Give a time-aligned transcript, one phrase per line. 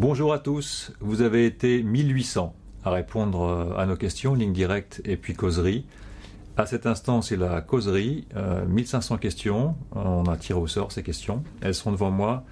[0.00, 2.54] Bonjour à tous, vous avez été 1800
[2.84, 5.86] à répondre euh, à nos questions, ligne directe et puis causerie.
[6.56, 8.28] À cet instant, c'est la causerie,
[8.68, 12.44] 1500 euh, questions, on a tiré au sort ces questions, elles sont devant moi.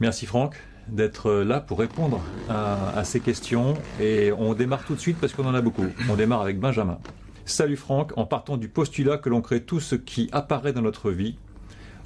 [0.00, 0.56] Merci Franck
[0.88, 5.46] d'être là pour répondre à, ces questions et on démarre tout de suite parce qu'on
[5.46, 5.86] en a beaucoup.
[6.10, 6.98] On démarre avec Benjamin.
[7.44, 11.12] Salut Franck, en partant du postulat que l'on crée tout ce qui apparaît dans notre
[11.12, 11.36] vie,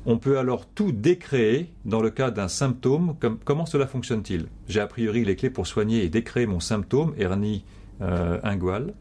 [0.06, 3.16] on peut alors tout décréer dans le cas d'un symptôme.
[3.44, 4.46] comment cela fonctionne-t-il?
[4.68, 7.64] J'ai a priori les clés pour soigner et décréer mon symptôme, hernie
[8.00, 8.94] euh, inguale,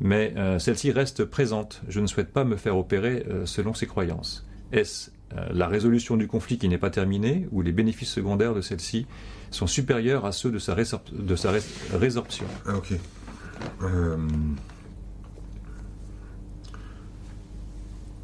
[0.00, 1.82] mais euh, celle-ci reste présente.
[1.88, 4.46] Je ne souhaite pas me faire opérer euh, selon ses croyances.
[4.72, 5.10] Est-ce
[5.52, 9.06] la résolution du conflit qui n'est pas terminée ou les bénéfices secondaires de celle-ci
[9.50, 12.46] sont supérieurs à ceux de sa, résorption?
[12.66, 13.86] Ah.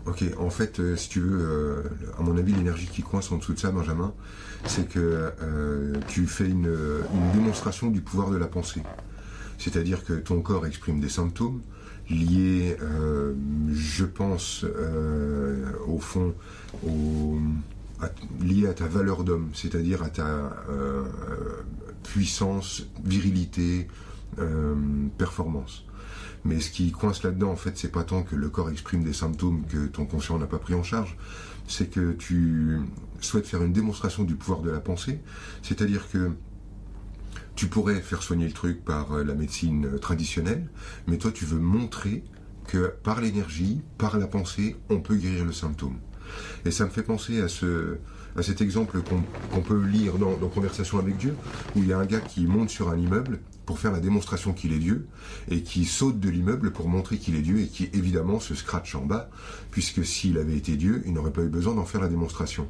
[0.07, 1.83] Ok, en fait, euh, si tu veux, euh,
[2.19, 4.13] à mon avis, l'énergie qui coince en dessous de ça, Benjamin,
[4.67, 6.71] c'est que euh, tu fais une,
[7.33, 8.83] démonstration du pouvoir de la pensée.
[9.57, 11.63] C'est-à-dire que ton corps exprime des symptômes
[12.11, 12.77] liés,
[13.73, 14.67] je pense,
[15.87, 16.35] au fond,
[18.43, 20.55] liés à ta valeur d'homme, c'est-à-dire à ta
[22.03, 23.89] puissance, virilité,
[25.17, 25.85] performance.
[26.45, 29.15] Mais ce qui coince là-dedans, en fait, c'est pas tant que le corps exprime des
[29.15, 31.17] symptômes que ton conscient n'a pas pris en charge,
[31.67, 32.81] c'est que tu
[33.21, 35.21] souhaites faire une démonstration du pouvoir de la pensée,
[35.63, 36.33] c'est-à-dire que
[37.55, 40.69] tu pourrais faire soigner le truc par euh, la médecine euh, traditionnelle,
[41.07, 42.25] mais toi tu veux montrer
[42.67, 45.99] que par l'énergie, par la pensée, on peut guérir le symptôme.
[46.65, 47.99] Et ça me fait penser à ce,
[48.37, 51.37] à cet exemple qu'on peut lire dans, dans, Conversation avec Dieu,
[51.77, 54.53] où il y a un gars qui monte sur un immeuble pour faire la démonstration
[54.53, 55.09] qu'il est Dieu,
[55.49, 58.95] et qui saute de l'immeuble pour montrer qu'il est Dieu, et qui évidemment se scratch
[58.95, 59.31] en bas,
[59.71, 62.69] puisque s'il avait été Dieu, il n'aurait pas eu besoin d'en faire la démonstration.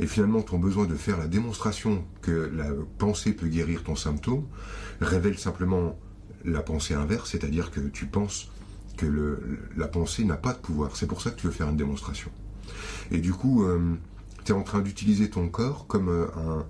[0.00, 4.44] Et finalement, ton besoin de faire la démonstration que la pensée peut guérir ton symptôme
[5.00, 5.98] révèle simplement
[6.44, 8.50] la pensée inverse, c'est-à-dire que tu penses
[8.96, 10.96] que le, la pensée n'a pas de pouvoir.
[10.96, 12.30] C'est pour ça que tu veux faire une démonstration.
[13.10, 13.94] Et du coup, euh,
[14.44, 16.66] tu es en train d'utiliser ton corps comme euh, un,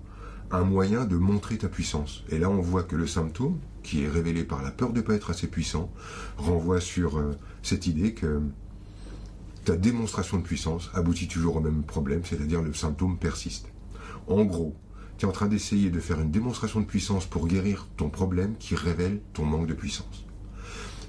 [0.56, 2.24] un moyen de montrer ta puissance.
[2.30, 5.04] Et là, on voit que le symptôme, qui est révélé par la peur de ne
[5.04, 5.92] pas être assez puissant,
[6.36, 7.32] renvoie sur euh,
[7.62, 8.40] cette idée que
[9.64, 13.68] ta démonstration de puissance aboutit toujours au même problème, c'est-à-dire le symptôme persiste.
[14.26, 14.76] En gros,
[15.18, 18.56] tu es en train d'essayer de faire une démonstration de puissance pour guérir ton problème
[18.58, 20.26] qui révèle ton manque de puissance.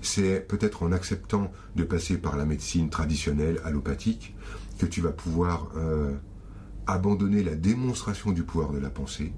[0.01, 4.35] C'est peut-être en acceptant de passer par la médecine traditionnelle, allopathique,
[4.77, 6.13] que tu vas pouvoir euh,
[6.87, 9.33] abandonner la démonstration du pouvoir de la pensée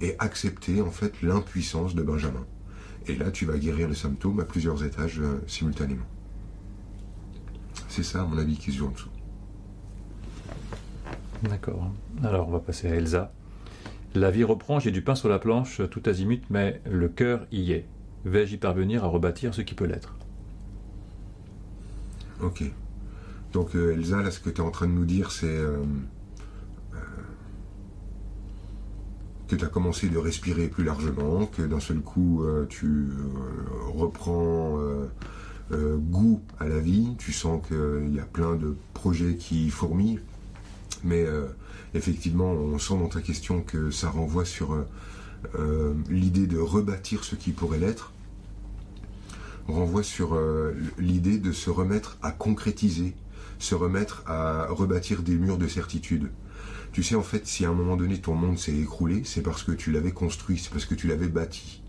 [0.00, 2.46] et accepter en fait l'impuissance de Benjamin.
[3.06, 6.04] Et là, tu vas guérir les symptômes à plusieurs étages euh, simultanément.
[7.88, 9.08] C'est ça, à mon avis, qui se joue en dessous.
[11.42, 11.90] D'accord.
[12.22, 13.32] Alors, on va passer à Elsa.
[14.14, 17.72] La vie reprend, j'ai du pain sur la planche, tout azimut, mais le cœur y
[17.72, 17.86] est.
[18.24, 20.14] Vais-je y parvenir à rebâtir ce qui peut l'être?
[22.42, 22.64] Ok.
[23.52, 25.46] Donc, euh, Elsa, là, ce que tu es en train de nous dire, c'est.
[25.46, 25.82] Euh,
[29.50, 33.08] que tu as commencé de respirer plus largement, que d'un seul coup euh, tu euh,
[33.92, 34.78] reprends
[35.72, 40.20] euh, goût à la vie, tu sens qu'il y a plein de projets qui fourmillent,
[41.02, 41.26] mais
[41.94, 44.76] effectivement on sent dans ta question que ça renvoie sur
[46.08, 48.12] l'idée de rebâtir ce qui pourrait l'être,
[49.68, 50.36] renvoie sur
[50.98, 53.14] l'idée de se remettre à concrétiser,
[53.60, 56.30] se remettre à rebâtir des murs de certitude.
[56.92, 59.62] Tu sais, en fait, si à un moment donné ton monde s'est écroulé, c'est parce
[59.62, 61.82] que tu l'avais construit, c'est parce que tu l'avais bâti.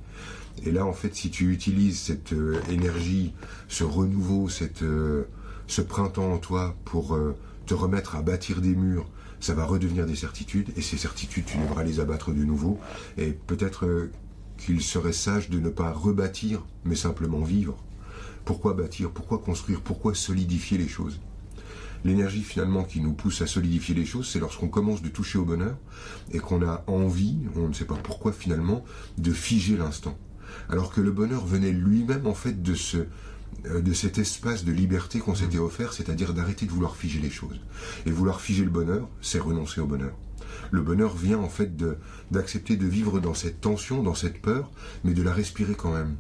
[0.64, 3.34] Et là, en fait, si tu utilises cette euh, énergie,
[3.68, 5.24] ce renouveau, cette, euh,
[5.66, 7.36] ce printemps en toi pour euh,
[7.66, 10.70] te remettre à bâtir des murs, ça va redevenir des certitudes.
[10.78, 12.80] Et ces certitudes, tu devras les abattre de nouveau.
[13.18, 14.10] Et peut-être
[14.58, 17.76] qu'il serait sage de ne pas rebâtir, mais simplement vivre.
[18.46, 19.10] Pourquoi bâtir?
[19.10, 19.82] Pourquoi construire?
[19.82, 21.20] Pourquoi solidifier les choses?
[22.04, 25.46] L'énergie finalement qui nous pousse à solidifier les choses, c'est lorsqu'on commence de toucher au
[25.46, 25.78] bonheur
[26.32, 28.84] et qu'on a envie, on ne sait pas pourquoi finalement,
[29.18, 30.18] de figer l'instant.
[30.70, 33.06] Alors que le bonheur venait lui-même en fait de ce
[33.68, 35.64] euh, de cet espace de liberté qu'on s'était mmh.
[35.64, 37.60] offert, c'est-à-dire d'arrêter de vouloir figer les choses.
[38.06, 40.14] Et vouloir figer le bonheur, c'est renoncer au bonheur.
[40.72, 41.72] Le bonheur vient en fait
[42.32, 44.72] d'accepter de vivre dans cette tension, dans cette peur,
[45.04, 46.16] mais de la respirer quand même.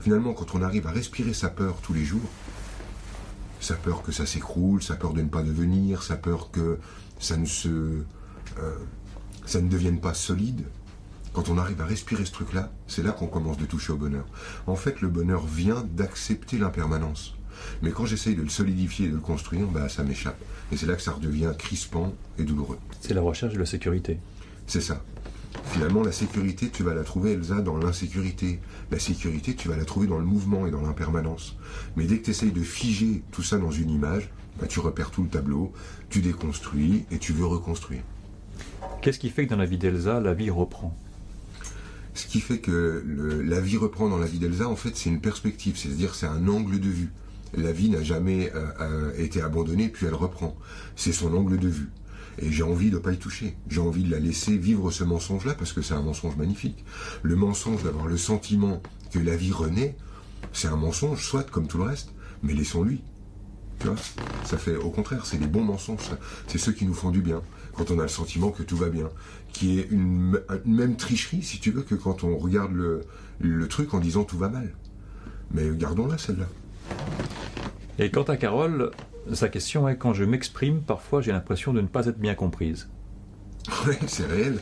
[0.00, 2.28] Finalement, quand on arrive à respirer sa peur tous les jours,
[3.66, 6.78] sa peur que ça s'écroule, sa peur de ne pas devenir, sa peur que
[7.18, 8.04] ça ne se, euh,
[9.44, 10.62] ça ne devienne pas solide.
[11.32, 14.24] Quand on arrive à respirer ce truc-là, c'est là, qu'on commence de toucher au bonheur.
[14.68, 17.34] En fait, le bonheur vient d'accepter l'impermanence.
[17.82, 20.40] Mais quand j'essaye de le solidifier et de le construire, bah, ça m'échappe.
[20.70, 22.78] Et c'est là que ça redevient crispant et douloureux.
[23.00, 24.20] C'est la recherche de la sécurité.
[24.68, 25.02] C'est ça.
[25.64, 28.60] Finalement, la sécurité, tu vas la trouver, Elsa, dans l'insécurité.
[28.90, 31.56] La sécurité, tu vas la trouver dans le mouvement et dans l'impermanence.
[31.96, 34.30] Mais dès que tu essayes de figer tout ça dans une image,
[34.60, 35.72] bah, tu repères tout le tableau,
[36.08, 38.02] tu déconstruis et tu veux reconstruire.
[39.02, 40.96] Qu'est-ce qui fait que dans la vie d'Elsa, la vie reprend?
[42.14, 43.04] Ce qui fait que
[43.44, 46.48] la vie reprend dans la vie d'Elsa, en fait, c'est une perspective, c'est-à-dire c'est un
[46.48, 47.12] angle de vue.
[47.54, 50.56] La vie n'a jamais euh, euh, été abandonnée, puis elle reprend.
[50.96, 51.90] C'est son angle de vue.
[52.38, 53.56] Et j'ai envie de ne pas y toucher.
[53.68, 56.84] J'ai envie de la laisser vivre ce mensonge-là parce que c'est un mensonge magnifique.
[57.22, 59.96] Le mensonge d'avoir le sentiment que la vie renaît,
[60.52, 62.12] c'est un mensonge, soit comme tout le reste,
[62.42, 63.02] mais laissons-lui.
[63.78, 63.96] Tu vois
[64.44, 66.10] Ça fait, au contraire, c'est des bons mensonges.
[66.46, 67.42] C'est ceux qui nous font du bien.
[67.74, 69.10] Quand on a le sentiment que tout va bien.
[69.52, 73.02] Qui est une, même tricherie, si tu veux, que quand on regarde le,
[73.40, 74.74] le truc en disant tout va mal.
[75.52, 76.46] Mais gardons-la, celle-là.
[77.98, 78.90] Et quant à Carole,
[79.32, 82.88] sa question est quand je m'exprime, parfois j'ai l'impression de ne pas être bien comprise.
[83.86, 84.60] Oui, c'est réel.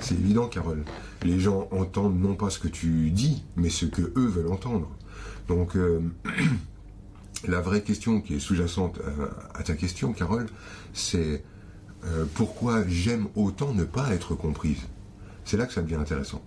[0.00, 0.84] C'est évident, Carole.
[1.24, 4.88] Les gens entendent non pas ce que tu dis, mais ce que eux veulent entendre.
[5.48, 6.00] Donc, euh,
[7.48, 9.00] la vraie question qui est sous-jacente
[9.54, 10.46] à, ta question, Carole,
[10.92, 11.42] c'est
[12.04, 14.82] euh, pourquoi j'aime autant ne pas être comprise?
[15.44, 16.42] C'est là que ça devient intéressant.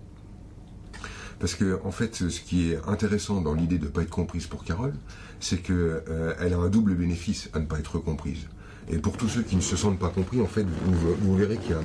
[1.40, 4.46] Parce que, en fait, ce qui est intéressant dans l'idée de ne pas être comprise
[4.46, 4.94] pour Carole,
[5.40, 8.46] c'est qu'elle euh, a un double bénéfice à ne pas être comprise.
[8.90, 10.66] Et pour tous ceux qui ne se sentent pas compris, en fait,
[11.20, 11.76] vous, verrez qu'il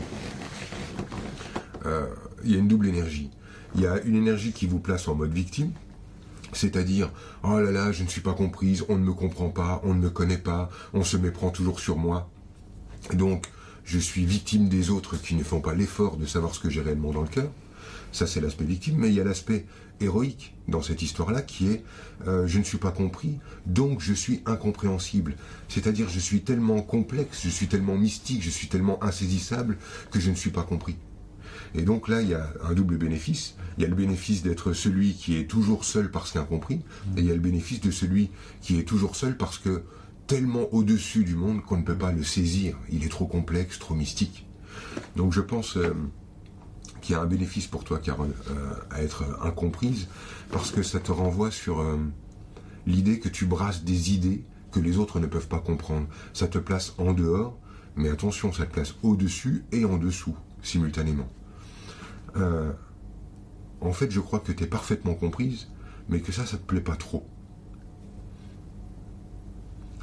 [1.85, 2.07] euh,
[2.43, 3.29] y, a une double énergie.
[3.75, 5.71] Il y a une énergie qui vous place en mode victime,
[6.53, 7.11] c'est-à-dire,
[7.43, 9.99] oh là là, je ne suis pas comprise, on ne me comprend pas, on ne
[9.99, 12.29] me connaît pas, on se méprend toujours sur moi.
[13.13, 13.47] Donc,
[13.83, 16.81] je suis victime des autres qui ne font pas l'effort de savoir ce que j'ai
[16.81, 17.49] réellement dans le cœur.
[18.13, 19.65] Ça, c'est l'aspect victime, mais il y a l'aspect
[19.99, 21.83] héroïque dans cette histoire-là qui est
[22.27, 25.35] euh, je ne suis pas compris, donc je suis incompréhensible.
[25.67, 29.77] C'est-à-dire je suis tellement complexe, je suis tellement mystique, je suis tellement insaisissable
[30.11, 30.95] que je ne suis pas compris.
[31.73, 33.55] Et donc là, il y a un double bénéfice.
[33.77, 36.81] Il y a le bénéfice d'être celui qui est toujours seul parce qu'incompris,
[37.17, 38.29] et il y a le bénéfice de celui
[38.61, 39.83] qui est toujours seul parce que
[40.27, 42.77] tellement au-dessus du monde qu'on ne peut pas le saisir.
[42.91, 44.45] Il est trop complexe, trop mystique.
[45.15, 45.77] Donc je pense...
[45.77, 45.93] Euh,
[47.03, 50.07] qu'il y a un bénéfice pour toi, Carole, euh, à être incomprise,
[50.51, 51.97] parce que ça te renvoie sur euh,
[52.87, 56.07] l'idée que tu brasses des idées que les autres ne peuvent pas comprendre.
[56.33, 57.59] Ça te place en dehors,
[57.95, 61.27] mais attention, ça te place au-dessus et en dessous, simultanément.
[62.37, 62.71] Euh,
[63.81, 65.67] en fait, je crois que tu es parfaitement comprise,
[66.07, 67.27] mais que ça, ça te plaît pas trop.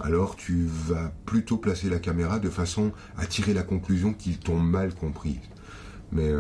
[0.02, 4.58] Alors tu vas plutôt placer la caméra de façon à tirer la conclusion qu'ils t'ont
[4.58, 5.42] mal comprise.
[6.10, 6.30] Mais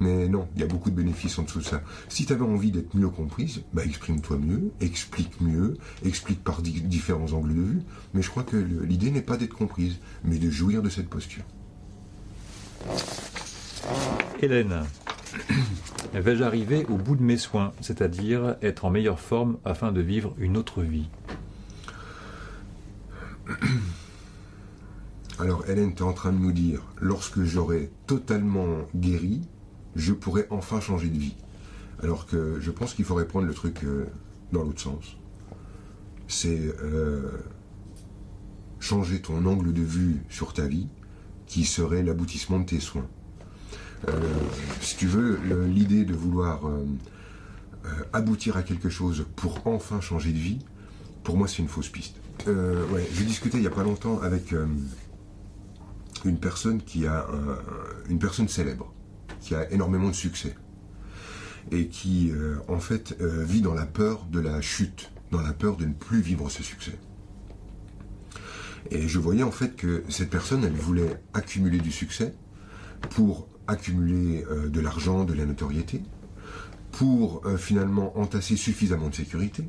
[0.00, 1.82] mais non, il y a beaucoup de bénéfices en dessous de ça.
[2.08, 7.32] Si tu avais envie d'être mieux comprise, bah exprime-toi mieux, explique mieux, explique par différents
[7.32, 7.82] angles de vue.
[8.14, 11.44] Mais je crois que l'idée n'est pas d'être comprise, mais de jouir de cette posture.
[14.40, 14.84] Hélène,
[16.14, 20.34] vais-je arriver au bout de mes soins, c'est-à-dire être en meilleure forme afin de vivre
[20.38, 21.10] une autre vie?
[25.38, 29.42] Alors Hélène, tu es en train de nous dire, lorsque j'aurai totalement guéri,
[29.96, 31.34] je pourrais enfin changer de vie.
[32.02, 34.06] Alors que je pense qu'il faudrait prendre le truc euh,
[34.52, 35.16] dans l'autre sens.
[36.28, 37.30] C'est euh,
[38.78, 40.88] changer ton angle de vue sur ta vie
[41.46, 43.08] qui serait l'aboutissement de tes soins.
[44.08, 44.12] Euh,
[44.80, 46.62] si tu veux, l'idée de vouloir
[48.12, 50.60] aboutir à quelque chose pour enfin changer de vie,
[51.24, 52.16] pour moi c'est une fausse piste.
[52.46, 54.54] ouais, j'ai discuté il n'y a pas longtemps avec
[56.24, 57.26] une personne qui a
[58.08, 58.94] une personne célèbre
[59.40, 60.54] qui a énormément de succès
[61.70, 65.52] et qui euh, en fait euh, vit dans la peur de la chute, dans la
[65.52, 66.98] peur de ne plus vivre ce succès.
[68.90, 72.34] Et je voyais en fait que cette personne, elle voulait accumuler du succès
[73.10, 76.02] pour accumuler euh, de l'argent, de la notoriété,
[76.92, 79.64] pour finalement entasser suffisamment de sécurité,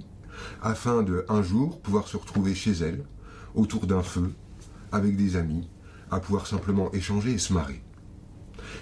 [0.64, 3.04] afin de un jour pouvoir se retrouver chez elle,
[3.54, 4.34] autour d'un feu,
[4.92, 5.70] avec des amis,
[6.10, 7.84] à pouvoir simplement échanger et se marrer.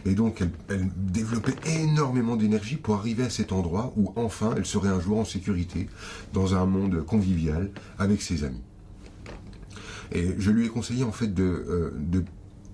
[0.05, 4.89] Et donc, elle, développait énormément d'énergie pour arriver à cet endroit où enfin elle serait
[4.89, 5.87] un jour en sécurité,
[6.33, 8.61] dans un monde convivial, avec ses amis.
[10.11, 12.23] Et je lui ai conseillé en fait de, euh, de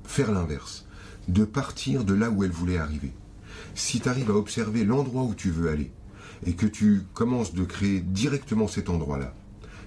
[0.05, 0.85] faire l'inverse,
[1.27, 3.11] de partir de là où elle voulait arriver.
[3.73, 5.91] Si tu arrives à observer l'endroit où tu veux aller,
[6.45, 9.33] et que tu commences de créer directement cet endroit-là,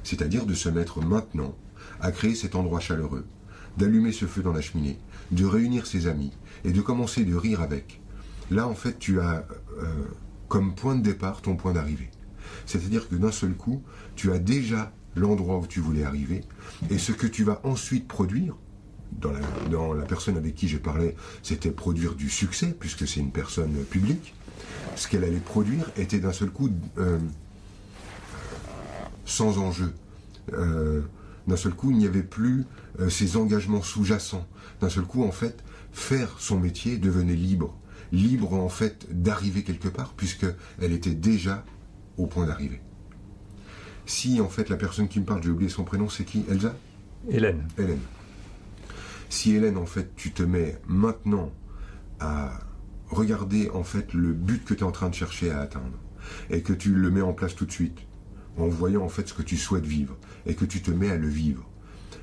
[0.02, 1.54] c'est-à-dire de se mettre maintenant
[2.00, 3.26] à créer cet endroit chaleureux,
[3.76, 4.98] d'allumer ce feu dans la cheminée,
[5.30, 6.32] de réunir ses amis,
[6.64, 8.00] et de commencer de rire avec.
[8.50, 9.46] Là, en fait, tu as
[9.78, 9.84] euh,
[10.48, 12.10] comme point de départ ton point d'arrivée.
[12.66, 13.82] C'est-à-dire que d'un seul coup,
[14.16, 16.44] tu as déjà l'endroit où tu voulais arriver,
[16.90, 18.56] et ce que tu vas ensuite produire,
[19.20, 23.72] dans la, personne avec qui je parlais, c'était produire du succès, puisque c'est une personne
[23.90, 24.34] publique.
[24.96, 27.18] Ce qu'elle allait produire était d'un seul coup euh,
[29.24, 29.92] sans enjeu.
[30.52, 31.02] Euh,
[31.46, 32.64] d'un seul coup, il n'y avait plus
[33.08, 34.46] ces engagements sous-jacents.
[34.80, 37.78] D'un seul coup, en fait, faire son métier devenait libre.
[38.12, 41.64] Libre, en fait, d'arriver quelque part, puisqu'elle était déjà
[42.16, 42.80] au point d'arriver.
[44.06, 46.44] Si, en fait, la personne qui me parle, j'ai oublié son prénom, c'est qui?
[46.48, 46.74] Elsa?
[47.28, 47.68] Hélène.
[47.76, 48.00] Hélène.
[49.28, 51.52] Si Hélène, en fait, tu te mets maintenant
[52.18, 52.60] à
[53.10, 55.98] regarder, en fait, le but que tu es en train de chercher à atteindre,
[56.48, 57.98] et que tu le mets en place tout de suite,
[58.56, 60.16] en voyant, en fait, ce que tu souhaites vivre,
[60.46, 61.68] et que tu te mets à le vivre,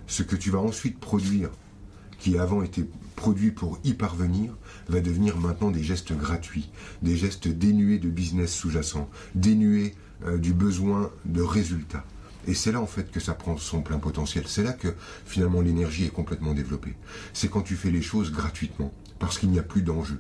[0.08, 1.52] ce que tu vas ensuite produire,
[2.26, 4.58] qui avant était produit pour y parvenir,
[4.90, 6.72] va devenir maintenant des gestes gratuits,
[7.04, 9.94] des gestes dénués de business sous-jacent, dénués
[10.26, 12.04] euh, du besoin de résultats.
[12.48, 14.46] Et c'est là en fait que ça prend son plein potentiel.
[14.48, 14.96] C'est là que
[15.28, 16.96] finalement l'énergie est complètement développée.
[17.32, 20.20] C'est quand tu fais les choses gratuitement, parce qu'il n'y a plus d'enjeu.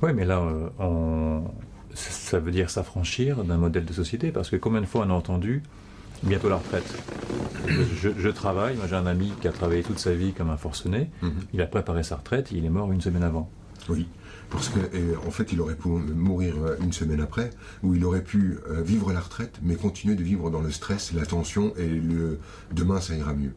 [0.00, 1.42] Oui, mais là, euh, on...
[1.92, 5.14] ça veut dire s'affranchir d'un modèle de société, parce que combien de fois on a
[5.14, 5.64] entendu
[6.22, 6.94] bientôt la retraite
[7.68, 11.32] je, travaille, j'ai un ami qui a travaillé toute sa vie comme un forcené, mhm.
[11.52, 13.50] il a préparé sa retraite, il est mort une semaine avant.
[13.88, 14.08] Oui.
[14.50, 14.80] Parce qu'en
[15.26, 17.50] en fait, il aurait pu mourir euh, une semaine après,
[17.82, 21.12] ou il aurait pu euh, vivre la retraite, mais continuer de vivre dans le stress,
[21.12, 22.38] la tension, et le
[22.72, 23.54] demain, ça ira mieux.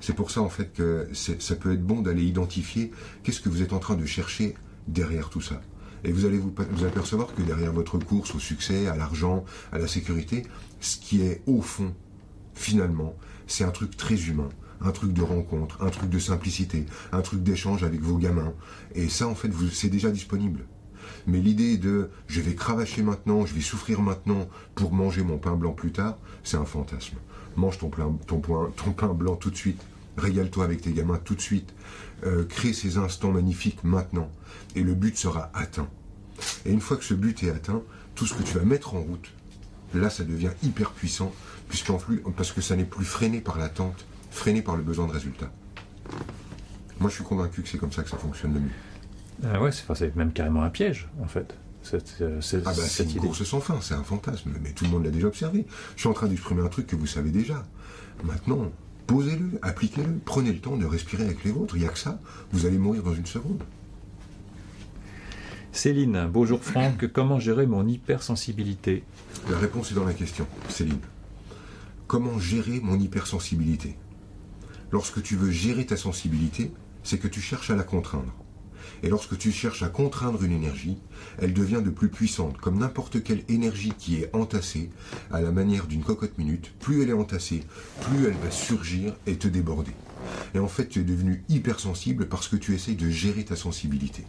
[0.00, 2.90] C'est pour ça, en fait, que ça peut être bon d'aller identifier
[3.22, 4.54] qu'est-ce que vous êtes en train de chercher
[4.88, 5.60] derrière tout ça.
[6.04, 6.52] Et vous allez vous,
[6.84, 10.44] apercevoir que derrière votre course au succès, à l'argent, à la sécurité,
[10.80, 11.94] ce qui est au fond,
[12.54, 13.14] finalement,
[13.46, 14.48] c'est un truc très humain
[14.84, 18.52] un truc de rencontre, un truc de simplicité, un truc d'échange avec vos gamins.
[18.94, 20.64] Et ça, en fait, c'est déjà disponible.
[21.26, 25.54] Mais l'idée de je vais cravacher maintenant, je vais souffrir maintenant pour manger mon pain
[25.54, 27.16] blanc plus tard, c'est un fantasme.
[27.56, 29.80] Mange ton, pain, ton, ton pain blanc tout de suite.
[30.16, 31.72] Régale-toi avec tes gamins tout de suite.
[32.24, 34.30] Euh, crée ces instants magnifiques maintenant.
[34.76, 35.88] Et le but sera atteint.
[36.64, 37.82] Et une fois que ce but est atteint,
[38.14, 39.30] tout ce que tu vas mettre en route,
[39.94, 41.32] là, ça devient hyper puissant,
[41.68, 45.12] puisqu'en plus, parce que ça n'est plus freiné par l'attente, freiné par le besoin de
[45.12, 45.50] résultats.
[47.00, 48.70] Moi, je suis convaincu que c'est comme ça que ça fonctionne le mieux.
[49.44, 51.56] Ah ouais, c'est même carrément un piège, en fait.
[51.82, 54.90] Cette, euh, ah bah, c'est une course sans fin, c'est un fantasme, mais tout le
[54.90, 55.66] monde l'a déjà observé.
[55.96, 57.64] Je suis en train d'exprimer un truc que vous savez déjà.
[58.22, 58.70] Maintenant,
[59.06, 61.76] posez-le, appliquez-le, prenez le temps de respirer avec les vôtres.
[61.76, 62.20] Il n'y a que ça,
[62.52, 63.62] vous allez mourir dans une seconde.
[65.72, 69.04] Céline, bonjour Franck, comment gérer mon hypersensibilité?
[69.50, 71.00] La réponse est dans la question, Céline.
[72.06, 73.96] Comment gérer mon hypersensibilité?
[74.90, 78.34] Lorsque tu veux gérer ta sensibilité, c'est que tu cherches à la contraindre.
[79.02, 80.98] Et lorsque tu cherches à contraindre une énergie,
[81.38, 84.90] elle devient de plus puissante, comme n'importe quelle énergie qui est entassée,
[85.32, 87.64] à la manière d'une cocotte minute, plus elle est entassée,
[88.00, 89.92] plus elle va surgir et te déborder.
[90.54, 94.24] Et en fait, tu es devenu hypersensible parce que tu essayes de gérer ta sensibilité.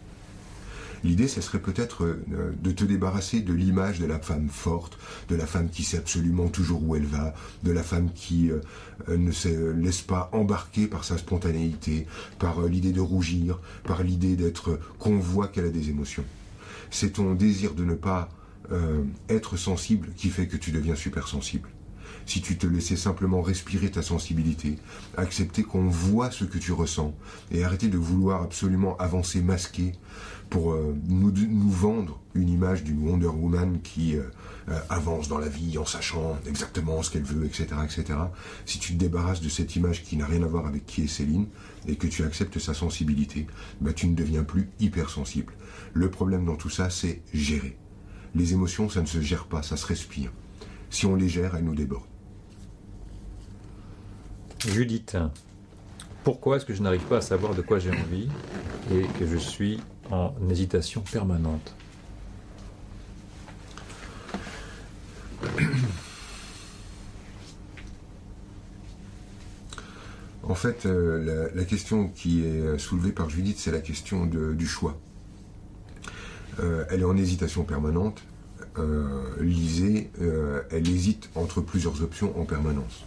[1.03, 5.35] L'idée, ce serait peut-être euh, de te débarrasser de l'image de la femme forte, de
[5.35, 7.33] la femme qui sait absolument toujours où elle va,
[7.63, 8.61] de la femme qui euh,
[9.09, 12.07] euh, ne se laisse pas embarquer par sa spontanéité,
[12.39, 16.25] par l'idée de rougir, par l'idée d'être qu'on voit qu'elle a des émotions.
[16.89, 18.29] C'est ton désir de ne pas
[19.27, 21.69] être sensible qui fait que tu deviens super sensible
[22.25, 24.77] si tu te laissais simplement respirer ta sensibilité,
[25.17, 27.13] accepter qu'on voit ce que tu ressens,
[27.51, 29.93] et arrêter de vouloir absolument avancer masqué
[30.53, 31.33] pour euh, nous,
[31.71, 34.21] vendre une image d'une Wonder Woman qui euh,
[34.69, 38.19] euh, avance dans la vie en sachant exactement ce qu'elle veut, etc., etc.
[38.67, 41.07] Si tu te débarrasses de cette image qui n'a rien à voir avec qui est
[41.07, 41.47] Céline
[41.87, 43.47] et que tu acceptes sa sensibilité,
[43.81, 45.53] bah, tu ne deviens plus hypersensible.
[45.91, 47.75] Le problème dans tout ça, c'est gérer.
[48.35, 50.31] Les émotions, ça ne se gère pas, ça se respire.
[50.91, 52.03] Si on les gère, elles nous débordent.
[54.67, 55.17] Judith,
[56.23, 58.29] pourquoi est-ce que je n'arrive pas à savoir de quoi j'ai envie
[58.91, 59.79] et que je suis
[60.11, 61.75] en hésitation permanente
[70.43, 74.99] En fait, euh, la, question qui est soulevée par Judith, c'est la question du choix.
[76.59, 78.21] Euh, elle est en hésitation permanente.
[78.77, 80.11] Euh, lisez,
[80.69, 83.05] elle hésite entre plusieurs options en permanence.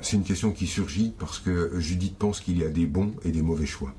[0.00, 3.32] c'est une question qui surgit parce que Judith pense qu'il y a des bons et
[3.32, 3.92] des mauvais choix.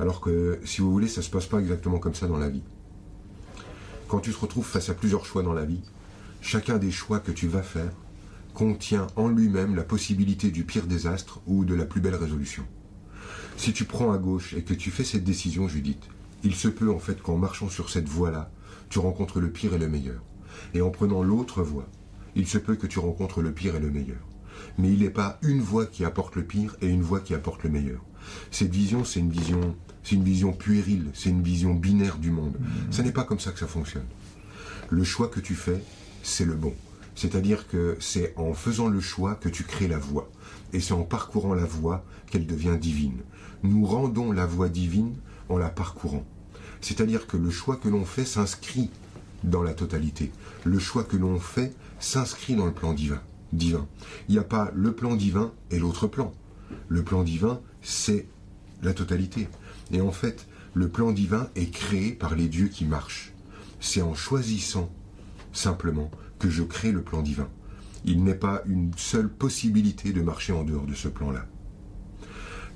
[0.00, 2.48] Alors que, si vous voulez, ça ne se passe pas exactement comme ça dans la
[2.48, 2.62] vie.
[4.06, 5.82] Quand tu te retrouves face à plusieurs choix dans la vie,
[6.40, 7.92] chacun des choix que tu vas faire
[8.54, 12.64] contient en lui-même la possibilité du pire désastre ou de la plus belle résolution.
[13.56, 16.08] Si tu prends à gauche et que tu fais cette décision, Judith,
[16.44, 18.50] il se peut en fait qu'en marchant sur cette voie-là,
[18.88, 20.22] tu rencontres le pire et le meilleur.
[20.74, 21.88] Et en prenant l'autre voie,
[22.36, 24.20] il se peut que tu rencontres le pire et le meilleur.
[24.76, 27.62] mais il n'est pas une voix qui apporte le pire et une voix qui apporte
[27.64, 28.00] le meilleur.
[28.50, 29.76] Cette vision, c'est une vision,
[30.08, 32.56] c'est une vision puérile, c'est une vision binaire du monde.
[32.90, 34.06] Ce n'est pas comme ça que ça fonctionne.
[34.88, 35.82] Le choix que tu fais,
[36.22, 36.72] c'est le bon.
[37.14, 40.30] C'est-à-dire que c'est en faisant le choix que tu crées la voie.
[40.72, 43.18] Et c'est en parcourant la voie qu'elle devient divine.
[43.62, 45.14] Nous rendons la voie divine
[45.50, 46.24] en la parcourant.
[46.80, 48.88] C'est-à-dire que le choix que l'on fait s'inscrit
[49.44, 50.32] dans la totalité.
[50.64, 53.20] Le choix que l'on fait s'inscrit dans le plan divin.
[53.52, 53.86] divin.
[54.30, 56.32] Il n'y a pas le plan divin et l'autre plan.
[56.88, 58.26] Le plan divin, c'est
[58.82, 59.48] la totalité.
[59.92, 63.32] Et en fait, le plan divin est créé par les dieux qui marchent.
[63.80, 64.90] C'est en choisissant
[65.52, 67.48] simplement que je crée le plan divin.
[68.04, 71.46] Il n'est pas une seule possibilité de marcher en dehors de ce plan-là.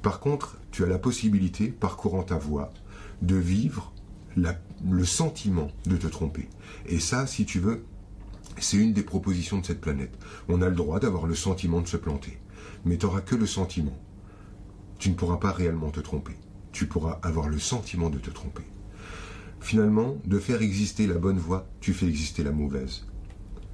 [0.02, 2.72] Par contre, tu as la possibilité, parcourant ta voie,
[3.20, 3.92] de vivre
[4.36, 6.48] le sentiment de te tromper.
[6.86, 7.84] Et ça, si tu veux,
[8.58, 10.18] c'est une des propositions de cette planète.
[10.48, 12.38] On a le droit d'avoir le sentiment de se planter.
[12.84, 13.96] Mais tu n'auras que le sentiment.
[14.98, 16.36] Tu ne pourras pas réellement te tromper.
[16.72, 18.64] Tu pourras avoir le sentiment de te tromper.
[19.60, 23.06] Finalement, de faire exister la bonne voie, tu fais exister la mauvaise.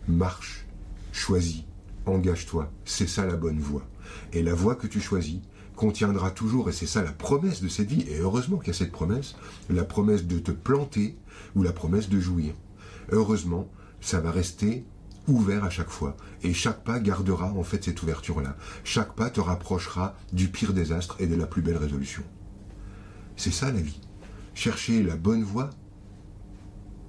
[0.06, 0.66] Marche,
[1.12, 1.62] choisis,
[2.06, 2.70] engage-toi.
[2.84, 3.88] C'est ça la bonne voie.
[4.32, 5.40] Et la voie que tu choisis,
[5.76, 8.78] contiendra toujours, et c'est ça la promesse de cette vie, et heureusement qu'il y a
[8.78, 9.36] cette promesse,
[9.70, 11.16] la promesse de te planter
[11.54, 12.52] ou la promesse de jouir.
[13.12, 14.84] Heureusement, ça va rester
[15.28, 18.56] ouvert à chaque fois, et chaque pas gardera en fait cette ouverture-là.
[18.82, 22.24] Chaque pas te rapprochera du pire désastre et de la plus belle résolution.
[23.38, 24.00] C'est ça la vie.
[24.54, 25.70] Chercher la bonne voie,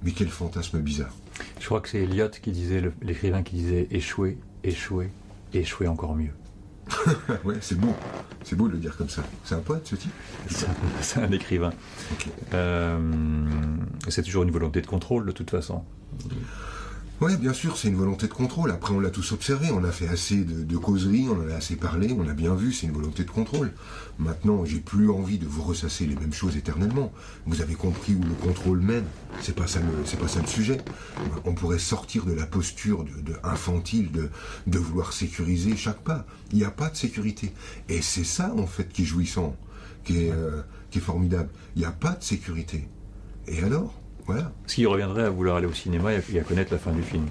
[0.02, 1.12] mais quel fantasme bizarre.
[1.58, 5.10] Je crois que c'est Eliot qui disait, l'écrivain qui disait échouer, échouer,
[5.52, 6.30] échouer encore mieux.
[7.44, 7.94] ouais, c'est beau.
[8.44, 9.24] C'est beau de le dire comme ça.
[9.44, 10.12] C'est un poète, ce type?
[11.00, 11.72] C'est un, écrivain.
[12.54, 12.98] Euh,
[14.08, 15.84] c'est toujours une volonté de contrôle, de toute façon.
[17.20, 18.70] Oui, bien sûr, c'est une volonté de contrôle.
[18.70, 21.76] Après, on l'a tous observé, on a fait assez de, causeries, on en a assez
[21.76, 23.72] parlé, on a bien vu, c'est une volonté de contrôle.
[24.18, 27.12] Maintenant, j'ai plus envie de vous ressasser les mêmes choses éternellement.
[27.44, 29.04] Vous avez compris où le contrôle mène.
[29.42, 30.78] C'est pas ça le, pas ça le sujet.
[31.44, 34.30] On pourrait sortir de la posture de, infantile de,
[34.66, 36.24] de vouloir sécuriser chaque pas.
[36.52, 37.52] Il n'y a pas de sécurité.
[37.90, 39.54] Et c'est ça, en fait, qui est jouissant,
[40.04, 41.50] qui est, euh, qui est formidable.
[41.76, 42.88] Il n'y a pas de sécurité.
[43.46, 43.99] Et alors?
[44.66, 47.26] Ce qui reviendrait à vouloir aller au cinéma et à connaître la fin du film.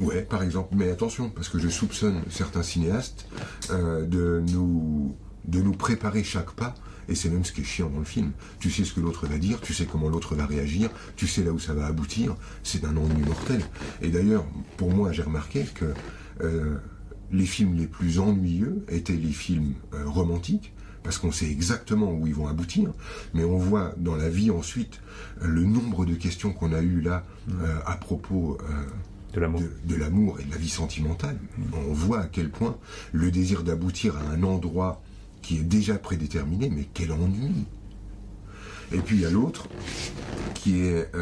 [0.00, 0.74] Ouais, par exemple.
[0.76, 3.26] Mais attention, parce que je soupçonne certains cinéastes
[3.70, 6.74] euh, de, nous, de nous préparer chaque pas.
[7.08, 8.32] Et c'est même ce qui est chiant dans le film.
[8.60, 11.42] Tu sais ce que l'autre va dire, tu sais comment l'autre va réagir, tu sais
[11.42, 12.36] là où ça va aboutir.
[12.62, 13.62] C'est un ennui mortel.
[14.02, 14.44] Et d'ailleurs,
[14.76, 15.86] pour moi, j'ai remarqué que
[16.42, 16.76] euh,
[17.32, 22.26] les films les plus ennuyeux étaient les films euh, romantiques parce qu'on sait exactement où
[22.26, 22.90] ils vont aboutir,
[23.34, 25.00] mais on voit dans la vie ensuite
[25.42, 27.52] euh, le nombre de questions qu'on a eues là mm.
[27.62, 28.84] euh, à propos euh,
[29.34, 31.38] de l'amour et de la vie sentimentale.
[31.72, 32.76] On voit à quel point
[33.12, 35.02] le désir d'aboutir à un endroit
[35.42, 37.66] qui est déjà prédéterminé, mais quel ennui.
[38.92, 39.68] Et puis il y a l'autre
[40.54, 41.12] qui est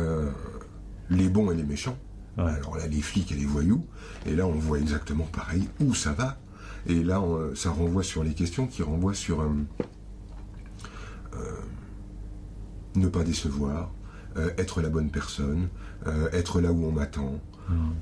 [1.11, 1.99] les bons et les méchants.
[2.39, 3.85] Alors là, les flics et les voyous.
[4.25, 6.39] Et là, on voit exactement pareil où ça va.
[6.89, 7.23] Et là,
[7.55, 9.49] ça renvoie sur les questions qui renvoient sur euh,
[11.35, 11.39] euh,
[12.95, 13.91] ne pas décevoir,
[14.37, 15.69] euh, être la bonne personne,
[16.33, 17.41] être là où on m'attend.
[17.69, 17.95] Hmm.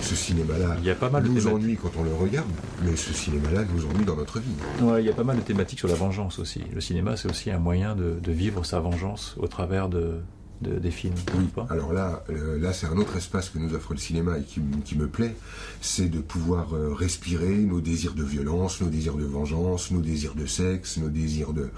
[0.00, 0.76] Ce cinéma-là
[1.22, 2.48] nous ennuie quand on le regarde,
[2.84, 4.52] mais ce cinéma-là nous ennuie dans notre vie.
[4.82, 6.62] Ouais, il y a pas mal de thématiques sur la vengeance aussi.
[6.74, 10.20] Le cinéma, c'est aussi un moyen de vivre sa vengeance au travers de,
[10.62, 13.98] des films Oui, alors là, euh, là c'est un autre espace que nous offre le
[13.98, 15.34] cinéma et qui, me plaît,
[15.80, 20.34] c'est de pouvoir euh, respirer nos désirs de violence, nos désirs de vengeance, nos désirs
[20.34, 21.70] de sexe, nos désirs de...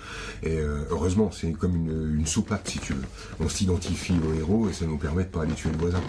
[0.42, 3.04] Et euh, heureusement, c'est comme une, soupape, si tu veux.
[3.40, 6.00] On s'identifie au héros et ça nous permet de pas aller tuer le voisin.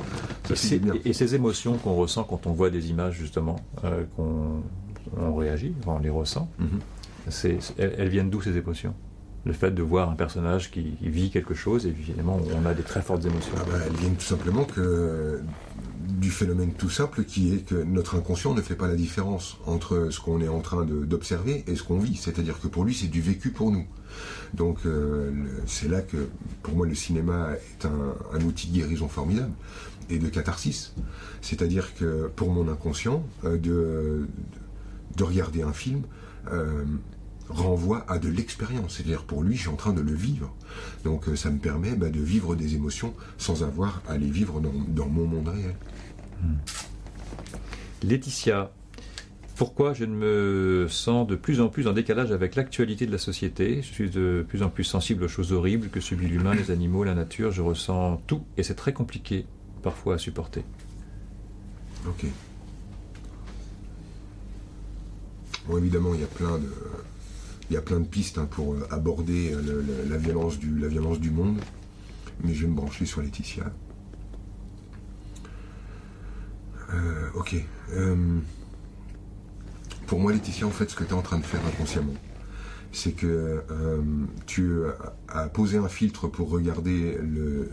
[1.06, 3.58] et, ces émotions qu'on ressent quand on voit des images, justement,
[4.16, 4.64] qu'on
[5.18, 6.80] on réagit, on les ressent, mhm.
[7.78, 8.94] elles viennent d'où ces émotions?
[9.46, 12.84] Le fait de voir un personnage qui, vit quelque chose, et évidemment, on a des
[12.84, 13.54] très fortes émotions.
[13.58, 15.42] Ah bah, elles viennent tout simplement que
[16.08, 20.10] du phénomène tout simple qui est que notre inconscient ne fait pas la différence entre
[20.10, 22.16] ce qu'on est en train d'observer et ce qu'on vit.
[22.16, 23.86] C'est-à-dire que pour lui, c'est du vécu pour nous.
[24.54, 25.32] Donc euh,
[25.68, 26.28] c'est là que,
[26.64, 29.52] pour moi, le cinéma est un, outil de guérison formidable
[30.10, 30.94] et de catharsis.
[31.42, 34.28] C'est-à-dire que pour mon inconscient, euh, de,
[35.18, 36.04] de, regarder un film,
[36.52, 36.84] euh,
[37.50, 38.96] renvoie à de l'expérience.
[38.96, 40.54] C'est-à-dire pour lui, je suis en train de le vivre.
[41.04, 44.60] Donc euh, ça me permet bah, de vivre des émotions sans avoir à les vivre
[44.60, 45.76] dans, mon monde réel.
[46.42, 46.56] Hmm.
[48.04, 48.72] Laetitia,
[49.56, 53.18] pourquoi je ne me sens de plus en plus en décalage avec l'actualité de la
[53.18, 53.82] société?
[53.82, 57.04] Je suis de plus en plus sensible aux choses horribles que subit l'humain, les animaux,
[57.04, 57.52] la nature.
[57.52, 59.46] Je ressens tout et c'est très compliqué
[59.82, 60.64] parfois à supporter.
[62.08, 62.26] Ok.
[65.68, 66.70] Bon, évidemment, il y a plein de,
[67.70, 70.88] il y a plein de pistes hein, pour euh, aborder euh, la, violence du, la
[70.88, 71.60] violence du monde,
[72.44, 73.72] mais je vais me brancher sur Laetitia.
[76.94, 77.56] Euh, ok.
[80.06, 82.14] pour moi, Laetitia, en fait, ce que tu es en train de faire inconsciemment,
[82.92, 83.64] c'est que
[84.46, 84.84] tu
[85.28, 87.72] as posé un filtre pour regarder le,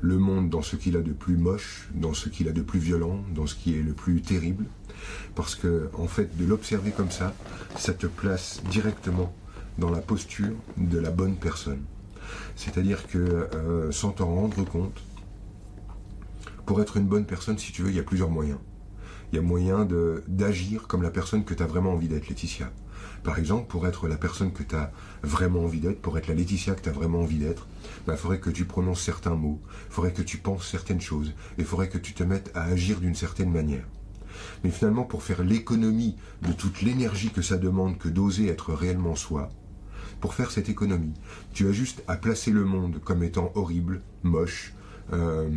[0.00, 2.80] le monde dans ce qu'il a de plus moche, dans ce qu'il a de plus
[2.80, 4.64] violent, dans ce qui est le plus terrible.
[5.34, 7.34] Parce que, en fait, de l'observer comme ça,
[7.76, 9.34] ça te place directement
[9.78, 11.82] dans la posture de la bonne personne.
[12.56, 15.00] C'est-à-dire que, euh, sans t'en rendre compte,
[16.66, 18.58] pour être une bonne personne, si tu veux, il y a plusieurs moyens.
[19.32, 19.88] Il y a moyen
[20.28, 22.70] d'agir comme la personne que tu as vraiment envie d'être, Laetitia.
[23.24, 26.34] Par exemple, pour être la personne que tu as vraiment envie d'être, pour être la
[26.34, 29.60] Laetitia que tu as vraiment envie d'être, il bah, faudrait que tu prononces certains mots,
[29.88, 32.64] il faudrait que tu penses certaines choses, et il faudrait que tu te mettes à
[32.64, 33.86] agir d'une certaine manière.
[34.64, 39.14] Mais finalement, pour faire l'économie de toute l'énergie que ça demande que d'oser être réellement
[39.14, 39.50] soi,
[40.20, 41.14] pour faire cette économie,
[41.52, 44.72] tu as juste à placer le monde comme étant horrible, moche,
[45.12, 45.50] euh,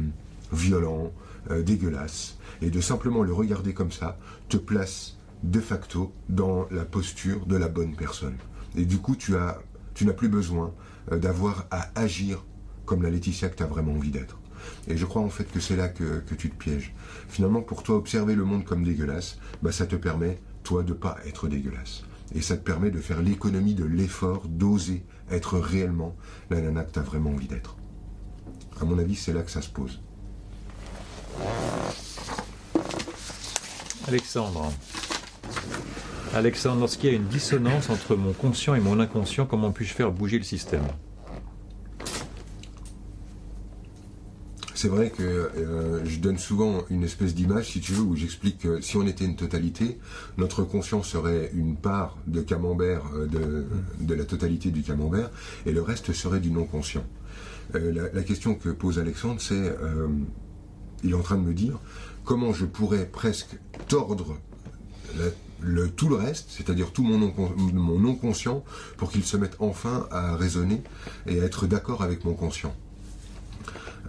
[0.52, 1.12] violent,
[1.52, 4.18] euh, dégueulasse, et de simplement le regarder comme ça,
[4.50, 8.38] te place de facto dans la posture de la bonne personne.
[8.76, 9.62] Et du coup, tu as,
[9.94, 10.74] tu n'as plus besoin
[11.12, 12.44] euh, d'avoir à agir
[12.86, 14.40] comme la Laetitia que tu as vraiment envie d'être.
[14.88, 16.93] Et je crois en fait que c'est là que, tu te pièges.
[17.28, 21.17] Finalement, pour toi, observer le monde comme dégueulasse, bah, ça te permet, toi, de pas
[21.25, 22.04] être dégueulasse.
[22.34, 26.15] Et ça te permet de faire l'économie de l'effort, d'oser être réellement
[26.49, 27.78] la nana que tu as vraiment envie d'être.
[28.80, 30.01] À mon avis, c'est là que ça se pose.
[34.08, 34.71] Alexandre.
[36.34, 40.12] Alexandre, lorsqu'il y a une dissonance entre mon conscient et mon inconscient, comment puis-je faire
[40.12, 40.84] bouger le système?
[44.76, 48.58] C'est vrai que euh, je donne souvent une espèce d'image, si tu veux, où j'explique
[48.58, 49.98] que si on était une totalité,
[50.38, 53.66] notre conscient serait une part de camembert euh,
[54.02, 55.32] de, la totalité du camembert,
[55.66, 57.06] et le reste serait du non-conscient.
[57.76, 59.74] Euh, la, question que pose Alexandre, c'est,
[61.04, 61.80] il est en train de me dire,
[62.26, 63.58] comment je pourrais presque
[63.88, 64.38] tordre
[65.96, 68.66] tout le reste, c'est-à-dire tout mon non-conscient,
[68.98, 70.84] pour qu'il se mette enfin à raisonner
[71.28, 72.76] et à être d'accord avec mon conscient.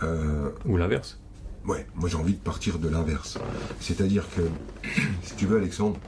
[0.02, 1.18] Euh, Ou l'inverse
[1.66, 3.38] Ouais, moi j'ai envie de partir de l'inverse.
[3.80, 4.42] C'est-à-dire que,
[5.22, 5.98] si tu veux Alexandre,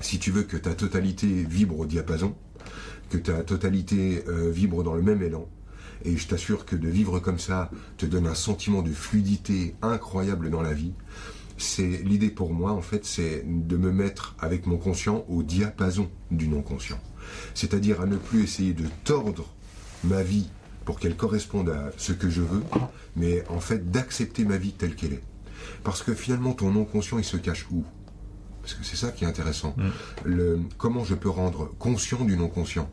[0.00, 2.34] si tu veux que ta totalité vibre au diapason,
[3.10, 5.46] que ta totalité euh, vibre dans le même élan,
[6.04, 10.50] et je t'assure que de vivre comme ça te donne un sentiment de fluidité incroyable
[10.50, 10.94] dans la vie,
[11.58, 16.10] c'est l'idée pour moi en fait, c'est de me mettre avec mon conscient au diapason
[16.32, 16.98] du non conscient.
[17.54, 19.54] C'est-à-dire à ne plus essayer de tordre
[20.02, 20.50] ma vie
[20.84, 22.62] pour qu'elle corresponde à ce que je veux,
[23.16, 25.22] mais en fait d'accepter ma vie telle qu'elle est.
[25.84, 27.84] Parce que finalement ton non conscient il se cache où?
[28.62, 29.74] Parce que c'est ça qui est intéressant.
[29.76, 30.68] Mm.
[30.78, 32.88] comment je peux rendre conscient du non conscient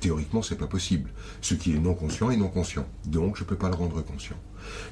[0.00, 1.10] Théoriquement, c'est pas possible.
[1.42, 2.86] Ce qui est non conscient est non conscient.
[3.04, 4.36] Donc, je peux pas le rendre conscient.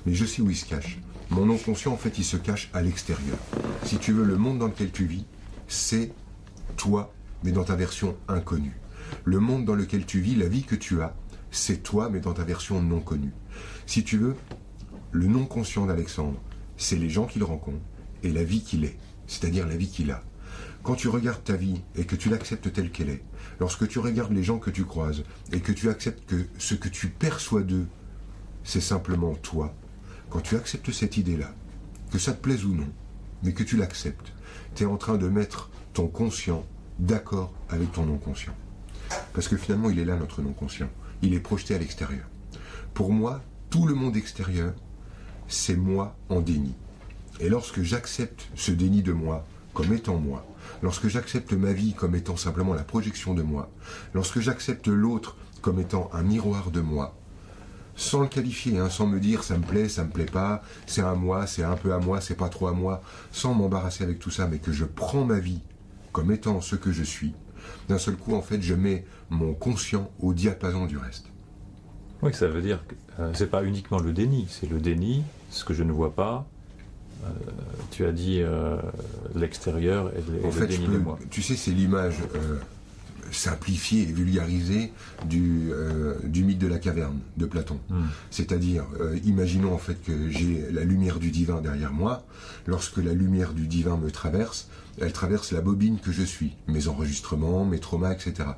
[0.04, 0.98] Mais je sais où il se cache.
[1.30, 3.38] Mon non conscient, en fait, il se cache à l'extérieur.
[3.84, 5.24] Si tu veux, le monde dans lequel tu vis,
[5.66, 6.12] c'est
[6.76, 8.78] toi, mais dans ta version inconnue.
[9.24, 11.14] Le monde dans lequel tu vis, la vie que tu as,
[11.50, 13.32] c'est toi, mais dans ta version non connue.
[13.86, 14.36] Si tu veux,
[15.12, 16.40] le non conscient d'Alexandre,
[16.76, 17.80] c'est les gens qu'il rencontre
[18.22, 20.22] et la vie qu'il est, c'est-à-dire la vie qu'il a.
[20.82, 23.22] Quand tu regardes ta vie et que tu l'acceptes telle qu'elle est,
[23.60, 26.88] lorsque tu regardes les gens que tu croises et que tu acceptes que ce que
[26.88, 27.86] tu perçois d'eux,
[28.64, 29.74] c'est simplement toi,
[30.30, 31.52] quand tu acceptes cette idée-là,
[32.10, 32.88] que ça te plaise ou non,
[33.42, 34.32] mais que tu l'acceptes,
[34.74, 36.64] tu es en train de mettre ton conscient
[36.98, 38.54] d'accord avec ton non-conscient.
[39.32, 40.88] Parce que finalement, il est là, notre non-conscient.
[41.22, 42.26] Il est projeté à l'extérieur.
[42.94, 44.74] Pour moi, tout le monde extérieur,
[45.48, 46.74] c'est moi en déni.
[47.40, 50.44] Et lorsque j'accepte ce déni de moi comme étant moi,
[50.82, 53.70] lorsque j'accepte ma vie comme étant simplement la projection de moi,
[54.14, 57.16] lorsque j'accepte l'autre comme étant un miroir de moi,
[57.94, 61.02] sans le qualifier, hein, sans me dire ça me plaît, ça me plaît pas, c'est
[61.02, 63.02] à moi, c'est un peu à moi, c'est pas trop à moi,
[63.32, 65.62] sans m'embarrasser avec tout ça, mais que je prends ma vie
[66.12, 67.34] comme étant ce que je suis,
[67.88, 71.26] d'un seul coup, en fait, je mets mon conscient au diapason du reste.
[72.22, 75.64] Oui, ça veut dire que euh, c'est pas uniquement le déni, c'est le déni, ce
[75.64, 76.46] que je ne vois pas.
[77.24, 77.28] Euh,
[77.90, 78.76] tu as dit euh,
[79.34, 81.18] l'extérieur et, le, déni de moi.
[81.30, 82.16] Tu sais, c'est l'image
[83.32, 84.92] simplifié et vulgarisé
[85.26, 87.78] du, euh, du mythe de la caverne de Platon.
[87.88, 88.06] Hmm.
[88.30, 92.24] C'est-à-dire, euh, imaginons en fait que j'ai la lumière du divin derrière moi.
[92.66, 94.68] Lorsque la lumière du divin me traverse,
[95.00, 98.50] elle traverse la bobine que je suis, mes enregistrements, mes traumas, etc.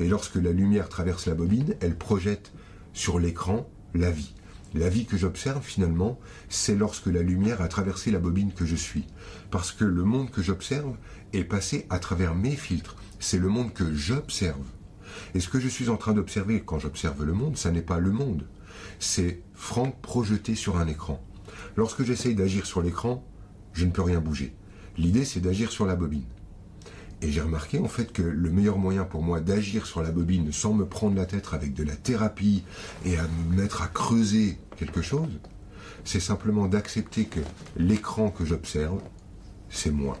[0.00, 2.52] Et lorsque la lumière traverse la bobine, elle projette
[2.92, 4.34] sur l'écran la vie.
[4.74, 8.74] La vie que j'observe finalement, c'est lorsque la lumière a traversé la bobine que je
[8.74, 9.04] suis.
[9.52, 10.96] Parce que le monde que j'observe
[11.32, 12.96] est passé à travers mes filtres.
[13.20, 14.66] C'est le monde que j'observe.
[15.34, 18.00] Et ce que je suis en train d'observer quand j'observe le monde, ça n'est pas
[18.00, 18.48] le monde.
[18.98, 21.22] C'est Franck projeté sur un écran.
[21.76, 23.24] Lorsque j'essaye d'agir sur l'écran,
[23.74, 24.56] je ne peux rien bouger.
[24.96, 26.24] L'idée, c'est d'agir sur la bobine.
[27.20, 30.52] Et j'ai remarqué en fait que le meilleur moyen pour moi d'agir sur la bobine
[30.52, 32.64] sans me prendre la tête avec de la thérapie
[33.04, 35.40] et à me mettre à creuser quelque chose,
[36.04, 37.40] c'est simplement d'accepter que
[37.76, 39.00] l'écran que j'observe,
[39.70, 40.18] c'est moi.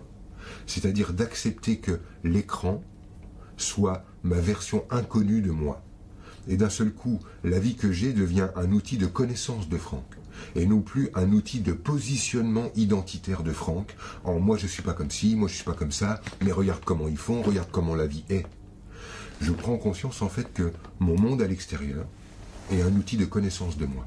[0.66, 2.82] C'est-à-dire d'accepter que l'écran
[3.56, 5.82] soit ma version inconnue de moi.
[6.48, 10.16] Et d'un seul coup, la vie que j'ai devient un outil de connaissance de Franck
[10.56, 14.92] et non plus un outil de positionnement identitaire de Franck en moi je suis pas
[14.92, 17.94] comme ci, moi je suis pas comme ça, mais regarde comment ils font, regarde comment
[17.94, 18.46] la vie est.
[19.40, 22.06] Je prends conscience en fait que mon monde à l'extérieur
[22.70, 24.06] est un outil de connaissance de moi.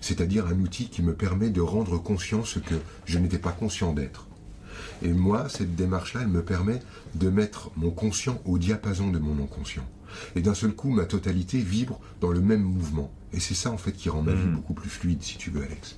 [0.00, 2.74] C'est-à-dire un outil qui me permet de rendre conscience que
[3.06, 4.28] je n'étais pas conscient d'être.
[5.02, 6.80] Et moi, cette démarche-là, elle me permet
[7.14, 9.86] de mettre mon conscient au diapason de mon inconscient.
[10.36, 13.10] Et d'un seul coup, ma totalité vibre dans le même mouvement.
[13.34, 14.54] Et c'est ça, en fait, qui rend ma vie Mhm.
[14.54, 15.96] beaucoup plus fluide, si tu veux, Alex.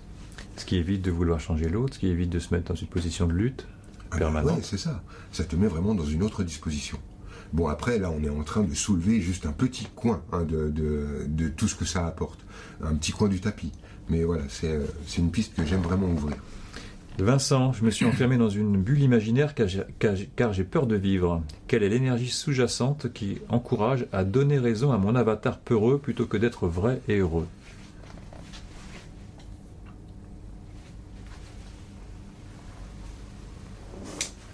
[0.56, 2.86] Ce qui évite de vouloir changer l'autre, ce qui évite de se mettre dans une
[2.88, 3.66] position de lutte
[4.10, 4.56] Ah bah permanente.
[4.58, 5.02] ouais, c'est ça.
[5.32, 6.98] Ça te met vraiment dans une autre disposition.
[7.52, 10.70] Bon, après, là, on est en train de soulever juste un petit coin hein, de,
[10.70, 12.40] de- de tout ce que ça apporte.
[12.82, 13.72] Un petit coin du tapis.
[14.08, 16.36] Mais voilà, c'est euh, c'est une piste que j'aime vraiment ouvrir.
[17.18, 21.42] Vincent, je me suis enfermé dans une bulle imaginaire car j'ai- peur de vivre.
[21.66, 26.36] Quelle est l'énergie sous-jacente qui encourage à donner raison à mon avatar peureux plutôt que
[26.36, 27.46] d'être vrai et heureux?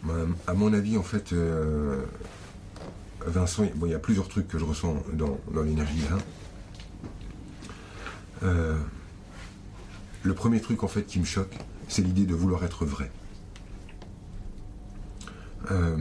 [0.08, 2.02] Euh, À mon avis, en fait, euh,
[3.26, 6.18] Vincent, bon, il y a plusieurs trucs que je ressens dans, dans l'énergie là.
[8.42, 8.76] Euh,
[10.24, 11.56] le premier truc en fait qui me choque,
[11.92, 13.10] c'est l'idée de vouloir être vrai.
[15.70, 15.96] Euh,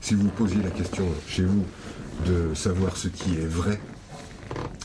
[0.00, 1.64] si vous posiez la question chez vous
[2.26, 3.78] de savoir ce qui est vrai,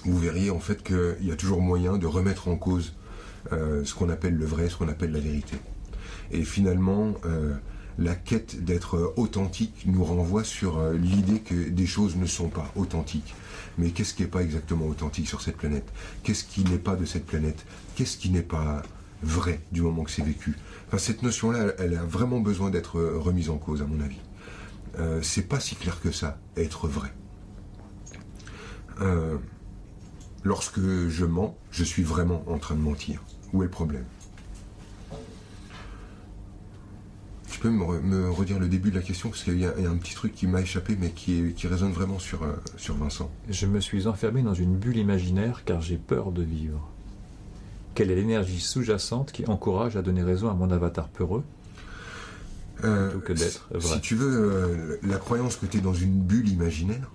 [0.03, 2.93] vous verriez en fait qu'il y a toujours moyen de remettre en cause
[3.53, 5.55] euh, ce qu'on appelle le vrai, ce qu'on appelle la vérité.
[6.31, 7.53] Et finalement, euh,
[7.97, 13.33] la quête d'être authentique nous renvoie sur l'idée que des choses ne sont pas authentiques.
[13.79, 15.89] Mais qu'est-ce qui n'est pas exactement authentique sur cette planète?
[16.23, 17.65] Qu'est-ce qui n'est pas de cette planète?
[17.95, 18.83] Qu'est-ce qui n'est pas
[19.23, 20.57] vrai du moment que c'est vécu?
[20.87, 24.19] Enfin, Cette notion-là, elle a vraiment besoin d'être remise en cause, à mon avis.
[24.97, 27.13] Euh, c'est pas si clair que ça, être vrai.
[28.99, 29.37] Euh,
[30.43, 33.23] lorsque je mens, je suis vraiment en train de mentir.
[33.53, 34.05] Où est le problème?
[37.59, 39.73] Tu peux me, re- me redire le début de la question parce qu'il y, a
[39.77, 42.17] il y a un petit truc qui m'a échappé mais qui, est- qui résonne vraiment
[42.17, 43.29] sur, euh, sur Vincent.
[43.49, 46.87] Je me suis enfermé dans une bulle imaginaire car j'ai peur de vivre.
[47.95, 51.43] Quelle est l'énergie sous-jacente qui encourage à donner raison à mon avatar peureux?
[52.85, 53.95] Euh, Plutôt que d'être si- vrai.
[53.95, 57.11] Si tu veux, euh, la croyance que tu es dans une bulle imaginaire,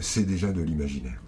[0.00, 1.20] c'est déjà de l'imaginaire.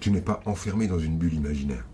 [0.00, 1.86] Tu n'es pas enfermé dans une bulle imaginaire.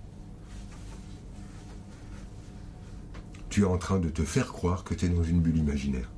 [3.52, 6.10] Tu es en train de te faire croire que tu es dans une bulle imaginaire.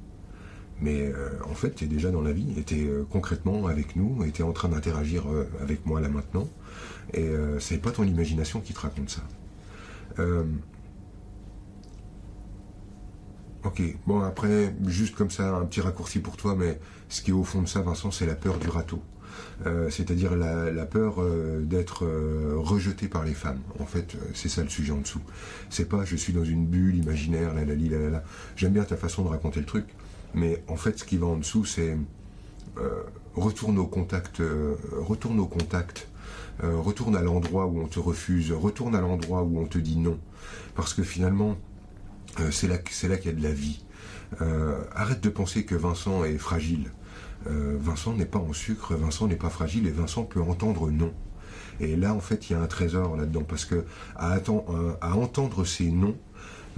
[0.80, 4.24] Mais euh, en fait, tu es déjà dans la vie, tu es concrètement avec nous,
[4.32, 6.48] tu es en train d'interagir euh, avec moi là maintenant.
[7.12, 9.22] Et euh, c'est pas ton imagination qui te raconte ça.
[10.20, 10.44] Euh,
[13.64, 17.34] Ok, bon après, juste comme ça, un petit raccourci pour toi, mais ce qui est
[17.34, 19.02] au fond de ça, Vincent, c'est la peur du râteau.
[19.66, 23.60] Euh, C'est-à-dire la, peur euh, d'être euh, rejeté par les femmes.
[23.78, 25.20] En fait, c'est ça le sujet en dessous.
[25.70, 28.24] C'est pas je suis dans une bulle imaginaire, la la la la la.
[28.56, 29.86] J'aime bien ta façon de raconter le truc,
[30.34, 31.96] mais en fait, ce qui va en dessous, c'est
[33.36, 34.42] retourne au contact,
[34.92, 36.08] retourne au contact,
[36.60, 40.18] retourne à l'endroit où on te refuse, retourne à l'endroit où on te dit non,
[40.74, 41.56] parce que finalement,
[42.50, 43.84] c'est là, là qu'il y a de la vie.
[44.92, 46.90] Arrête de penser que Vincent est fragile.
[47.46, 51.12] Euh, Vincent n'est pas en sucre, Vincent n'est pas fragile et Vincent peut entendre non.
[51.80, 53.84] Et là, en fait, il y a un trésor là-dedans parce que
[54.16, 54.38] à,
[55.16, 56.16] entendre ces noms,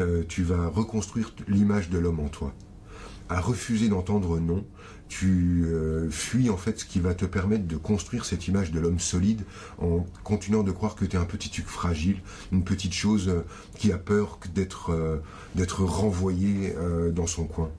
[0.00, 2.52] euh, tu vas reconstruire l'image de l'homme en toi.
[3.28, 4.64] À refuser d'entendre non,
[5.08, 8.80] tu euh, fuis en fait ce qui va te permettre de construire cette image de
[8.80, 9.42] l'homme solide
[9.78, 13.42] en continuant de croire que tu es un petit truc fragile, une petite chose
[13.76, 15.20] qui a peur d'être
[15.54, 16.74] d'être renvoyé
[17.12, 17.70] dans son coin.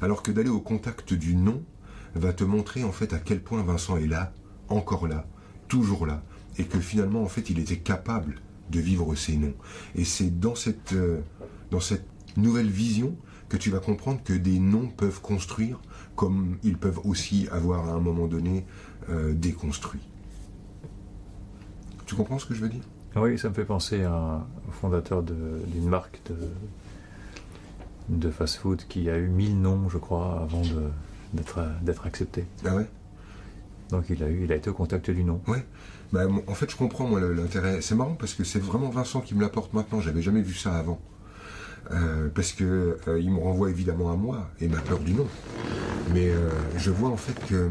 [0.00, 1.62] Alors que d'aller au contact du non
[2.14, 4.32] va te montrer en fait à quel point Vincent est là,
[4.68, 5.26] encore là,
[5.68, 6.22] toujours là,
[6.58, 8.36] et que finalement en fait il était capable
[8.70, 9.54] de vivre ces noms.
[9.94, 11.20] Et c'est dans cette euh,
[11.70, 13.16] dans cette nouvelle vision
[13.48, 15.80] que tu vas comprendre que des noms peuvent construire
[16.14, 18.64] comme ils peuvent aussi avoir à un moment donné
[19.08, 20.00] euh, déconstruit.
[22.06, 22.82] Tu comprends ce que je veux dire?
[23.16, 26.36] Oui, ça me fait penser à, au fondateur d'une marque de,
[28.10, 30.62] de fast-food qui a eu 1000 noms, je crois, avant
[31.32, 32.44] d'être accepté.
[32.64, 32.86] Ah ouais?
[33.90, 35.40] Donc il a, eu, il a été au contact du nom.
[35.46, 35.64] Ouais.
[36.12, 37.80] Bah, en fait, je comprends moi l'intérêt.
[37.80, 40.00] C'est marrant parce que c'est vraiment Vincent qui me l'apporte maintenant.
[40.00, 41.00] J'avais jamais vu ça avant.
[41.92, 45.26] Euh, parce que euh, il me renvoie évidemment à moi et ma peur du nom.
[46.12, 47.70] Mais euh, je vois en fait que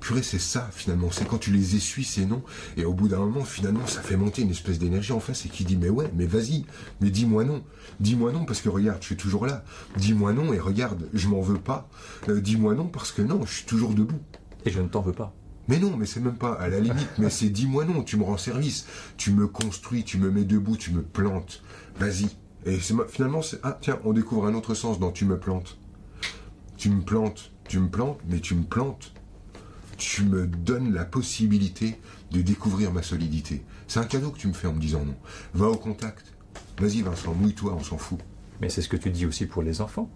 [0.00, 1.10] purée, c'est ça finalement.
[1.10, 2.42] C'est quand tu les essuies ces noms
[2.76, 5.48] et au bout d'un moment, finalement, ça fait monter une espèce d'énergie en face et
[5.48, 6.64] qui dit mais ouais, mais vas-y,
[7.00, 7.62] mais dis-moi non,
[8.00, 9.64] dis-moi non parce que regarde, je suis toujours là.
[9.96, 11.88] Dis-moi non et regarde, je m'en veux pas.
[12.28, 14.20] dis-moi non parce que non, je suis toujours debout.
[14.64, 15.34] Et je ne t'en veux pas.
[15.68, 18.22] Mais non, mais c'est même pas à la limite, mais c'est dis-moi non, tu me
[18.22, 21.62] rends service, tu me construis, tu me mets debout, tu me plantes,
[21.98, 22.28] vas-y.
[22.66, 25.78] Et finalement, c'est ah tiens, on découvre un autre sens dans tu me plantes.
[26.76, 29.12] Tu me plantes, tu me plantes, mais tu me plantes.
[29.96, 31.98] Tu me donnes la possibilité
[32.30, 33.62] de découvrir ma solidité.
[33.88, 35.14] C'est un cadeau que tu me fais en me disant non.
[35.54, 36.32] Va au contact.
[36.78, 38.18] Vas-y Vincent, mouille-toi, on s'en fout.
[38.60, 40.10] Mais c'est ce que tu dis aussi pour les enfants.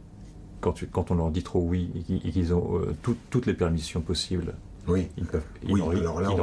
[0.60, 2.94] Quand, tu, quand on leur dit trop oui et qu'ils ont euh,
[3.30, 4.54] toutes les permissions possibles
[4.86, 5.08] oui.
[5.16, 5.42] Ils peuvent.
[5.66, 5.88] n'ont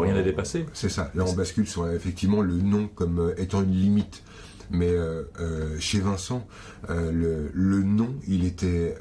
[0.01, 0.65] rien à dépasser.
[0.73, 1.11] C'est ça.
[1.15, 4.23] Là, on bascule sur effectivement le nom comme euh, étant une limite.
[4.69, 6.45] Mais euh, euh, chez Vincent,
[6.89, 8.97] le, nom, il était,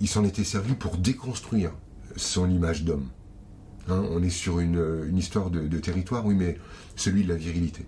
[0.00, 1.72] il s'en était servi pour déconstruire
[2.16, 3.08] son image d'homme.
[3.88, 6.58] Hein, on est sur une, histoire de, territoire, oui, mais
[6.96, 7.84] celui de la virilité.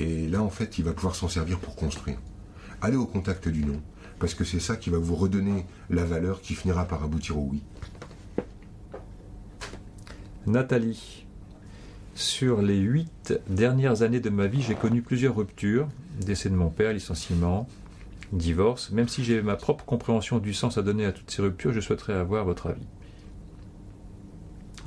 [0.00, 2.18] Et là, en fait, il va pouvoir s'en servir pour construire.
[2.80, 3.80] Allez au contact du nom,
[4.18, 7.48] parce que c'est ça qui va vous redonner la valeur qui finira par aboutir au
[7.50, 7.62] oui.
[10.46, 11.24] Nathalie.
[12.14, 15.88] Sur les huit dernières années de ma vie, j'ai connu plusieurs ruptures.
[16.20, 17.66] Décès de mon père, licenciement,
[18.32, 18.90] divorce.
[18.90, 21.80] Même si j'ai ma propre compréhension du sens à donner à toutes ces ruptures, je
[21.80, 22.86] souhaiterais avoir votre avis.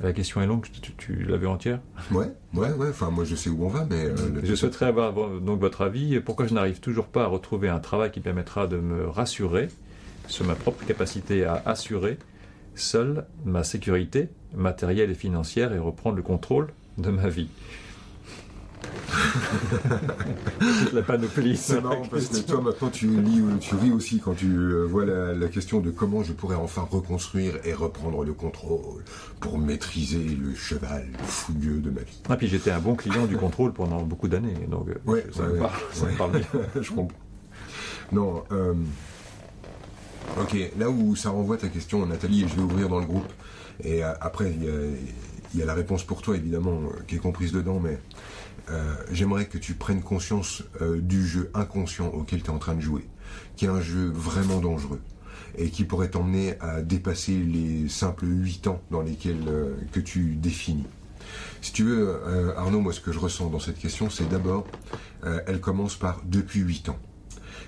[0.02, 0.66] La question est longue,
[0.98, 1.80] tu, l'as vue entière
[2.10, 2.88] Ouais, ouais, ouais.
[2.90, 4.04] Enfin, moi, je sais où on va, mais.
[4.04, 6.20] Euh, je souhaiterais avoir donc votre avis.
[6.20, 9.68] Pourquoi je n'arrive toujours pas à retrouver un travail qui permettra de me rassurer
[10.28, 12.18] sur ma propre capacité à assurer
[12.74, 17.48] seule ma sécurité matérielle et financière et reprendre le contrôle de ma vie?
[20.92, 21.56] La panoplie.
[21.56, 25.04] C'est marrant parce que toi maintenant tu lis, tu ris aussi quand tu euh, vois
[25.04, 29.04] la, question de comment je pourrais enfin reconstruire et reprendre le contrôle
[29.40, 32.20] pour maîtriser le cheval fougueux de ma vie.
[32.28, 35.44] Ah puis j'étais un bon client du contrôle pendant beaucoup d'années donc euh, ouais, ça,
[35.44, 36.42] me parle,
[36.80, 37.18] je comprends.
[38.12, 38.44] Non.
[38.52, 38.74] Euh,
[40.40, 43.32] Ok, là où ça renvoie ta question, Nathalie, et je vais ouvrir dans le groupe.
[43.82, 47.98] Et après, il y, a, la réponse pour toi, évidemment, qui est comprise dedans, mais
[48.70, 52.80] euh, j'aimerais que tu prennes conscience du jeu inconscient auquel tu es en train de
[52.80, 53.06] jouer,
[53.56, 55.00] qui est un jeu vraiment dangereux
[55.58, 59.46] et qui pourrait t'emmener à dépasser les simples 8 ans dans lesquels
[59.92, 60.86] que tu définis.
[61.62, 62.20] Si tu veux,
[62.56, 64.66] Arnaud, moi ce que je ressens dans cette question, c'est d'abord,
[65.22, 66.98] elle commence par depuis 8 ans.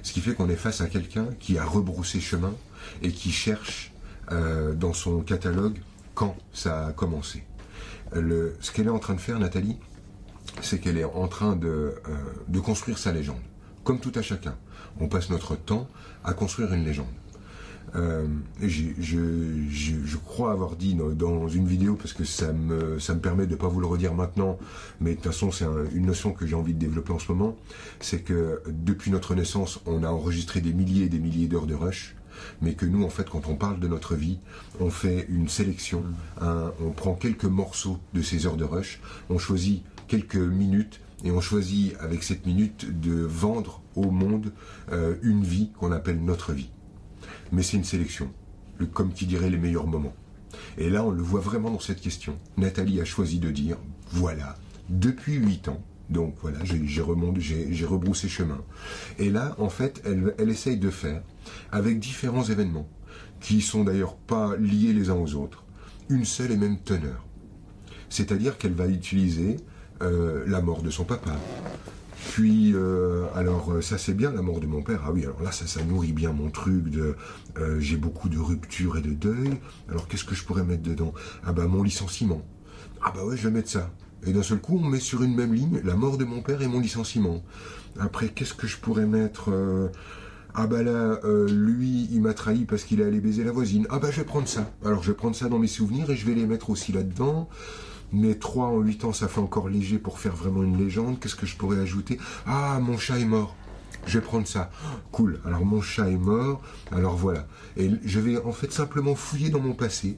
[0.02, 2.54] Ce qui fait qu'on est face à quelqu'un qui a rebroussé chemin
[3.02, 3.92] et qui cherche
[4.30, 5.78] euh, dans son catalogue
[6.14, 7.44] quand ça a commencé.
[8.12, 9.78] Le, ce qu'elle est en train de faire, Nathalie,
[10.62, 11.92] c'est qu'elle est en train de, euh,
[12.48, 13.40] de construire sa légende.
[13.84, 14.56] Comme tout à chacun.
[15.00, 15.88] On passe notre temps
[16.24, 17.06] à construire une légende.
[17.94, 18.26] Euh,
[18.60, 23.52] je, crois avoir dit dans, une vidéo, parce que ça me, ça me permet de
[23.52, 24.58] ne pas vous le redire maintenant,
[25.00, 27.56] mais de toute façon c'est une notion que j'ai envie de développer en ce moment,
[28.00, 31.74] c'est que depuis notre naissance, on a enregistré des milliers et des milliers d'heures de
[31.74, 32.14] rush,
[32.60, 34.38] mais que nous, en fait, quand on parle de notre vie,
[34.80, 36.04] on fait une sélection,
[36.40, 41.40] on prend quelques morceaux de ces heures de rush, on choisit quelques minutes, et on
[41.40, 44.52] choisit avec cette minute de vendre au monde
[44.92, 46.70] euh, une vie qu'on appelle notre vie
[47.52, 48.32] mais c'est une sélection,
[48.92, 50.14] comme qui dirait les meilleurs moments.
[50.76, 52.38] Et là, on le voit vraiment dans cette question.
[52.56, 53.76] Nathalie a choisi de dire,
[54.10, 54.56] voilà,
[54.88, 58.60] depuis huit ans, donc voilà, j'ai rebroussé chemin.
[59.18, 61.22] Et là, en fait, elle, elle essaye de faire,
[61.70, 62.88] avec différents événements,
[63.40, 65.64] qui sont d'ailleurs pas liés les uns aux autres,
[66.08, 67.24] une seule et même teneur.
[68.08, 69.56] C'est-à-dire qu'elle va utiliser
[70.02, 71.32] euh, la mort de son papa,
[72.30, 75.02] puis, euh, alors euh, ça c'est bien la mort de mon père.
[75.04, 77.16] Ah oui, alors là ça, ça nourrit bien mon truc de
[77.78, 79.58] j'ai beaucoup de rupture et de deuil.
[79.88, 81.12] Alors qu'est-ce que je pourrais mettre dedans?
[81.44, 82.42] Ah bah mon licenciement.
[83.02, 83.90] Ah bah ouais, je vais mettre ça.
[84.26, 86.60] Et d'un seul coup, on met sur une même ligne la mort de mon père
[86.62, 87.42] et mon licenciement.
[87.98, 89.50] Après, qu'est-ce que je pourrais mettre
[90.54, 93.86] Ah bah là, lui, il m'a trahi parce qu'il est allé baiser la voisine.
[93.90, 94.70] Ah bah je vais prendre ça.
[94.84, 97.48] Alors je vais prendre ça dans mes souvenirs et je vais les mettre aussi là-dedans.
[98.12, 101.20] Mais 3 en 8 ans, ça fait encore léger pour faire vraiment une légende.
[101.20, 102.18] Qu'est-ce que je pourrais ajouter?
[102.46, 103.54] Ah, mon chat est mort.
[104.06, 104.70] je vais prendre ça.
[105.12, 105.40] Cool.
[105.44, 106.62] Alors mon chat est mort.
[106.90, 107.46] Alors voilà.
[107.76, 110.16] Et je vais en fait simplement fouiller dans mon passé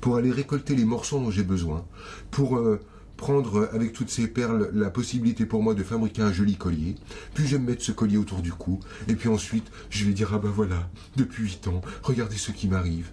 [0.00, 1.84] pour aller récolter les morceaux dont j'ai besoin,
[2.30, 2.80] pour euh,
[3.16, 6.96] prendre avec toutes ces perles la possibilité pour moi de fabriquer un joli collier.
[7.34, 8.80] Puis je vais me mettre ce collier autour du cou.
[9.08, 12.68] Et puis ensuite, je vais dire ah ben voilà, depuis huit ans, regardez ce qui
[12.68, 13.10] m'arrive.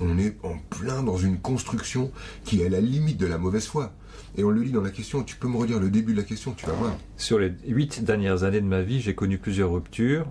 [0.00, 2.10] On est en plein dans une construction
[2.44, 3.92] qui est à la limite de la mauvaise foi.
[4.36, 5.22] Et on le lit dans la question.
[5.22, 6.96] Tu peux me redire le début de la question, tu vas voir.
[7.16, 10.26] Sur les huit dernières années de ma vie, j'ai connu plusieurs ruptures,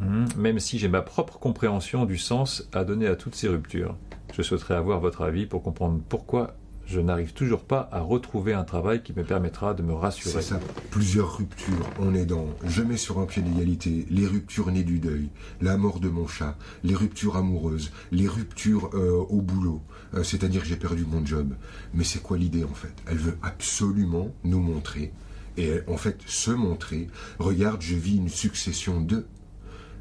[0.00, 3.96] hmm, même si j'ai ma propre compréhension du sens à donner à toutes ces ruptures.
[4.34, 6.56] Je souhaiterais avoir votre avis pour comprendre pourquoi
[6.86, 10.40] je n'arrive toujours pas à retrouver un travail qui me permettra de me rassurer.
[10.40, 10.60] C'est ça,
[10.90, 11.90] plusieurs ruptures.
[11.98, 15.28] On est dans je mets sur un pied d'égalité les ruptures nées du deuil,
[15.60, 19.82] la mort de mon chat, les ruptures amoureuses, les ruptures euh, au boulot,
[20.14, 21.54] euh, c'est-à-dire j'ai perdu mon job.
[21.92, 22.94] Mais c'est quoi l'idée en fait?
[23.06, 25.12] Elle veut absolument nous montrer,
[25.56, 27.08] et en fait se montrer,
[27.38, 29.26] regarde, je vis une succession de.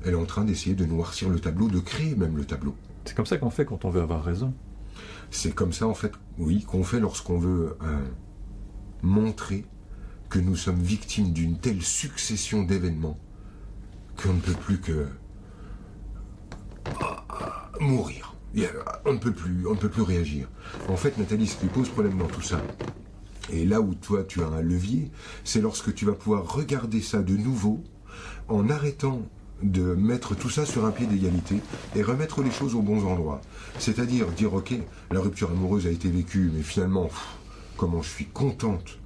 [0.03, 2.75] Elle est en train d'essayer de noircir le tableau, de créer même le tableau.
[3.05, 4.53] C'est comme ça qu'on fait quand on veut avoir raison.
[5.31, 8.05] C'est comme ça, en fait, oui, qu'on fait lorsqu'on veut euh,
[9.01, 9.65] montrer
[10.29, 13.17] que nous sommes victimes d'une telle succession d'événements
[14.21, 15.07] qu'on ne peut plus que euh,
[17.79, 18.35] mourir.
[19.05, 20.47] On ne peut plus, on ne peut plus réagir.
[20.87, 22.61] En fait, Nathalie, ce qui pose problème dans tout ça,
[23.51, 25.11] et là où toi tu as un levier,
[25.43, 27.83] c'est lorsque tu vas pouvoir regarder ça de nouveau
[28.47, 29.21] en arrêtant
[29.71, 31.59] de mettre tout ça sur un pied d'égalité
[31.95, 33.41] et remettre les choses aux bons endroits.
[33.79, 34.73] C'est-à-dire dire, ok,
[35.11, 37.09] la rupture amoureuse a été vécue, mais finalement,
[37.77, 38.99] comment je suis contente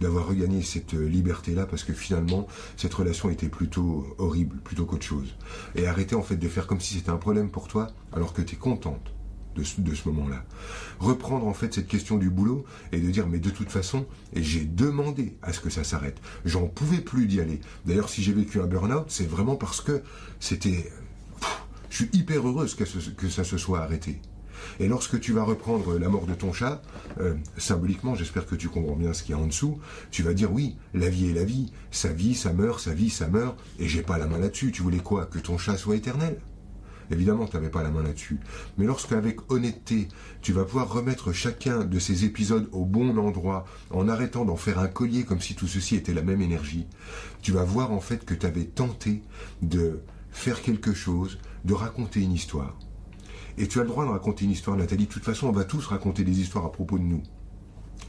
[0.00, 2.46] d'avoir regagné cette liberté-là, parce que finalement,
[2.76, 5.36] cette relation était plutôt horrible, plutôt qu'autre chose.
[5.74, 8.40] Et arrêter en fait de faire comme si c'était un problème pour toi, alors que
[8.40, 9.12] tu es contente
[9.56, 10.44] de ce, moment-là.
[10.98, 14.64] Reprendre en fait cette question du boulot et de dire mais de toute façon, j'ai
[14.64, 16.18] demandé à ce que ça s'arrête.
[16.44, 17.60] J'en pouvais plus d'y aller.
[17.86, 20.02] D'ailleurs, si j'ai vécu un burn-out, c'est vraiment parce que
[20.38, 20.90] c'était...
[21.90, 24.20] Je suis hyper heureuse que, que ça se soit arrêté.
[24.78, 26.82] Et lorsque tu vas reprendre la mort de ton chat,
[27.20, 29.78] euh, symboliquement, j'espère que tu comprends bien ce qu'il y a en dessous,
[30.10, 33.10] tu vas dire oui, la vie est la vie, sa vie, ça meurt, sa vie,
[33.10, 34.72] ça meurt, et j'ai pas la main là-dessus.
[34.72, 35.26] Tu voulais quoi?
[35.26, 36.38] Que ton chat soit éternel?
[37.10, 38.38] Évidemment, tu n'avais pas la main là-dessus.
[38.78, 40.08] Mais lorsqu'avec honnêteté,
[40.42, 44.78] tu vas pouvoir remettre chacun de ces épisodes au bon endroit, en arrêtant d'en faire
[44.78, 46.86] un collier comme si tout ceci était la même énergie,
[47.42, 49.22] tu vas voir en fait que tu avais tenté
[49.62, 52.78] de faire quelque chose, de raconter une histoire.
[53.58, 55.06] Et tu as le droit de raconter une histoire, Nathalie.
[55.06, 57.22] De toute façon, on va tous raconter des histoires à propos de nous.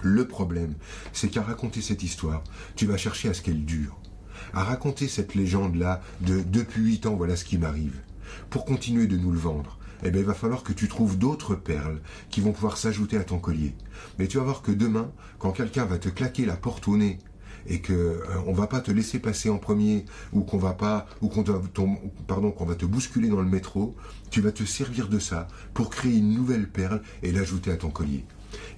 [0.02, 0.76] Le problème,
[1.12, 2.44] c'est qu'à raconter cette histoire,
[2.76, 4.00] tu vas chercher à ce qu'elle dure.
[4.54, 8.00] À raconter cette légende-là de depuis huit ans, voilà ce qui m'arrive
[8.50, 11.56] pour continuer de nous le vendre, eh bien, il va falloir que tu trouves d'autres
[11.56, 13.76] perles qui vont pouvoir s'ajouter à ton collier.
[14.18, 17.20] Mais tu vas voir que demain, quand quelqu'un va te claquer la porte au nez
[17.68, 21.06] et que euh, on va pas te laisser passer en premier ou qu'on va pas
[21.22, 23.96] ou qu'on va te bousculer dans le métro,
[24.32, 27.92] tu vas te servir de ça pour créer une nouvelle perle et l'ajouter à ton
[27.92, 28.26] collier.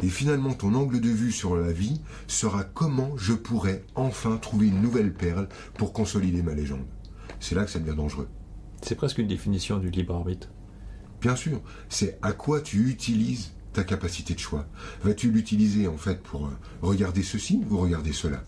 [0.02, 4.68] Et finalement, ton angle de vue sur la vie sera comment je pourrais enfin trouver
[4.68, 5.48] une nouvelle perle
[5.78, 6.86] pour consolider ma légende.
[7.40, 8.28] C'est là que ça devient dangereux.
[8.86, 10.50] C'est presque une définition du libre arbitre.
[11.22, 14.68] Bien sûr, c'est à quoi tu utilises ta capacité de choix.
[15.04, 18.44] Vas-tu l'utiliser en fait pour euh, regarder ceci ou regarder cela?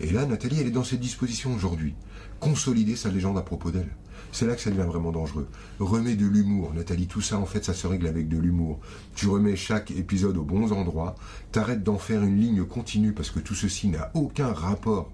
[0.00, 1.94] Et là, Nathalie, elle est dans cette disposition aujourd'hui.
[2.40, 3.94] Consolider sa légende à propos d'elle.
[4.32, 5.48] C'est là que ça devient vraiment dangereux.
[5.78, 7.06] Remets de l'humour, Nathalie.
[7.06, 8.80] Tout ça, en fait, ça se règle avec de l'humour.
[9.14, 11.14] Tu remets chaque épisode aux bons endroits.
[11.52, 15.12] T'arrêtes d'en faire une ligne continue parce que tout ceci n'a aucun rapport.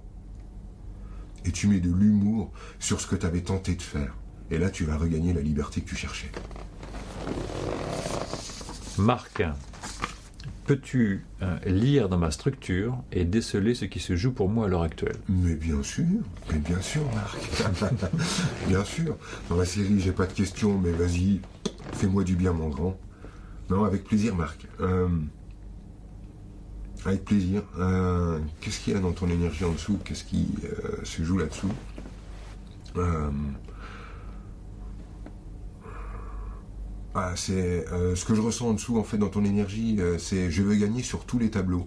[1.45, 4.17] Et tu mets de l'humour sur ce que tu avais tenté de faire.
[4.53, 6.31] Et là, tu vas regagner la liberté que tu cherchais.
[8.99, 9.43] Marc,
[10.67, 14.69] peux-tu euh, lire dans ma structure et déceler ce qui se joue pour moi à
[14.69, 15.17] l'heure actuelle?
[15.31, 16.05] Mais bien sûr,
[16.53, 17.39] mais bien sûr, Marc.
[18.69, 19.17] bien sûr.
[19.49, 21.41] Dans la série, j'ai pas de questions, mais vas-y,
[21.95, 23.01] fais-moi du bien, mon grand.
[23.71, 24.67] Non, avec plaisir, Marc.
[24.81, 25.09] Euh,
[27.07, 27.63] avec plaisir.
[27.79, 29.99] Euh, qu'est-ce qu'il y a dans ton énergie en dessous?
[30.05, 30.47] Qu'est-ce qui
[31.05, 31.73] se joue là-dessous?
[37.15, 40.17] Ah, c'est euh, ce que je ressens en dessous, en fait, dans ton énergie, euh,
[40.17, 41.87] c'est je veux gagner sur tous les tableaux.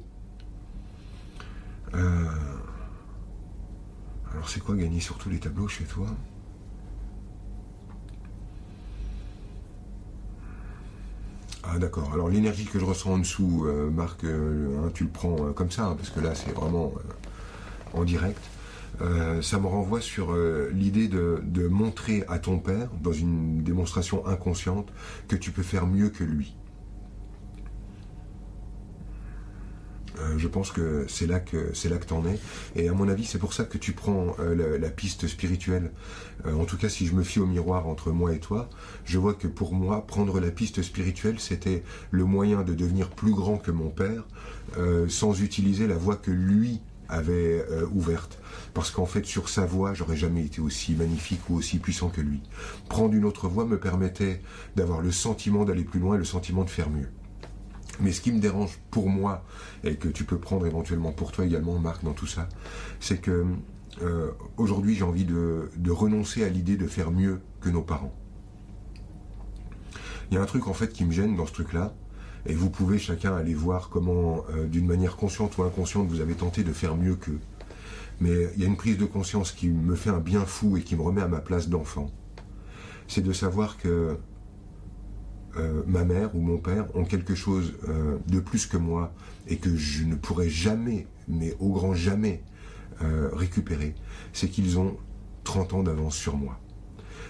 [1.96, 2.26] Euh,
[4.32, 6.08] alors, c'est quoi gagner sur tous les tableaux chez toi?
[11.64, 12.12] Ah d'accord.
[12.14, 15.96] Alors l'énergie que je ressens en dessous, Marc, hein, tu le prends comme ça, hein,
[15.96, 16.94] parce que là c'est vraiment
[17.94, 18.40] en direct.
[19.02, 24.26] Euh, ça me renvoie sur euh, l'idée de, montrer à ton père, dans une démonstration
[24.28, 24.92] inconsciente,
[25.28, 26.56] que tu peux faire mieux que lui.
[30.20, 32.40] Euh, je pense que c'est là que c'est là que t'en es.
[32.76, 35.92] Et à mon avis, c'est pour ça que tu prends euh, la, piste spirituelle.
[36.46, 38.70] En tout cas, si je me fie au miroir entre moi et toi,
[39.04, 43.34] je vois que pour moi, prendre la piste spirituelle, c'était le moyen de devenir plus
[43.34, 44.26] grand que mon père,
[45.08, 46.82] sans utiliser la voie que lui
[47.16, 48.40] avait ouverte.
[48.74, 52.22] Parce qu'en fait, sur sa voie, j'aurais jamais été aussi magnifique ou aussi puissant que
[52.22, 52.42] lui.
[52.90, 54.42] Prendre une autre voie me permettait
[54.76, 57.10] d'avoir le sentiment d'aller plus loin, le sentiment de faire mieux.
[58.00, 59.46] Mais ce qui me dérange pour moi,
[59.84, 62.50] et que tu peux prendre éventuellement pour toi également, Marc, dans tout ça,
[63.00, 63.46] c'est que
[64.02, 68.14] euh, aujourd'hui j'ai envie de, renoncer à l'idée de faire mieux que nos parents.
[70.30, 71.94] Il y a un truc en fait qui me gêne dans ce truc-là,
[72.46, 76.36] et vous pouvez chacun aller voir comment, euh, d'une manière consciente ou inconsciente, vous avez
[76.36, 77.40] tenté de faire mieux qu'eux.
[78.22, 80.82] Mais il y a une prise de conscience qui me fait un bien fou et
[80.82, 82.12] qui me remet à ma place d'enfant.
[83.08, 84.18] C'est de savoir que
[85.58, 89.14] euh, ma mère ou mon père ont quelque chose euh, de plus que moi
[89.48, 92.44] et que je ne pourrai jamais, mais au grand jamais,
[93.34, 93.94] récupérer,
[94.32, 94.96] c'est qu'ils ont
[95.44, 96.58] 30 ans d'avance sur moi.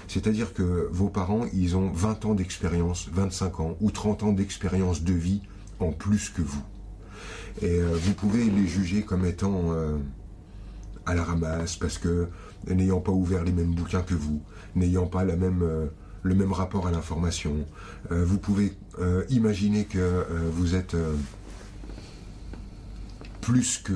[0.08, 5.03] C'est-à-dire que vos parents, ils ont 20 ans d'expérience, 25 ans ou 30 ans d'expérience
[5.03, 5.41] de vie
[5.80, 6.64] en plus que vous.
[7.62, 9.74] Et vous pouvez les juger comme étant
[11.06, 12.28] à la ramasse parce que
[12.68, 14.41] n'ayant pas ouvert les mêmes bouquins que vous,
[14.76, 15.89] n'ayant pas même
[16.26, 17.53] le même rapport à l'information.
[18.12, 20.97] Euh, vous pouvez euh, imaginer que euh, vous êtes
[23.41, 23.93] plus que,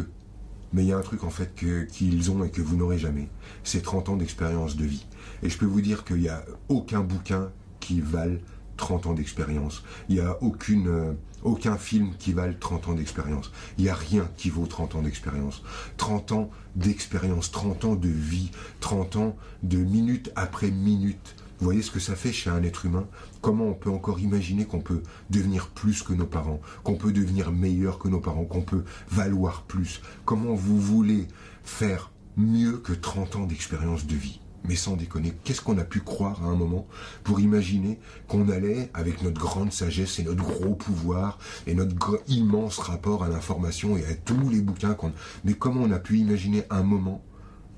[0.73, 3.27] mais il y a un truc en fait qu'ils ont et que vous n'aurez jamais.
[3.63, 5.05] C'est 30 ans d'expérience de vie.
[5.43, 8.39] Et je peux vous dire qu'il n'y a aucun bouquin qui vale
[8.77, 9.83] 30 ans d'expérience.
[10.07, 13.51] Il n'y a aucune, aucun film qui vale 30 ans d'expérience.
[13.77, 15.63] Il n'y a rien qui vaut 30 ans d'expérience.
[15.97, 21.81] 30 ans d'expérience, 30 ans de vie, 30 ans de minute après minute vous voyez
[21.81, 23.05] ce que ça fait chez un être humain?
[23.41, 27.51] Comment on peut encore imaginer qu'on peut devenir plus que nos parents, qu'on peut devenir
[27.51, 30.01] meilleur que nos parents, qu'on peut valoir plus?
[30.23, 31.27] Comment vous voulez
[31.63, 34.39] faire mieux que 30 ans d'expérience de vie?
[34.63, 36.87] Mais sans déconner, qu'est-ce qu'on a pu croire à un moment
[37.25, 37.99] pour imaginer
[38.29, 43.29] qu'on allait, avec notre grande sagesse et notre gros pouvoir et notre immense rapport à
[43.29, 45.11] l'information et à tous les bouquins qu'on...
[45.43, 47.21] Mais comment on a pu imaginer un moment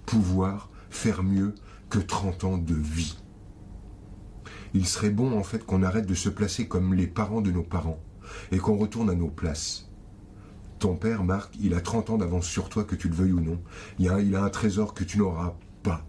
[0.06, 1.56] pouvoir faire mieux
[1.90, 3.18] que 30 ans de vie?
[4.74, 7.64] Il serait bon en fait qu'on arrête de se placer comme les parents de nos
[7.64, 8.00] parents
[8.52, 9.90] et qu'on retourne à nos places.
[10.80, 13.42] Ton père, Marc, il a 30 ans d'avance sur toi, que tu le veuilles ou
[13.42, 13.60] non.
[14.00, 15.54] Il a, un trésor que tu n'auras
[15.84, 16.04] pas.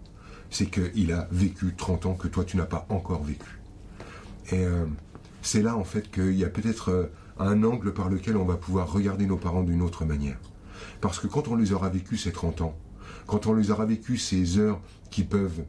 [0.49, 3.61] C'est qu'il a vécu 30 ans que toi, tu n'as pas encore vécu.
[4.51, 4.85] Et euh,
[5.43, 7.05] c'est là, en fait, qu'il y a peut-être euh,
[7.37, 10.39] un angle par lequel on va pouvoir regarder nos parents d'une autre manière.
[11.01, 12.75] Parce que quand on les aura vécu ces 30 ans,
[13.27, 15.63] quand on les aura vécu ces heures qui peuvent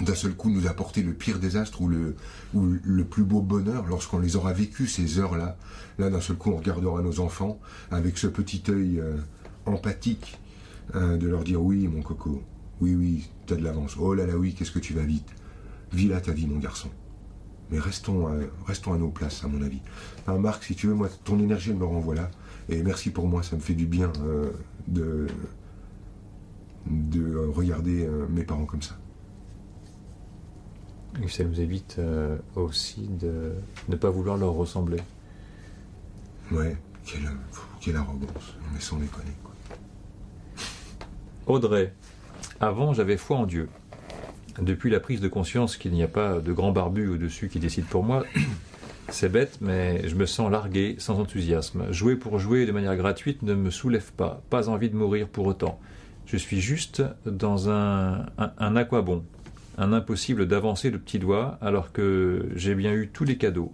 [0.00, 2.16] d'un seul coup nous apporter le pire désastre ou le,
[2.54, 5.56] ou le plus beau bonheur lorsqu'on les aura vécu ces heures-là.
[5.98, 7.58] Là, d'un seul coup, on regardera nos enfants
[7.90, 9.16] avec ce petit œil euh,
[9.64, 10.38] empathique
[10.94, 12.42] euh, de leur dire oui, mon coco,
[12.80, 13.96] oui, oui, t'as de l'avance.
[13.98, 15.28] Oh là là, oui, qu'est-ce que tu vas vite.
[15.92, 16.90] Vis là ta vie, mon garçon.
[17.70, 19.80] Mais restons, euh, restons à nos places, à mon avis.
[20.28, 22.30] Marc, si tu veux, moi, ton énergie, me renvoie là.
[22.68, 24.12] Et merci pour moi, ça me fait du bien
[24.88, 25.26] de,
[26.86, 28.98] de regarder mes parents comme ça.
[31.22, 33.52] Et ça nous évite euh, aussi de
[33.88, 34.98] ne pas vouloir leur ressembler.
[36.52, 37.30] Ouais, quelle,
[37.80, 39.32] quelle arrogance, mais sans déconner.
[39.42, 39.54] Quoi.
[41.46, 41.92] Audrey,
[42.60, 43.68] avant j'avais foi en Dieu.
[44.60, 47.86] Depuis la prise de conscience qu'il n'y a pas de grand barbu au-dessus qui décide
[47.86, 48.24] pour moi,
[49.08, 51.92] c'est bête, mais je me sens largué, sans enthousiasme.
[51.92, 55.46] Jouer pour jouer de manière gratuite ne me soulève pas, pas envie de mourir pour
[55.46, 55.78] autant.
[56.26, 59.24] Je suis juste dans un, un, un aquabon,
[59.76, 63.72] un impossible d'avancer le petit doigt alors que j'ai bien eu tous les cadeaux,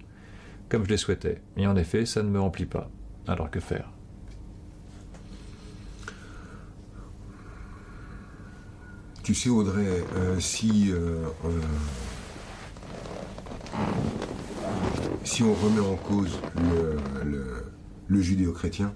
[0.69, 1.41] comme je les souhaitais.
[1.57, 2.91] Et en effet, ça ne me remplit pas.
[3.27, 3.91] Alors que faire?
[9.23, 9.87] Tu sais, Audrey,
[10.17, 11.61] euh, si, euh, euh,
[15.23, 16.41] si on remet en cause
[17.25, 17.65] le,
[18.09, 18.93] le judéo-chrétien,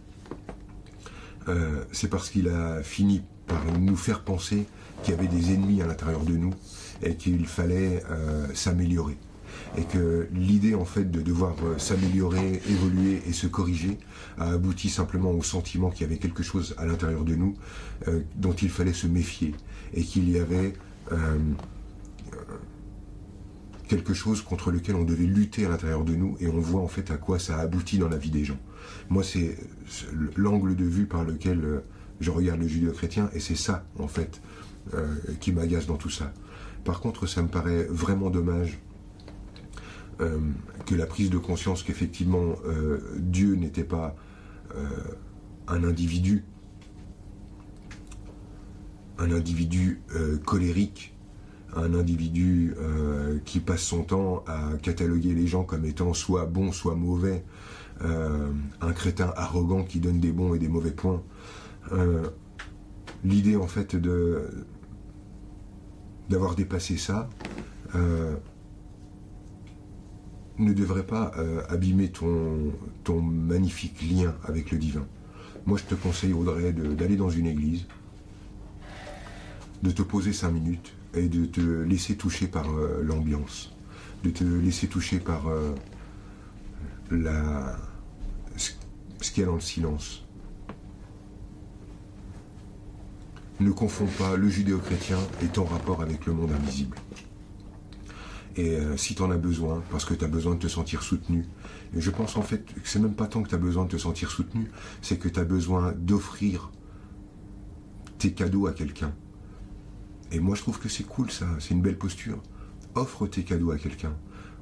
[1.92, 4.66] c'est parce qu'il a fini par nous faire penser
[5.04, 6.52] qu'il y avait des ennemis à l'intérieur de nous
[7.02, 9.16] et qu'il fallait euh, s'améliorer.
[9.78, 13.98] Et que l'idée en fait de devoir euh, s'améliorer, évoluer et se corriger
[14.38, 17.54] a abouti simplement au sentiment qu'il y avait quelque chose à l'intérieur de nous
[18.08, 19.54] euh, dont il fallait se méfier
[19.94, 20.74] et qu'il y avait
[23.88, 26.88] quelque chose contre lequel on devait lutter à l'intérieur de nous et on voit en
[26.88, 28.58] fait à quoi ça aboutit dans la vie des gens.
[29.08, 29.56] Moi c'est
[30.36, 31.82] l'angle de vue par lequel
[32.18, 34.40] je regarde le judéo-chrétien et c'est ça en fait
[35.38, 36.32] qui m'agace dans tout ça.
[36.86, 38.78] Par contre, ça me paraît vraiment dommage
[40.20, 40.38] euh,
[40.86, 44.14] que la prise de conscience qu'effectivement euh, Dieu n'était pas
[44.76, 44.86] euh,
[45.66, 46.44] un individu,
[49.18, 50.00] un individu
[50.44, 51.16] colérique,
[51.74, 52.74] un individu
[53.44, 57.44] qui passe son temps à cataloguer les gens comme étant soit bons, soit mauvais,
[58.00, 61.22] un crétin arrogant qui donne des bons et des mauvais points.
[63.24, 64.66] L'idée en fait de
[66.28, 67.28] d'avoir dépassé ça
[70.58, 71.32] ne devrait pas
[71.68, 75.06] abîmer ton, magnifique lien avec le divin.
[75.66, 77.86] Moi, je te conseille, Audrey, d'aller dans une église,
[79.82, 83.72] de te poser cinq minutes et de te laisser toucher par euh, l'ambiance,
[84.24, 85.74] de te laisser toucher par euh,
[87.10, 87.76] la,
[88.56, 88.72] ce
[89.32, 90.25] qu'il y a dans le silence.
[93.58, 96.98] Ne confonds pas le judéo-chrétien et ton rapport avec le monde invisible.
[98.56, 101.02] Et euh, si tu en as besoin, parce que tu as besoin de te sentir
[101.02, 101.46] soutenu,
[101.94, 103.96] je pense en fait que c'est même pas tant que tu as besoin de te
[103.96, 104.70] sentir soutenu,
[105.02, 106.70] c'est que tu as besoin d'offrir
[108.18, 109.12] tes cadeaux à quelqu'un.
[110.32, 112.42] Et moi je trouve que c'est cool ça, c'est une belle posture.
[112.94, 114.14] Offre tes cadeaux à quelqu'un.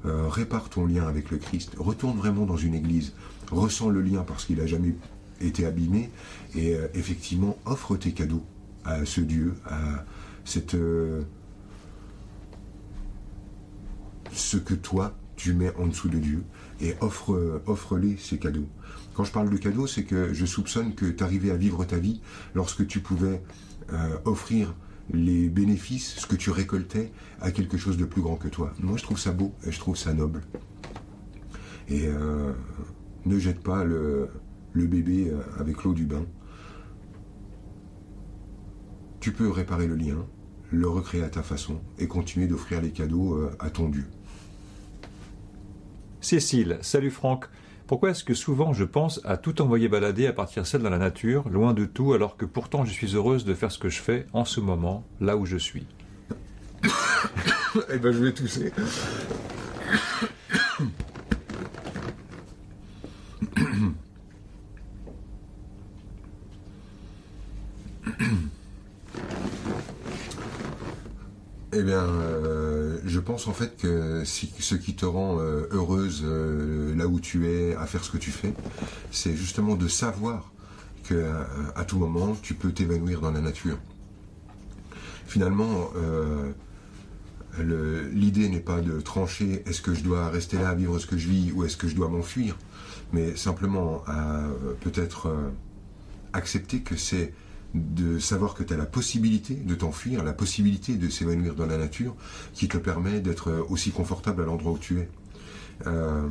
[0.05, 1.75] Euh, répare ton lien avec le Christ.
[1.77, 3.13] Retourne vraiment dans une église.
[3.49, 4.93] Ressens le lien parce qu'il n'a jamais
[5.41, 6.11] été abîmé.
[6.53, 8.43] Et euh, effectivement, offre tes cadeaux
[8.85, 10.05] à ce Dieu, à
[10.43, 10.77] cette
[14.31, 16.43] ce que toi, tu mets en dessous de Dieu
[16.81, 18.67] et offre, offre-les ces cadeaux.
[19.15, 21.97] Quand je parle de cadeaux, c'est que je soupçonne que tu arrivais à vivre ta
[21.97, 22.21] vie
[22.53, 23.41] lorsque tu pouvais
[23.93, 24.75] euh, offrir
[25.13, 28.73] les bénéfices, ce que tu récoltais, à quelque chose de plus grand que toi.
[28.79, 30.41] Moi, je trouve ça beau et je trouve ça noble.
[31.87, 32.51] Et euh,
[33.25, 34.29] ne jette pas le,
[34.73, 36.25] bébé euh, avec l'eau du bain.
[39.25, 40.23] Tu peux réparer le lien,
[40.69, 44.05] le recréer à ta façon et continuer d'offrir les cadeaux à ton Dieu.
[46.21, 47.45] Cécile, salut Franck.
[47.87, 50.99] Pourquoi est-ce que souvent je pense à tout envoyer balader à partir seul dans la
[50.99, 53.99] nature, loin de tout, alors que pourtant je suis heureuse de faire ce que je
[53.99, 55.87] fais en ce moment, là où je suis?
[57.91, 58.71] Eh ben je vais tousser.
[71.77, 76.95] Eh bien, euh, je pense en fait que ce qui te rend euh, heureuse euh,
[76.95, 78.53] là où tu es, à faire ce que tu fais,
[79.11, 80.51] c'est justement de savoir
[81.03, 81.25] que
[81.75, 83.77] à, tout moment tu peux t'évanouir dans la nature.
[85.27, 85.91] Finalement,
[88.11, 91.27] l'idée n'est pas de trancher est-ce que je dois rester là vivre ce que je
[91.27, 92.57] vis ou est-ce que je dois m'enfuir,
[93.13, 94.03] mais simplement
[94.81, 95.31] peut-être
[96.33, 97.33] accepter que c'est
[97.75, 101.77] de savoir que tu as la possibilité de t'enfuir, la possibilité de s'évanouir dans la
[101.77, 102.15] nature,
[102.53, 105.09] qui te permet d'être aussi confortable à l'endroit où tu es.
[105.87, 106.27] Euh,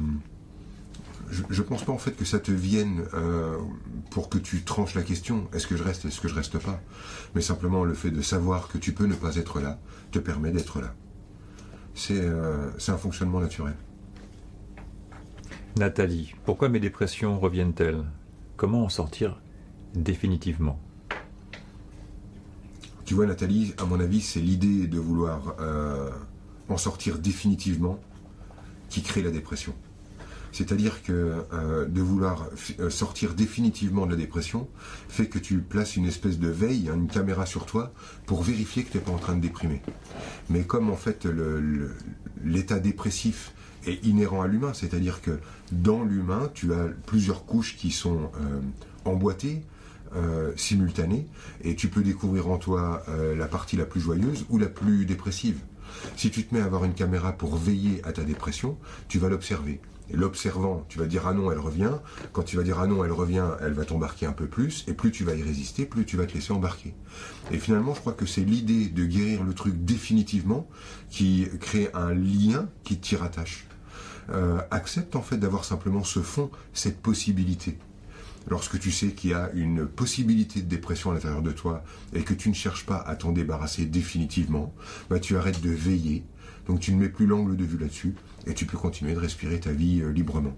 [1.31, 3.57] je ne pense pas en fait que ça te vienne euh,
[4.11, 6.81] pour que tu tranches la question est-ce que je reste, est-ce que je reste pas?
[7.35, 9.79] Mais simplement le fait de savoir que tu peux ne pas être là
[10.11, 10.95] te permet d'être là.
[11.95, 13.75] C'est euh, un fonctionnement naturel.
[15.77, 18.05] Nathalie, pourquoi mes dépressions reviennent-elles?
[18.57, 19.41] Comment en sortir
[19.95, 20.79] définitivement?
[23.05, 26.11] Tu vois, Nathalie, à mon avis, c'est l'idée de vouloir euh,
[26.69, 28.01] en sortir définitivement
[28.89, 29.75] qui crée la dépression.
[30.53, 32.49] C'est-à-dire que euh, de vouloir
[32.79, 34.69] euh, sortir définitivement de la dépression
[35.09, 37.93] fait que tu places une espèce de veille, une caméra sur toi,
[38.25, 39.83] pour vérifier que tu n'es pas en train de déprimer.
[40.49, 41.27] Mais comme en fait
[42.45, 43.53] l'état dépressif
[43.87, 45.41] est inhérent à l'humain, c'est-à-dire que
[45.73, 48.31] dans l'humain, tu as plusieurs couches qui sont
[49.05, 49.63] emboîtées,
[50.17, 51.27] euh, simultané
[51.63, 55.07] et tu peux découvrir en toi euh, la partie la plus joyeuse ou la plus
[55.07, 55.59] dépressive.
[56.17, 59.29] Si tu te mets à avoir une caméra pour veiller à ta dépression, tu vas
[59.29, 59.81] l'observer.
[60.11, 61.93] Et l'observant, tu vas dire ah non, elle revient.
[62.33, 64.85] Quand tu vas dire ah non, elle revient, elle va t'embarquer un peu plus.
[64.87, 66.95] Et plus tu vas y résister, plus tu vas te laisser embarquer.
[67.51, 70.69] Et finalement, je crois que c'est l'idée de guérir le truc définitivement
[71.11, 73.67] qui crée un lien qui t'y rattache.
[74.31, 77.79] Euh, accepte en fait d'avoir simplement ce fond, cette possibilité
[78.47, 82.23] lorsque tu sais qu'il y a une possibilité de dépression à l'intérieur de toi et
[82.23, 84.75] que tu ne cherches pas à t'en débarrasser définitivement,
[85.11, 86.25] bah, tu arrêtes de veiller,
[86.67, 88.15] donc tu ne mets plus l'angle de vue là-dessus
[88.47, 90.57] et tu peux continuer de respirer ta vie euh, librement.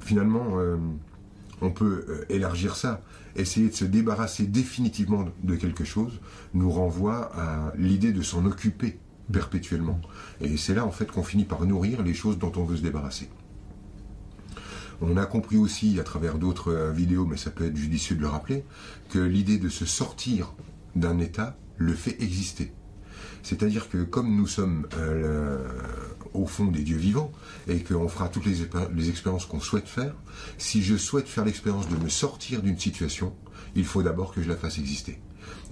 [0.00, 0.76] Finalement, euh,
[1.60, 3.02] on peut euh, élargir ça.
[3.34, 6.20] Essayer de se débarrasser définitivement de quelque chose
[6.52, 8.98] nous renvoie à l'idée de s'en occuper
[9.32, 10.00] perpétuellement.
[10.40, 12.82] Et c'est là en fait qu'on finit par nourrir les choses dont on veut se
[12.82, 13.30] débarrasser.
[15.04, 18.20] On a compris aussi à travers d'autres euh, vidéos, mais ça peut être judicieux de
[18.20, 18.64] le rappeler,
[19.10, 20.54] que l'idée de se sortir
[20.94, 22.72] d'un état le fait exister.
[23.42, 25.58] C'est-à-dire que comme nous sommes, euh,
[26.34, 27.32] au fond des dieux vivants
[27.66, 30.14] et qu'on fera toutes les, les expériences qu'on souhaite faire,
[30.56, 33.34] si je souhaite faire l'expérience de me sortir d'une situation,
[33.74, 35.20] il faut d'abord que je la fasse exister.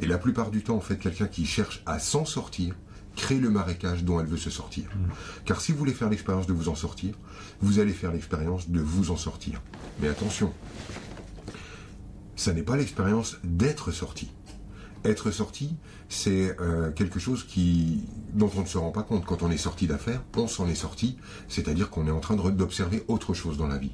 [0.01, 2.75] Et la plupart du temps, en fait, quelqu'un qui cherche à s'en sortir
[3.21, 4.85] crée le marécage dont elle veut se sortir.
[4.85, 5.11] Mm.
[5.45, 7.15] Car si vous voulez faire l'expérience de vous en sortir,
[7.61, 9.61] vous allez faire l'expérience de vous en sortir.
[10.01, 10.53] Mais attention,
[12.37, 14.31] ça n'est pas l'expérience d'être sorti.
[15.05, 15.77] Être sorti,
[16.09, 19.25] c'est euh, quelque chose qui, dont on ne se rend pas compte.
[19.25, 21.17] Quand on est sorti d'affaires, on s'en est sorti,
[21.49, 23.93] c'est-à-dire qu'on est en train d'observer autre chose dans la vie.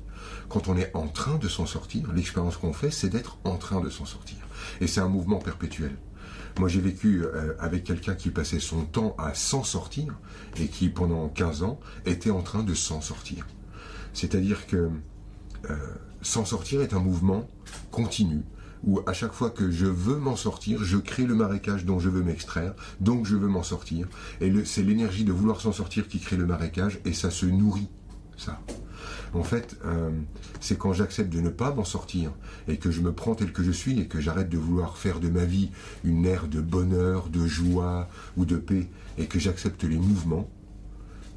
[0.48, 3.80] Quand on est en train de s'en sortir, l'expérience qu'on fait, c'est d'être en train
[3.80, 4.38] de s'en sortir.
[4.80, 5.96] Et c'est un mouvement perpétuel.
[6.59, 10.18] Moi, j'ai vécu euh, avec quelqu'un qui passait son temps à s'en sortir
[10.59, 13.46] et qui, pendant 15 ans, était en train de s'en sortir.
[14.14, 14.88] C'est-à-dire que
[15.68, 15.76] euh,
[16.22, 17.46] s'en sortir est un mouvement
[17.90, 18.42] continu
[18.84, 22.09] où à chaque fois que je veux m'en sortir, je crée le marécage dont je
[22.09, 24.07] veux m'extraire, donc je veux m'en sortir.
[24.40, 27.88] Et c'est l'énergie de vouloir s'en sortir qui crée le marécage et ça se nourrit,
[28.36, 28.61] ça.
[29.34, 30.11] En fait, euh,
[30.61, 32.32] c'est quand j'accepte de ne pas m'en sortir
[32.68, 35.20] et que je me prends tel que je suis et que j'arrête de vouloir faire
[35.20, 35.70] de ma vie
[36.04, 38.88] une ère de bonheur, de joie ou de paix
[39.18, 40.48] et que j'accepte les mouvements,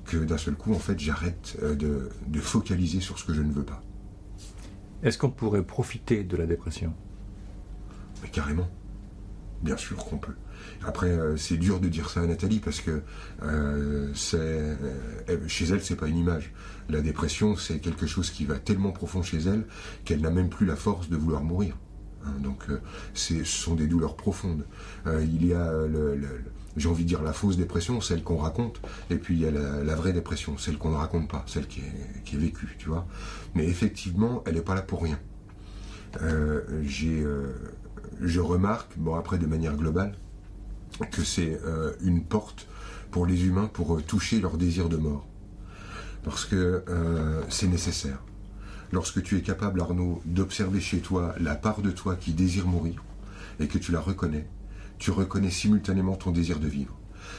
[0.06, 3.42] que d'un seul coup, en fait, j'arrête euh, de, de focaliser sur ce que je
[3.42, 3.82] ne veux pas.
[5.04, 6.94] Est-ce qu'on pourrait profiter de la dépression?
[8.22, 8.70] Mais carrément.
[9.62, 10.36] Bien sûr qu'on peut.
[10.86, 13.02] Après, euh, c'est dur de dire ça à Nathalie parce que
[13.44, 16.54] euh, c'est euh, chez elle, c'est pas une image.
[16.90, 19.66] La dépression, c'est quelque chose qui va tellement profond chez elle
[20.06, 21.76] qu'elle n'a même plus la force de vouloir mourir.
[22.26, 22.34] Hein.
[22.42, 22.66] donc,
[23.14, 24.66] ce sont des douleurs profondes.
[25.06, 25.72] il y a
[26.78, 29.52] j'ai envie de dire la fausse dépression, celle qu'on raconte, et puis il y a
[29.52, 32.88] la, vraie dépression, celle qu'on ne raconte pas, celle qui est, qui est, vécue, tu
[32.88, 33.06] vois.
[33.56, 35.20] Mais effectivement, elle n'est pas là pour rien.
[36.84, 37.26] j'ai,
[38.22, 40.14] je remarque, bon après de manière globale,
[41.08, 42.68] que c'est euh, une porte
[43.12, 45.28] pour les humains pour euh, toucher leur désir de mort.
[46.24, 48.20] Parce que euh, c'est nécessaire.
[48.92, 53.04] Lorsque tu es capable, Arnaud, d'observer chez toi la part de toi qui désire mourir,
[53.60, 54.48] et que tu la reconnais,
[54.98, 56.96] tu reconnais simultanément ton désir de vivre.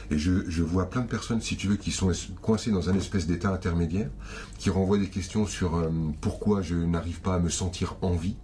[0.09, 2.95] Et je, je, vois plein de personnes, si tu veux, qui sont coincées dans un
[2.95, 4.09] espèce d'état intermédiaire,
[4.57, 5.89] qui renvoient des questions sur
[6.21, 8.37] pourquoi je n'arrive pas à me sentir en vie,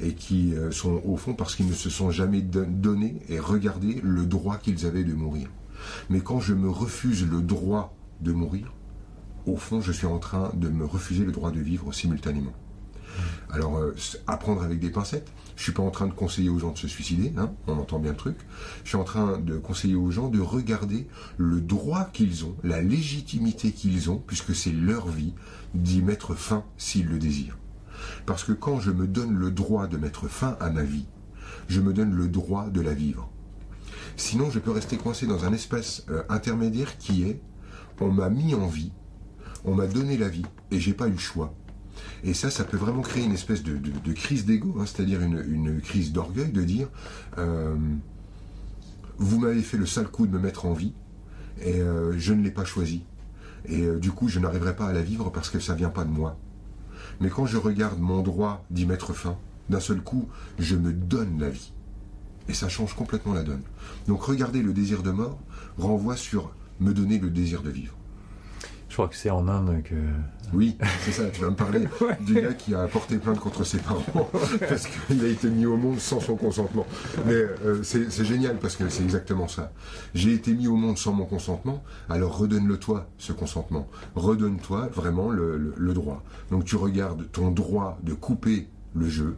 [0.00, 4.00] et qui euh, sont au fond parce qu'ils ne se sont jamais donné et regardé
[4.02, 5.48] le droit qu'ils avaient de mourir.
[6.08, 8.72] Mais quand je me refuse le droit de mourir,
[9.46, 12.52] au fond, je suis en train de me refuser le droit de vivre simultanément.
[13.50, 13.94] Alors, euh,
[14.26, 15.32] apprendre avec des pincettes.
[15.56, 17.98] Je suis pas en train de conseiller aux gens de se suicider, hein, on entend
[17.98, 18.36] bien le truc.
[18.84, 21.06] Je suis en train de conseiller aux gens de regarder
[21.36, 25.34] le droit qu'ils ont, la légitimité qu'ils ont, puisque c'est leur vie,
[25.74, 27.58] d'y mettre fin s'ils le désirent.
[28.26, 31.06] Parce que quand je me donne le droit de mettre fin à ma vie,
[31.68, 33.30] je me donne le droit de la vivre.
[34.16, 37.40] Sinon, je peux rester coincé dans un espace euh, intermédiaire qui est
[38.00, 38.92] on m'a mis en vie,
[39.64, 41.54] on m'a donné la vie et j'ai pas eu le choix.
[42.24, 46.12] Et ça, ça peut vraiment créer une espèce de, crise d'ego, hein, c'est-à-dire une, crise
[46.12, 46.88] d'orgueil de dire
[47.36, 47.76] euh,
[49.18, 50.94] vous m'avez fait le sale coup de me mettre en vie
[51.60, 53.04] et euh, je ne l'ai pas choisi.
[53.66, 56.10] Et du coup, je n'arriverai pas à la vivre parce que ça vient pas de
[56.10, 56.38] moi.
[57.20, 59.36] Mais quand je regarde mon droit d'y mettre fin,
[59.68, 61.72] d'un seul coup, je me donne la vie.
[62.48, 63.62] Et ça change complètement la donne.
[64.08, 65.38] Donc regarder le désir de mort
[65.78, 67.94] renvoie sur me donner le désir de vivre.
[69.00, 69.94] Crois que c'est en Inde que.
[70.52, 71.88] Oui, c'est ça, tu vas me parler
[72.20, 74.04] du gars qui a porté plainte contre ses parents
[74.68, 76.84] parce qu'il a été mis au monde sans son consentement.
[77.24, 79.72] Mais euh, c'est génial parce que c'est exactement ça.
[80.12, 83.88] J'ai été mis au monde sans mon consentement, alors redonne-le-toi, ce consentement.
[84.16, 86.22] Redonne-toi vraiment le droit.
[86.50, 89.34] Donc tu regardes ton droit de couper le jeu,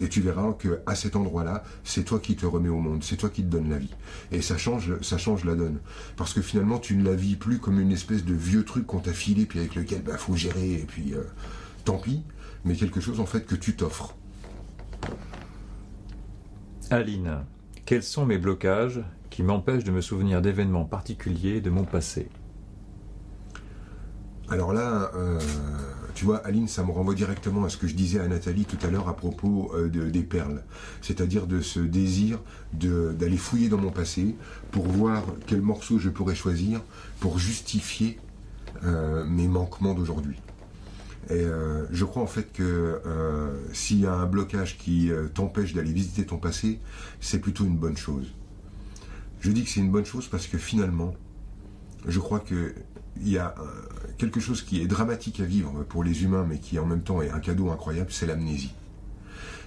[0.00, 3.16] et tu verras que à cet endroit-là, c'est toi qui te remets au monde, c'est
[3.16, 3.94] toi qui te donnes la vie.
[4.32, 5.78] Et ça change, ça change la donne.
[6.16, 9.00] Parce que finalement, tu ne la vis plus comme une espèce de vieux truc qu'on
[9.00, 11.22] t'a filé, puis avec lequel il bah, faut gérer, et puis euh,
[11.84, 12.22] tant pis,
[12.64, 14.16] mais quelque chose en fait que tu t'offres.
[16.90, 17.44] Aline,
[17.86, 22.28] quels sont mes blocages qui m'empêchent de me souvenir d'événements particuliers de mon passé?
[24.48, 25.40] Alors là, euh,
[26.14, 28.78] tu vois, Aline, ça me renvoie directement à ce que je disais à Nathalie tout
[28.86, 30.62] à l'heure à propos euh, des perles.
[31.02, 32.40] C'est-à-dire de ce désir
[32.72, 34.36] d'aller fouiller dans mon passé
[34.70, 36.80] pour voir quel morceau je pourrais choisir
[37.18, 38.20] pour justifier
[38.84, 40.40] euh, mes manquements d'aujourd'hui.
[41.30, 43.00] Et euh, je crois en fait que
[43.72, 46.78] s'il y a un blocage qui t'empêche d'aller visiter ton passé,
[47.20, 48.32] c'est plutôt une bonne chose.
[49.40, 51.14] Je dis que c'est une bonne chose parce que finalement,
[52.06, 52.40] je crois
[53.14, 53.54] qu'il y a
[54.18, 57.22] quelque chose qui est dramatique à vivre pour les humains, mais qui en même temps
[57.22, 58.74] est un cadeau incroyable, c'est l'amnésie.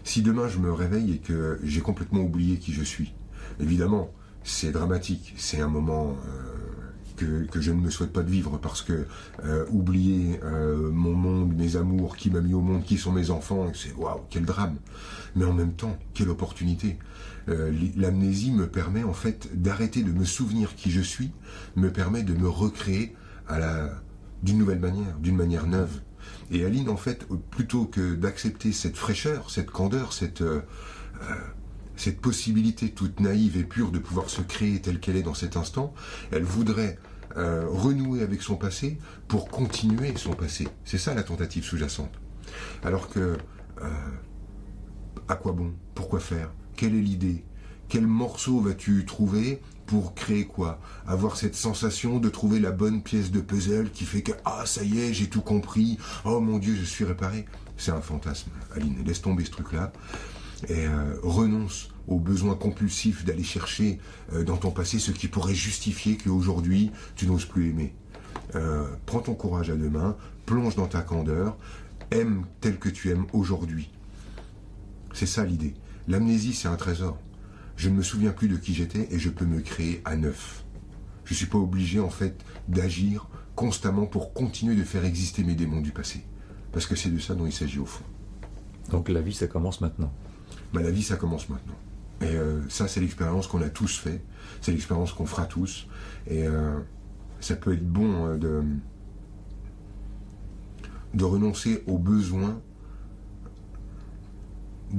[0.03, 3.13] Si demain je me réveille et que j'ai complètement oublié qui je suis,
[3.59, 4.11] évidemment,
[4.43, 8.81] c'est dramatique, c'est un moment euh, que, je ne me souhaite pas de vivre parce
[8.81, 9.05] que
[9.69, 10.39] oublier
[10.91, 14.21] mon monde, mes amours, qui m'a mis au monde, qui sont mes enfants, c'est waouh,
[14.29, 14.77] quel drame.
[15.35, 16.99] Mais en même temps, quelle opportunité.
[17.47, 21.31] L'amnésie me permet en fait d'arrêter de me souvenir qui je suis,
[21.75, 23.15] me permet de me recréer
[23.47, 23.89] à la
[24.43, 26.01] d'une nouvelle manière, d'une manière neuve.
[26.51, 30.61] Et Aline, en fait, plutôt que d'accepter cette fraîcheur, cette candeur, cette, euh,
[31.21, 31.35] euh,
[31.95, 35.57] cette possibilité toute naïve et pure de pouvoir se créer telle qu'elle est dans cet
[35.57, 35.93] instant,
[36.31, 36.99] elle voudrait
[37.35, 40.67] euh, renouer avec son passé pour continuer son passé.
[40.85, 42.13] C'est ça la tentative sous-jacente.
[42.83, 43.37] Alors que,
[45.27, 45.73] à quoi bon?
[45.93, 46.51] Pourquoi faire?
[46.75, 47.43] Quelle est l'idée?
[47.89, 49.61] Quel morceau vas-tu trouver?
[49.87, 50.79] Pour créer quoi?
[51.07, 54.83] Avoir cette sensation de trouver la bonne pièce de puzzle qui fait que ah ça
[54.83, 55.97] y est, j'ai tout compris.
[56.25, 57.45] Oh mon dieu, je suis réparé.
[57.77, 58.51] C'est un fantasme.
[58.75, 59.91] Aline, laisse tomber ce truc-là
[60.69, 63.99] et euh, renonce au besoin compulsif d'aller chercher
[64.33, 67.93] euh, dans ton passé ce qui pourrait justifier qu'aujourd'hui tu n'oses plus aimer.
[68.55, 70.15] Euh, prends ton courage à deux mains,
[70.45, 71.57] plonge dans ta candeur,
[72.11, 73.91] aime tel que tu aimes aujourd'hui.
[75.13, 75.73] C'est ça l'idée.
[76.07, 77.17] L'amnésie, c'est un trésor
[77.77, 80.65] je ne me souviens plus de qui j'étais et je peux me créer à neuf.
[81.25, 85.55] Je ne suis pas obligé en fait d'agir constamment pour continuer de faire exister mes
[85.55, 86.23] démons du passé.
[86.71, 88.03] Parce que c'est de ça dont il s'agit au fond.
[88.89, 90.11] Donc la vie, ça commence maintenant.
[90.73, 91.77] Bah, la vie, ça commence maintenant.
[92.21, 94.21] Et euh, ça, c'est l'expérience qu'on a tous fait.
[94.61, 95.87] C'est l'expérience qu'on fera tous.
[96.25, 96.79] Et euh,
[97.39, 98.63] ça peut être bon hein, de,
[101.13, 102.59] de renoncer aux besoins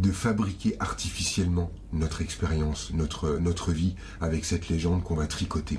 [0.00, 5.78] de fabriquer artificiellement notre expérience, notre, notre vie avec cette légende qu'on va tricoter.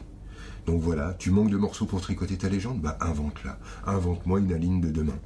[0.66, 2.82] Donc voilà, tu manques de morceaux pour tricoter ta légende?
[2.82, 3.60] Bah invente-la.
[3.86, 5.18] Invente-moi une ligne de demain.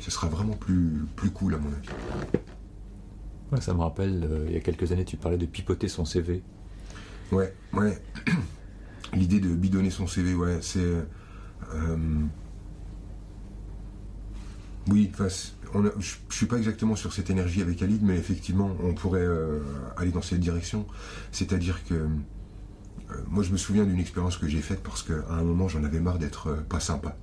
[0.00, 1.88] Ce sera vraiment plus, plus cool à mon avis.
[3.52, 6.04] Ouais, ça me rappelle, euh, il y a quelques années, tu parlais de pipoter son
[6.04, 6.42] CV.
[7.32, 8.02] Ouais, ouais.
[9.14, 10.80] L'idée de bidonner son CV, ouais, c'est...
[11.74, 11.96] Euh,
[14.90, 15.10] oui,
[15.74, 15.90] je ne
[16.30, 19.60] suis pas exactement sur cette énergie avec Alid, mais effectivement, on pourrait euh,
[19.96, 20.86] aller dans cette direction.
[21.32, 25.42] C'est-à-dire que euh, moi, je me souviens d'une expérience que j'ai faite parce qu'à un
[25.42, 27.16] moment, j'en avais marre d'être euh, pas sympa.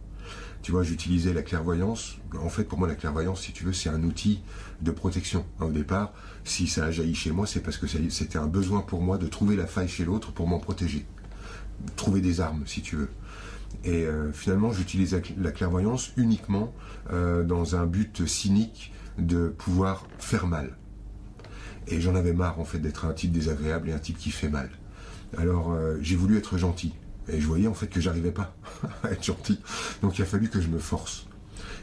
[0.62, 2.18] Tu vois, j'utilisais la clairvoyance.
[2.40, 4.42] En fait, pour moi, la clairvoyance, si tu veux, c'est un outil
[4.82, 5.46] de protection.
[5.60, 9.02] Au départ, si ça a jailli chez moi, c'est parce que c'était un besoin pour
[9.02, 11.06] moi de trouver la faille chez l'autre pour m'en protéger.
[11.96, 13.10] Trouver des armes, si tu veux.
[13.84, 16.74] Et euh, finalement, j'utilise la clairvoyance uniquement
[17.12, 20.76] euh, dans un but cynique de pouvoir faire mal.
[21.88, 24.50] Et j'en avais marre en fait d'être un type désagréable et un type qui fait
[24.50, 24.72] mal.
[25.38, 26.94] Alors euh, j'ai voulu être gentil.
[27.28, 28.56] Et je voyais en fait que j'arrivais pas
[29.04, 29.60] à être gentil.
[30.02, 31.28] Donc il a fallu que je me force.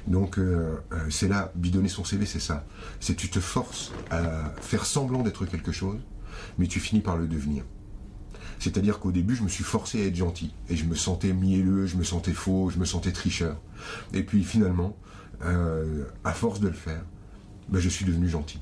[0.09, 0.41] Donc
[1.11, 2.66] c'est là, bidonner son CV, c'est ça.
[2.99, 6.01] C'est tu te forces à faire semblant d'être quelque chose,
[6.59, 7.62] mais tu finis par le devenir.
[8.63, 10.55] C'est-à-dire qu'au début, je me suis forcé à être gentil.
[10.69, 13.61] Et je me sentais mielleux, je me sentais faux, je me sentais tricheur.
[14.15, 14.97] Et puis finalement,
[15.45, 17.03] euh, à force de le faire,
[17.69, 18.61] ben, je suis devenu gentil.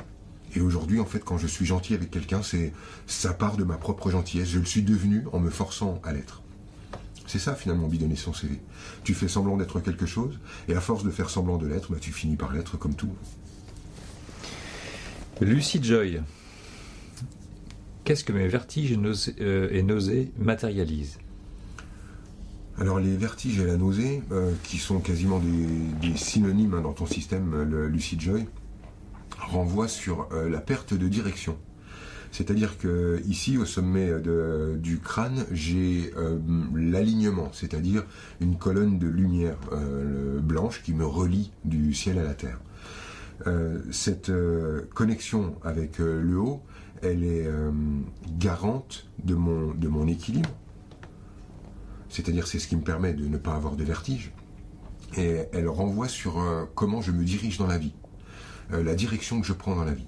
[0.55, 2.73] Et aujourd'hui, en fait, quand je suis gentil avec quelqu'un, c'est
[3.07, 4.49] ça part de ma propre gentillesse.
[4.49, 6.41] Je le suis devenu en me forçant à l'être.
[7.27, 8.59] C'est ça finalement bidonner son CV.
[9.05, 11.99] Tu fais semblant d'être quelque chose, et à force de faire semblant de l'être, ben,
[12.01, 13.13] tu finis par l'être comme tout.
[15.43, 16.23] Lucie Joy,
[18.11, 18.99] Qu'est-ce que mes vertiges
[19.41, 21.21] euh, et nausées matérialisent
[22.77, 27.07] alors les vertiges et la nausée, euh, qui sont quasiment des, synonymes hein, dans ton
[27.07, 28.49] système, le Lucid Joy,
[29.39, 31.57] renvoient sur euh, la perte de direction.
[32.33, 34.11] C'est-à-dire que ici, au sommet
[34.79, 36.13] du crâne, j'ai
[36.75, 38.05] l'alignement, c'est-à-dire
[38.41, 39.59] une colonne de lumière
[40.43, 42.61] blanche qui me relie du ciel à la terre.
[43.91, 44.33] cette
[44.95, 46.63] connexion avec le haut
[47.03, 47.71] elle est euh,
[48.39, 50.51] garante de mon, équilibre.
[52.09, 54.33] C'est-à-dire c'est ce qui me permet de ne pas avoir de vertige.
[55.17, 57.95] Et elle renvoie sur euh, comment je me dirige dans la vie,
[58.73, 60.07] euh, la direction que je prends dans la vie.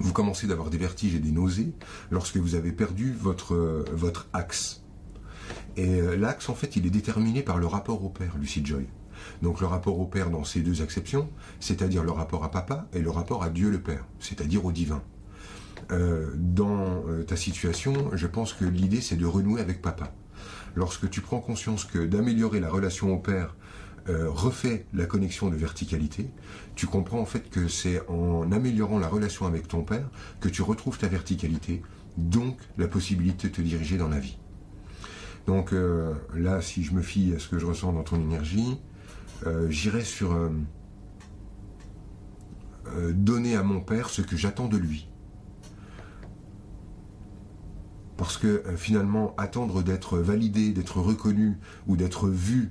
[0.00, 1.72] Vous commencez d'avoir des vertiges et des nausées
[2.10, 4.82] lorsque vous avez perdu votre, votre axe.
[5.76, 8.86] Et l'axe, en fait, il est déterminé par le rapport au père, Lucie Joy.
[9.42, 11.28] Donc le rapport au père dans ces deux acceptions,
[11.60, 15.02] c'est-à-dire le rapport à papa et le rapport à Dieu le Père, c'est-à-dire au divin.
[15.92, 20.14] Euh, dans euh, ta situation, je pense que l'idée c'est de renouer avec papa.
[20.74, 23.54] Lorsque tu prends conscience que d'améliorer la relation au père
[24.08, 26.30] euh, refait la connexion de verticalité,
[26.76, 30.08] tu comprends en fait que c'est en améliorant la relation avec ton père
[30.40, 31.82] que tu retrouves ta verticalité,
[32.16, 34.38] donc la possibilité de te diriger dans la vie.
[35.46, 35.74] Donc
[36.36, 38.78] là, si je me fie à ce que je ressens dans ton énergie,
[39.68, 40.38] j'irai sur
[43.10, 45.11] donner à mon père ce que j'attends de lui.
[48.22, 51.58] Parce que finalement, attendre d'être validé, d'être reconnu
[51.88, 52.70] ou d'être vu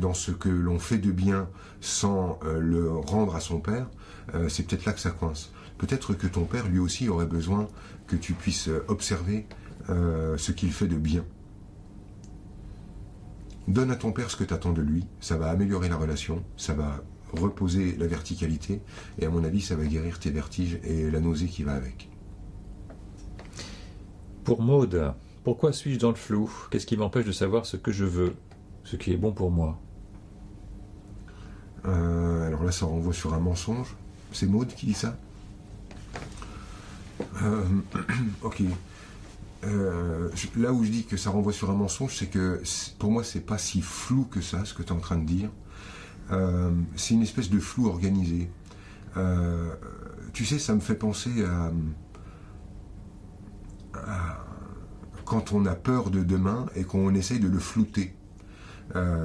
[0.00, 1.48] dans ce que l'on fait de bien
[1.80, 3.90] sans le rendre à son père,
[4.46, 5.50] c'est peut-être là que ça coince.
[5.78, 7.66] Peut-être que ton père, lui aussi, aurait besoin
[8.06, 9.48] que tu puisses observer
[9.88, 11.24] ce qu'il fait de bien.
[13.66, 16.44] Donne à ton père ce que tu attends de lui, ça va améliorer la relation,
[16.56, 18.80] ça va reposer la verticalité,
[19.18, 22.10] et à mon avis, ça va guérir tes vertiges et la nausée qui va avec.
[24.44, 26.50] Pour Maude, pourquoi suis-je dans le flou?
[26.70, 28.34] Qu'est-ce qui m'empêche de savoir ce que je veux,
[28.84, 29.80] ce qui est bon pour moi?
[31.86, 33.96] Euh, Alors là, ça renvoie sur un mensonge.
[34.32, 35.16] C'est Maude qui dit ça?
[37.42, 37.64] Euh,
[38.42, 38.62] Ok.
[39.64, 42.60] Euh, là où je dis que ça renvoie sur un mensonge, c'est que
[42.98, 45.24] pour moi, c'est pas si flou que ça, ce que tu es en train de
[45.24, 45.48] dire.
[46.96, 48.50] C'est une espèce de flou organisé.
[50.34, 51.70] Tu sais, ça me fait penser à,
[55.24, 58.14] quand on a peur de demain et qu'on essaye de le flouter,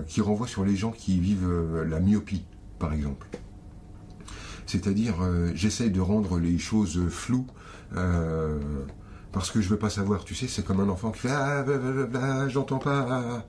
[0.07, 2.45] qui renvoie sur les gens qui vivent la myopie,
[2.79, 3.27] par exemple.
[4.65, 5.15] C'est-à-dire,
[5.53, 7.47] j'essaye de rendre les choses floues
[9.31, 10.23] parce que je veux pas savoir.
[10.23, 11.77] Tu sais, c'est comme un enfant qui fait ah bah,
[12.11, 13.45] bah, j'entends pas.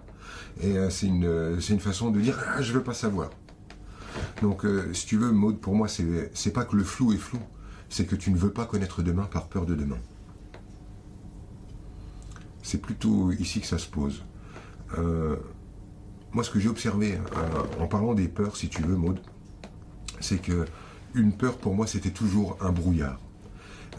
[0.60, 3.30] Et euh, c'est une c'est une façon de dire ah, je veux pas savoir.
[4.42, 7.18] Donc euh, si tu veux, mode pour moi c'est c'est pas que le flou est
[7.18, 7.38] flou,
[7.88, 9.98] c'est que tu ne veux pas connaître demain par peur de demain.
[12.70, 14.22] C'est plutôt ici que ça se pose.
[14.96, 15.34] Euh,
[16.30, 17.18] moi, ce que j'ai observé
[17.80, 19.18] en parlant des peurs, si tu veux, Maud,
[20.20, 20.66] c'est que
[21.14, 23.18] une peur pour moi c'était toujours un brouillard.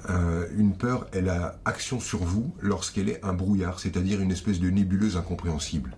[0.10, 4.62] Euh, une peur, elle a action sur vous lorsqu'elle est un brouillard, c'est-à-dire une espèce
[4.62, 5.98] de nébuleuse incompréhensible.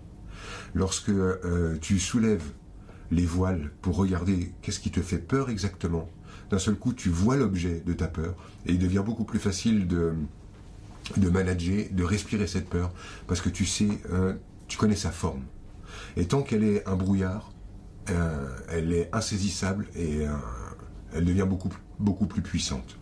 [0.74, 2.50] Lorsque euh, tu soulèves
[3.12, 6.10] les voiles pour regarder qu'est-ce qui te fait peur exactement,
[6.50, 8.34] d'un seul coup tu vois l'objet de ta peur
[8.66, 10.14] et il devient beaucoup plus facile de,
[11.16, 12.92] de manager, de respirer cette peur,
[13.26, 14.34] parce que tu sais, euh,
[14.68, 15.42] tu connais sa forme.
[16.16, 17.52] Et tant qu'elle est un brouillard,
[18.68, 20.26] elle est insaisissable et
[21.14, 22.98] elle devient beaucoup, beaucoup plus puissante.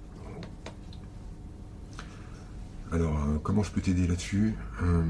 [2.92, 5.02] Alors, euh, comment je peux t'aider là-dessus euh,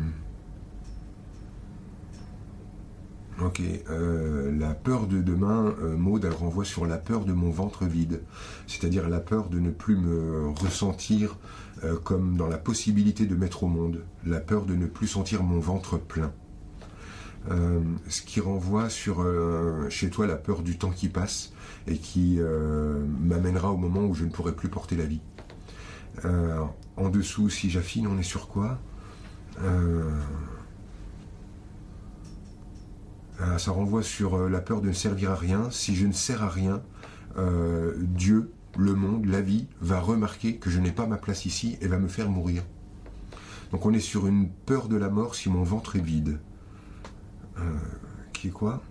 [3.41, 7.87] Ok, euh, la peur de demain, Maud, elle renvoie sur la peur de mon ventre
[7.87, 8.23] vide,
[8.69, 11.39] c'est-à-dire la peur de ne plus me ressentir
[12.05, 15.59] comme dans la possibilité de mettre au monde, la peur de ne plus sentir mon
[15.59, 16.33] ventre plein.
[18.09, 19.27] ce qui renvoie sur
[19.89, 21.53] chez toi la peur du temps qui passe
[21.87, 22.39] et qui
[23.21, 25.21] m'amènera au moment où je ne pourrai plus porter la vie.
[26.97, 28.79] En dessous, si j'affine, on est sur quoi?
[33.41, 35.71] Euh, Ça renvoie sur euh, la peur de ne servir à rien.
[35.71, 36.83] Si je ne sers à rien,
[37.39, 41.77] euh, Dieu, le monde, la vie, va remarquer que je n'ai pas ma place ici
[41.81, 42.63] et va me faire mourir.
[43.71, 46.39] Donc on est sur une peur de la mort si mon ventre est vide.
[48.33, 48.83] qui est quoi?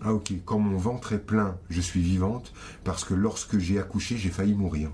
[0.00, 2.52] Ah ok, quand mon ventre est plein, je suis vivante
[2.84, 4.90] parce que lorsque j'ai accouché, j'ai failli mourir.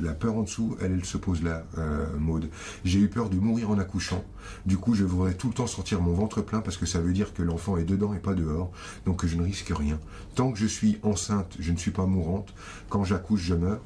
[0.00, 2.48] La, peur en dessous, elle, se pose là, euh, Maude.
[2.84, 4.24] J'ai eu peur de mourir en accouchant.
[4.66, 7.12] Du coup, je voudrais tout le temps sentir mon ventre plein parce que ça veut
[7.12, 8.72] dire que l'enfant est dedans et pas dehors.
[9.06, 9.98] Donc je ne risque rien.
[10.34, 12.54] Tant que je suis enceinte, je ne suis pas mourante.
[12.88, 13.82] Quand j'accouche, je meurs.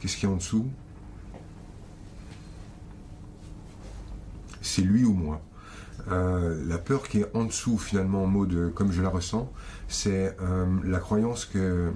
[0.00, 0.66] Qu'est-ce qu'il y a en dessous?
[4.60, 5.40] C'est lui ou moi.
[6.10, 9.50] Euh, la peur qui est en dessous, finalement, en mode comme je la ressens,
[9.88, 11.92] c'est euh, la croyance que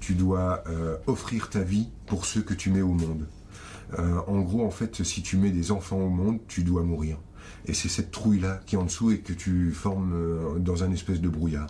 [0.00, 3.28] tu dois euh, offrir ta vie pour ceux que tu mets au monde.
[3.98, 7.18] Euh, en gros, en fait, si tu mets des enfants au monde, tu dois mourir.
[7.66, 10.90] Et c'est cette trouille-là qui est en dessous et que tu formes euh, dans un
[10.90, 11.68] espèce de brouillard.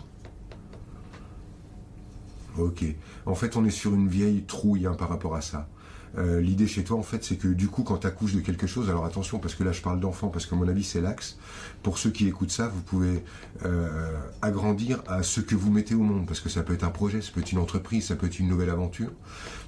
[2.57, 2.83] Ok.
[3.27, 5.69] En fait, on est sur une vieille trouille hein, par rapport à ça.
[6.17, 8.67] Euh, l'idée chez toi, en fait, c'est que du coup, quand tu accouches de quelque
[8.67, 11.37] chose, alors attention, parce que là, je parle d'enfant, parce que mon avis, c'est l'axe.
[11.83, 13.23] Pour ceux qui écoutent ça, vous pouvez
[13.65, 16.89] euh, agrandir à ce que vous mettez au monde, parce que ça peut être un
[16.89, 19.11] projet, ça peut être une entreprise, ça peut être une nouvelle aventure.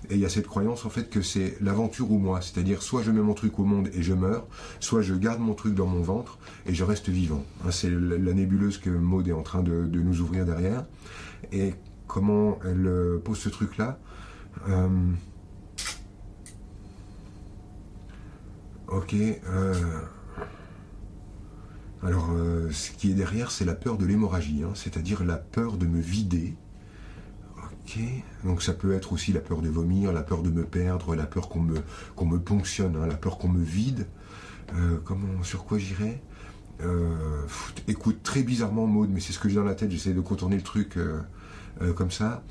[0.10, 2.42] Et il y a cette croyance, en fait, que c'est l'aventure ou moi.
[2.42, 4.46] C'est-à-dire, soit je mets mon truc au monde et je meurs,
[4.80, 7.44] soit je garde mon truc dans mon ventre et je reste vivant.
[7.66, 10.86] Hein, c'est la nébuleuse que Maud est en train de, nous ouvrir derrière.
[11.54, 11.74] Et
[12.08, 13.98] comment elle euh, pose ce truc-là?
[18.94, 19.16] Ok.
[19.16, 19.74] Euh,
[22.04, 25.78] alors, euh, ce qui est derrière, c'est la peur de l'hémorragie, hein, c'est-à-dire la peur
[25.78, 26.56] de me vider.
[27.58, 27.98] Ok.
[28.44, 31.26] Donc, ça peut être aussi la peur de vomir, la peur de me perdre, la
[31.26, 31.80] peur qu'on me,
[32.22, 34.06] me ponctionne, hein, la peur qu'on me vide.
[34.76, 36.22] Euh, comment, sur quoi j'irai
[37.88, 40.58] Écoute, très bizarrement, mode, mais c'est ce que j'ai dans la tête, j'essaie de contourner
[40.58, 40.98] le truc
[41.96, 42.44] comme ça.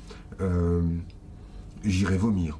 [1.83, 2.57] j'irai vomir.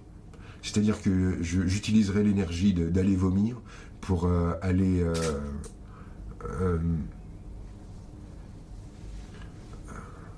[0.63, 3.61] C'est-à-dire que j'utiliserai l'énergie d'aller vomir
[4.01, 4.27] pour
[4.61, 5.05] aller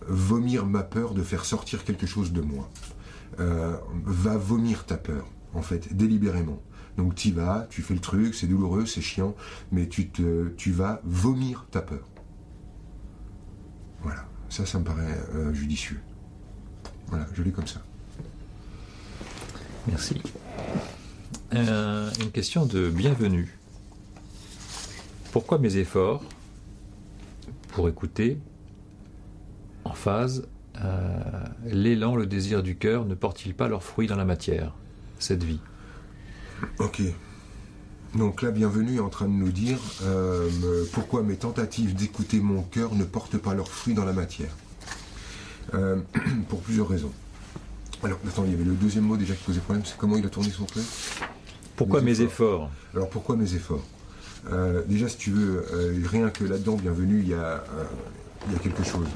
[0.07, 2.69] vomir ma peur de faire sortir quelque chose de moi.
[3.37, 6.59] va vomir ta peur, en fait, délibérément.
[6.97, 9.35] Donc tu vas, tu fais le truc, c'est douloureux, c'est chiant,
[9.71, 10.09] mais tu,
[10.57, 12.07] tu vas vomir ta peur.
[14.01, 15.99] Voilà, ça, ça me paraît euh, judicieux.
[17.07, 17.81] Voilà, je l'ai comme ça.
[19.87, 20.21] Merci.
[21.53, 23.55] Euh, une question de bienvenue.
[25.31, 26.23] Pourquoi mes efforts
[27.69, 28.39] pour écouter
[29.83, 30.47] en phase
[30.83, 31.19] euh,
[31.65, 34.73] l'élan, le désir du cœur ne portent-ils pas leurs fruits dans la matière,
[35.19, 35.59] cette vie?
[36.79, 37.01] Ok.
[38.15, 40.49] Donc là, bienvenue est en train de nous dire euh,
[40.93, 44.55] pourquoi mes tentatives d'écouter mon cœur ne portent pas leurs fruits dans la matière.
[46.47, 47.11] Pour plusieurs raisons.
[48.03, 50.25] Alors, attends, il y avait le deuxième mot déjà qui posait problème, c'est comment il
[50.25, 50.83] a tourné son truc
[51.75, 52.69] Pourquoi mes efforts.
[52.93, 53.83] Alors, pourquoi mes efforts
[54.51, 55.65] euh, Déjà, si tu veux,
[56.05, 57.63] rien que là-dedans, bienvenue, il y a,
[58.47, 59.07] il y a quelque chose.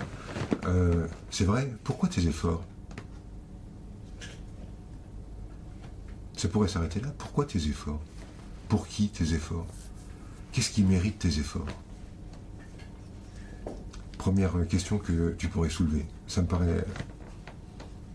[1.30, 2.64] c'est vrai, pourquoi tes efforts
[6.40, 7.10] Ça pourrait s'arrêter là.
[7.18, 8.00] Pourquoi tes efforts
[8.70, 9.68] Pour qui tes efforts
[10.54, 11.68] Qu'est-ce qui mérite tes efforts
[14.18, 16.06] Première question que tu pourrais soulever.
[16.28, 16.86] Ça me paraît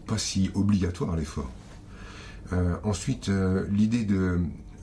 [0.05, 1.51] pas si obligatoire l'effort.
[2.53, 4.39] Euh, ensuite, euh, l'idée de,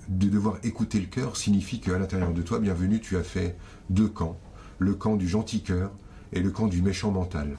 [0.10, 3.56] devoir écouter le cœur signifie qu'à l'intérieur de toi, bienvenue, tu as fait
[3.90, 4.38] deux camps.
[4.80, 5.92] Le camp du gentil cœur
[6.34, 7.56] et le camp du méchant mental.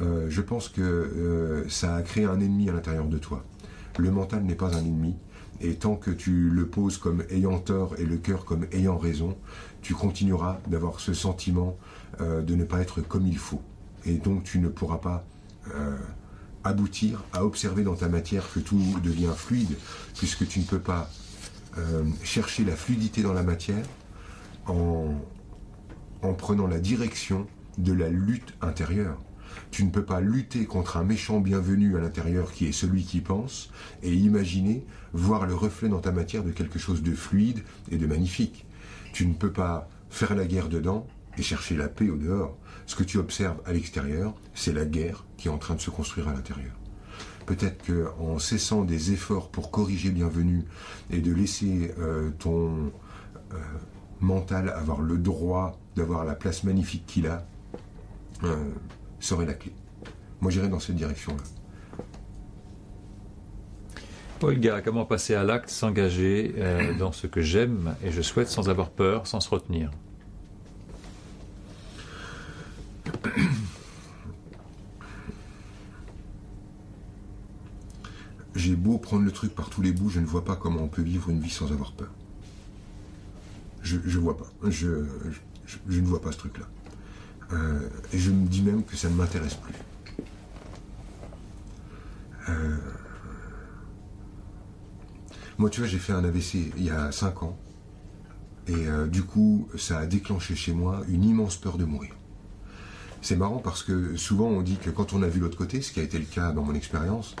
[0.00, 3.44] Euh, je pense que ça a créé un ennemi à l'intérieur de toi.
[3.98, 5.16] Le mental n'est pas un ennemi,
[5.60, 9.36] et tant que tu le poses comme ayant tort et le cœur comme ayant raison,
[9.80, 11.78] tu continueras d'avoir ce sentiment
[12.20, 13.62] de ne pas être comme il faut.
[14.04, 15.24] Et donc tu ne pourras pas
[16.66, 19.76] aboutir à observer dans ta matière que tout devient fluide,
[20.16, 21.10] puisque tu ne peux pas
[21.78, 23.84] euh, chercher la fluidité dans la matière
[24.66, 25.14] en,
[26.22, 27.46] en prenant la direction
[27.78, 29.18] de la lutte intérieure.
[29.70, 33.20] Tu ne peux pas lutter contre un méchant bienvenu à l'intérieur qui est celui qui
[33.20, 33.70] pense
[34.02, 38.06] et imaginer voir le reflet dans ta matière de quelque chose de fluide et de
[38.06, 38.66] magnifique.
[39.12, 41.06] Tu ne peux pas faire la guerre dedans
[41.38, 42.56] et chercher la paix au dehors.
[42.86, 45.90] Ce que tu observes à l'extérieur, c'est la guerre qui est en train de se
[45.90, 46.72] construire à l'intérieur.
[47.44, 50.64] Peut-être qu'en cessant des efforts pour corriger bienvenu
[51.10, 52.92] et de laisser euh, ton
[53.52, 53.56] euh,
[54.20, 57.46] mental avoir le droit d'avoir la place magnifique qu'il a,
[58.44, 58.56] euh,
[59.20, 59.72] serait la clé.
[60.40, 61.42] Moi, j'irai dans cette direction-là.
[64.42, 68.68] Olga, comment passer à l'acte, s'engager euh, dans ce que j'aime et je souhaite sans
[68.68, 69.90] avoir peur, sans se retenir?
[78.54, 80.88] J'ai beau prendre le truc par tous les bouts, je ne vois pas comment on
[80.88, 82.10] peut vivre une vie sans avoir peur.
[83.82, 84.46] Je ne vois pas.
[84.68, 85.04] je,
[85.86, 86.66] ne vois pas ce truc-là.
[87.52, 89.74] Euh, et je me dis même que ça ne m'intéresse plus.
[92.48, 92.76] Euh,
[95.58, 97.58] moi, tu vois, j'ai fait un AVC il y a 5 ans.
[98.68, 102.14] Et euh, du coup, ça a déclenché chez moi une immense peur de mourir.
[103.26, 105.90] C'est marrant parce que souvent on dit que quand on a vu l'autre côté, ce
[105.90, 107.34] qui a été le cas dans mon expérience,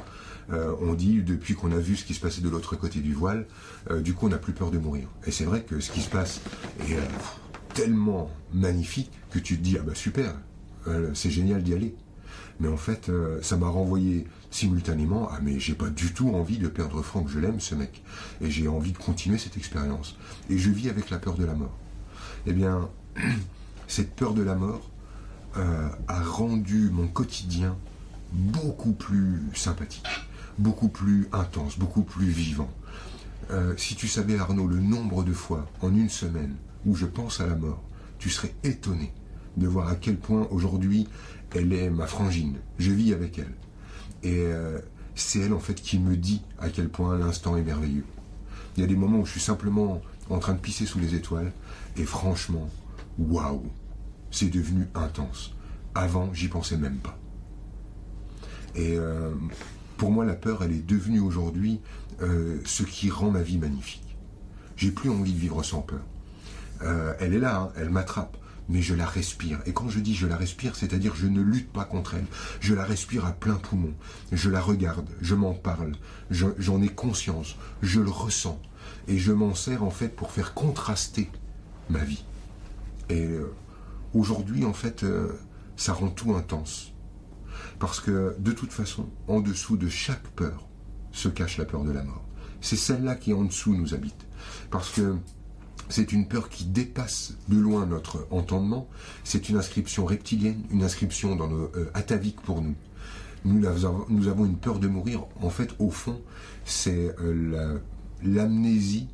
[0.50, 3.46] on dit depuis qu'on a vu ce qui se passait de l'autre côté du voile,
[4.00, 5.06] du coup on n'a plus peur de mourir.
[5.28, 6.40] Et c'est vrai que ce qui se passe
[6.80, 6.98] est
[7.72, 10.34] tellement magnifique que tu te dis ah bah super,
[10.88, 11.94] euh, c'est génial d'y aller.
[12.58, 16.58] Mais en fait, euh, ça m'a renvoyé simultanément ah mais j'ai pas du tout envie
[16.58, 18.02] de perdre Franck, je l'aime ce mec
[18.40, 20.16] et j'ai envie de continuer cette expérience.
[20.50, 21.78] Et je vis avec la peur de la mort.
[22.44, 22.88] Eh bien,
[23.86, 24.90] cette peur de la mort
[25.56, 27.76] euh, a rendu mon quotidien
[28.32, 30.06] beaucoup plus sympathique,
[30.58, 32.70] beaucoup plus intense, beaucoup plus vivant.
[33.76, 37.46] si tu savais Arnaud le nombre de fois en une semaine où je pense à
[37.46, 37.82] la mort,
[38.18, 39.12] tu serais étonné
[39.56, 41.06] de voir à quel point aujourd'hui
[41.54, 42.56] elle est ma frangine.
[42.78, 43.54] Je vis avec elle.
[44.22, 44.78] Et euh,
[45.14, 48.04] c'est elle en fait qui me dit à quel point l'instant est merveilleux.
[48.76, 51.14] Il y a des moments où je suis simplement en train de pisser sous les
[51.14, 51.52] étoiles
[51.96, 52.68] et franchement,
[53.18, 53.62] waouh,
[54.30, 55.54] c'est devenu intense.
[55.94, 57.18] Avant, j'y pensais même pas.
[58.74, 59.30] Et euh,
[59.96, 61.80] pour moi, la peur, elle est devenue aujourd'hui
[62.20, 64.16] euh, ce qui rend ma vie magnifique.
[64.76, 66.00] J'ai plus envie de vivre sans peur.
[66.82, 68.36] Euh, elle est là, hein, elle m'attrape,
[68.68, 69.60] mais je la respire.
[69.64, 72.26] Et quand je dis je la respire, c'est-à-dire je ne lutte pas contre elle,
[72.60, 73.94] je la respire à plein poumon,
[74.32, 75.92] je la regarde, je m'en parle,
[76.30, 78.60] j'en ai conscience, je le ressens,
[79.08, 81.30] et je m'en sers en fait pour faire contraster
[81.88, 82.24] ma vie.
[83.08, 83.26] Et
[84.16, 85.32] aujourd'hui, en fait, euh,
[85.76, 86.92] ça rend tout intense.
[87.78, 90.68] Parce que de toute façon, en dessous de chaque peur
[91.12, 92.24] se cache la peur de la mort.
[92.60, 94.26] C'est celle-là qui en dessous nous habite.
[94.70, 95.16] Parce que
[95.88, 98.88] c'est une peur qui dépasse de loin notre entendement.
[99.24, 102.74] C'est une inscription reptilienne, une inscription dans nos, euh, atavique pour nous.
[103.44, 105.24] Nous avons, une peur de mourir.
[105.40, 106.20] En fait, au fond,
[106.64, 107.78] c'est euh,
[108.24, 109.08] l'amnésie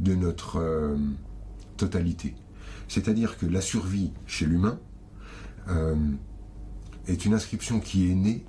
[0.00, 0.96] de notre euh,
[1.76, 2.34] totalité.
[2.88, 4.78] C'est-à-dire que la survie chez l'humain
[5.68, 5.94] euh,
[7.06, 8.44] est une inscription qui est née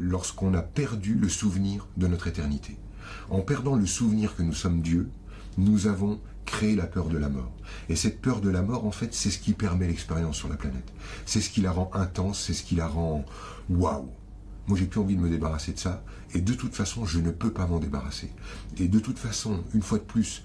[0.00, 2.76] lorsqu'on a perdu le souvenir de notre éternité.
[3.30, 5.10] En perdant le souvenir que nous sommes Dieu,
[5.58, 7.52] nous avons créé la peur de la mort.
[7.88, 10.56] Et cette peur de la mort, en fait, c'est ce qui permet l'expérience sur la
[10.56, 10.92] planète.
[11.26, 13.24] C'est ce qui la rend intense, c'est ce qui la rend
[13.70, 14.08] waouh.
[14.66, 16.02] Moi, j'ai plus envie de me débarrasser de ça.
[16.34, 18.32] Et de toute façon, je ne peux pas m'en débarrasser.
[18.78, 20.44] Et de toute façon, une fois de plus,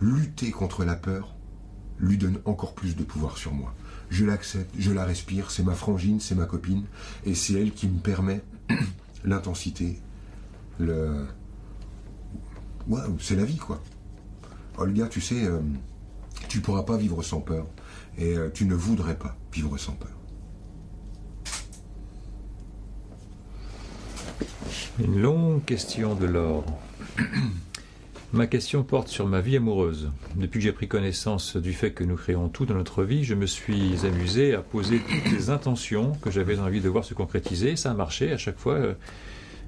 [0.00, 1.34] lutter contre la peur
[2.00, 3.74] lui donne encore plus de pouvoir sur moi.
[4.08, 6.84] Je l'accepte, je la respire, c'est ma frangine, c'est ma copine,
[7.24, 8.42] et c'est elle qui me permet
[9.24, 10.00] l'intensité,
[10.78, 11.26] le...
[13.20, 13.82] c'est la vie, quoi.
[14.78, 15.60] Olga, tu sais, euh,
[16.48, 17.66] tu pourras pas vivre sans peur,
[18.18, 20.10] et euh, tu ne voudrais pas vivre sans peur.
[24.98, 26.78] Une longue question de l'ordre.
[28.32, 30.08] Ma question porte sur ma vie amoureuse.
[30.36, 33.34] Depuis que j'ai pris connaissance du fait que nous créons tout dans notre vie, je
[33.34, 37.74] me suis amusé à poser toutes les intentions que j'avais envie de voir se concrétiser.
[37.74, 38.94] Ça a marché à chaque fois, euh,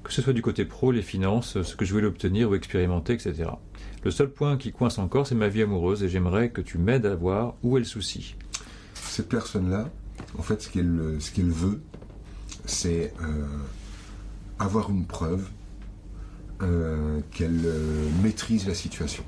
[0.05, 3.11] que ce soit du côté pro, les finances, ce que je voulais obtenir ou expérimenter,
[3.11, 3.49] etc.
[4.05, 7.05] Le seul point qui coince encore, c'est ma vie amoureuse et j'aimerais que tu m'aides
[7.05, 8.35] à voir où est le souci.
[8.93, 9.89] Cette personne-là,
[10.37, 11.81] en fait, ce qu'elle ce qu'elle veut,
[12.63, 13.45] c'est euh,
[14.57, 15.49] avoir une preuve
[16.61, 19.23] euh, qu'elle euh, maîtrise la situation.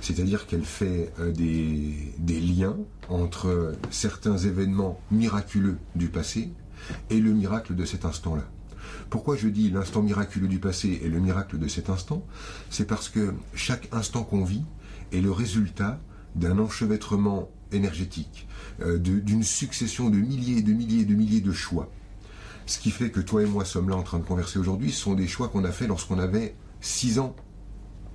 [0.00, 2.76] C'est-à-dire qu'elle fait euh, des, des, liens
[3.08, 6.50] entre certains événements miraculeux du passé
[7.10, 8.44] et le miracle de cet instant-là.
[9.08, 12.24] Pourquoi je dis l'instant miraculeux du passé et le miracle de cet instant?
[12.70, 14.64] C'est parce que chaque instant qu'on vit
[15.12, 16.00] est le résultat
[16.34, 18.46] d'un enchevêtrement énergétique,
[18.80, 21.90] d'une succession de milliers et de milliers et de milliers de choix.
[22.68, 25.14] Ce qui fait que toi et moi sommes là en train de converser aujourd'hui, sont
[25.14, 27.34] des choix qu'on a fait lorsqu'on avait 6 ans.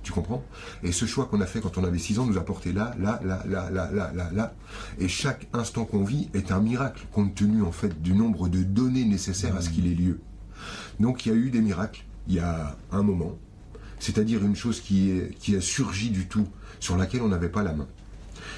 [0.04, 0.44] Tu comprends?
[0.84, 2.94] Et ce choix qu'on a fait quand on avait 6 ans nous a porté là,
[3.00, 4.54] là, là, là, là, là, là, là.
[5.00, 8.62] Et chaque instant qu'on vit est un miracle, compte tenu en fait du nombre de
[8.62, 10.20] données nécessaires à ce qu'il ait lieu.
[11.00, 13.36] Donc il y a eu des miracles, il y a un moment,
[13.98, 16.46] c'est-à-dire une chose qui, est, qui a surgi du tout,
[16.78, 17.88] sur laquelle on n'avait pas la main.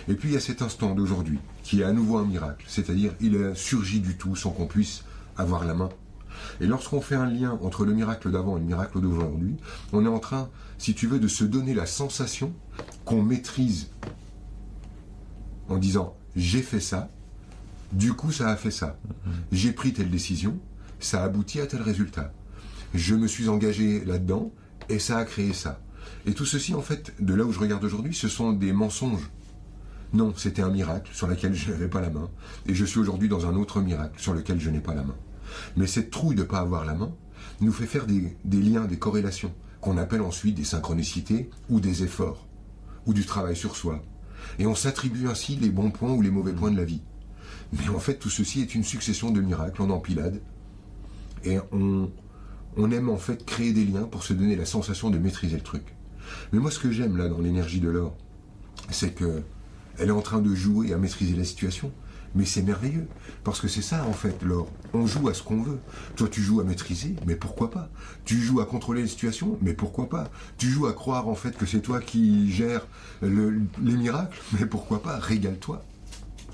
[0.09, 3.13] Et puis il y a cet instant d'aujourd'hui, qui est à nouveau un miracle, c'est-à-dire
[3.23, 5.05] il a surgi du tout sans qu'on puisse
[5.37, 5.89] avoir la main.
[6.61, 9.57] Et lorsqu'on fait un lien entre le miracle d'avant et le miracle d'aujourd'hui,
[9.93, 10.49] on est en train,
[10.79, 12.53] si tu veux, de se donner la sensation
[13.05, 13.91] qu'on maîtrise
[15.69, 17.11] en disant j'ai fait ça,
[17.93, 18.99] du coup ça a fait ça.
[19.53, 20.59] J'ai pris telle décision,
[21.01, 22.33] ça a abouti à tel résultat.
[22.95, 24.53] Je me suis engagé là-dedans
[24.89, 25.81] et ça a créé ça.
[26.27, 29.31] Et tout ceci, en fait, de là où je regarde aujourd'hui, ce sont des mensonges.
[30.13, 32.31] Non, c'était un miracle sur lequel je n'avais pas la main.
[32.67, 35.17] Et je suis aujourd'hui dans un autre miracle sur lequel je n'ai pas la main.
[35.77, 37.13] Mais cette trouille de ne pas avoir la main
[37.61, 42.47] nous fait faire des, liens, des corrélations, qu'on appelle ensuite des synchronicités ou des efforts,
[43.07, 44.03] ou du travail sur soi.
[44.59, 47.03] Et on s'attribue ainsi les bons points ou les mauvais points de la vie.
[47.73, 50.41] Mais en fait, tout ceci est une succession de miracles en empilade.
[51.45, 52.11] Et on,
[52.77, 55.63] on aime en fait créer des liens pour se donner la sensation de maîtriser le
[55.63, 55.95] truc.
[56.53, 58.17] Mais moi, ce que j'aime là dans l'énergie de l'or,
[58.91, 59.43] c'est que
[59.99, 61.91] elle est en train de jouer à maîtriser la situation.
[62.37, 63.09] Mais c'est merveilleux,
[63.45, 64.69] parce que c'est ça en fait, l'or.
[64.93, 65.79] On joue à ce qu'on veut.
[66.17, 67.89] Toi, tu joues à maîtriser, mais pourquoi pas?
[68.25, 70.31] Tu joues à contrôler les situations, mais pourquoi pas?
[70.59, 72.87] Tu joues à croire en fait que c'est toi qui gères
[73.23, 75.19] les miracles, mais pourquoi pas?
[75.19, 75.83] Régale-toi.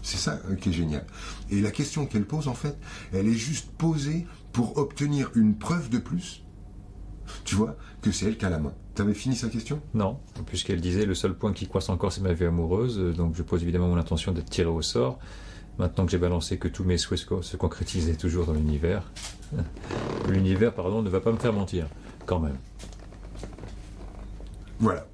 [0.02, 1.04] C'est ça euh, qui est génial.
[1.50, 2.76] Et la question qu'elle pose, en fait,
[3.12, 6.44] elle est juste posée pour obtenir une preuve de plus,
[7.44, 8.74] tu vois, que c'est elle qui a la main.
[8.94, 9.80] T'avais fini sa question?
[9.94, 13.42] Non, puisqu'elle disait le seul point qui coince encore c'est ma vie amoureuse, donc je
[13.42, 15.18] pose évidemment mon intention d'être tiré au sort.
[15.78, 19.10] Maintenant que j'ai balancé que tous mes souhaits se concrétisaient toujours dans l'univers,
[20.28, 21.86] l'univers, pardon, ne va pas me faire mentir,
[22.26, 22.56] quand même.
[24.78, 25.06] Voilà.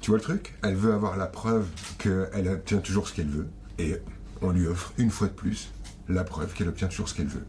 [0.00, 0.54] Tu vois le truc?
[0.62, 1.66] Elle veut avoir la preuve
[1.98, 3.48] qu'elle obtient toujours ce qu'elle veut,
[3.78, 3.96] et
[4.40, 5.70] on lui offre une fois de plus
[6.08, 7.46] la preuve qu'elle obtient toujours ce qu'elle veut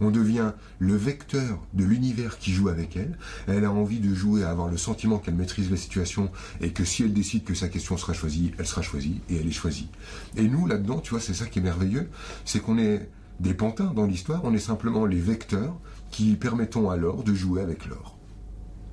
[0.00, 3.18] on devient le vecteur de l'univers qui joue avec elle.
[3.46, 6.30] Elle a envie de jouer, à avoir le sentiment qu'elle maîtrise la situation
[6.60, 9.46] et que si elle décide que sa question sera choisie, elle sera choisie et elle
[9.46, 9.88] est choisie.
[10.36, 12.08] Et nous, là-dedans, tu vois, c'est ça qui est merveilleux,
[12.44, 13.08] c'est qu'on est
[13.40, 15.76] des pantins dans l'histoire, on est simplement les vecteurs
[16.10, 18.16] qui permettons à l'or de jouer avec l'or.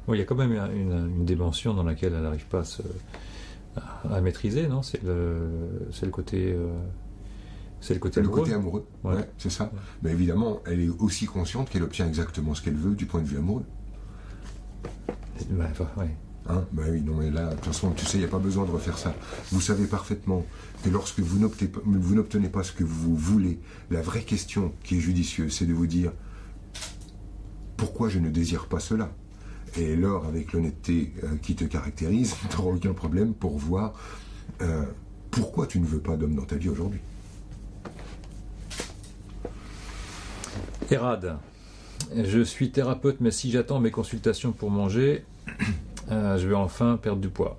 [0.09, 2.63] il y a quand même une, dimension dans laquelle elle n'arrive pas
[4.09, 4.81] à, maîtriser, non?
[4.81, 5.49] C'est le,
[6.01, 6.53] le côté...
[6.53, 6.67] Euh,
[7.85, 8.37] c'est le côté amoureux.
[8.37, 9.29] Le côté amoureux, ouais.
[9.37, 9.71] c'est ça.
[10.01, 13.27] Mais évidemment, elle est aussi consciente qu'elle obtient exactement ce qu'elle veut du point de
[13.27, 13.63] vue amoureux.
[15.51, 15.67] Bah,
[16.47, 16.63] Hein?
[16.71, 18.65] Bah oui, non, mais là, de toute façon, tu sais, il n'y a pas besoin
[18.65, 19.15] de refaire ça.
[19.51, 20.45] Vous savez parfaitement
[20.83, 23.59] que lorsque vous n'obtenez pas ce que vous voulez,
[23.89, 26.11] la vraie question qui est judicieuse, c'est de vous dire
[27.77, 29.11] pourquoi je ne désire pas cela?
[29.77, 33.93] Et alors, avec l'honnêteté euh, qui te caractérise, tu n'auras aucun problème pour voir
[34.61, 34.85] euh,
[35.31, 37.01] pourquoi tu ne veux pas d'homme dans ta vie aujourd'hui.
[40.91, 41.37] Erad,
[42.15, 45.25] je suis thérapeute, mais si j'attends mes consultations pour manger,
[46.11, 47.57] euh, je vais enfin perdre du poids.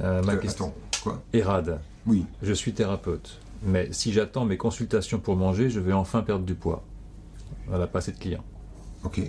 [0.00, 0.72] Euh, ma question.
[1.02, 1.22] Quoi?
[1.32, 1.80] Erad.
[2.06, 2.24] Oui.
[2.42, 6.54] Je suis thérapeute, mais si j'attends mes consultations pour manger, je vais enfin perdre du
[6.54, 6.82] poids.
[7.66, 8.44] Voilà, pas assez de clients.
[9.04, 9.20] Ok.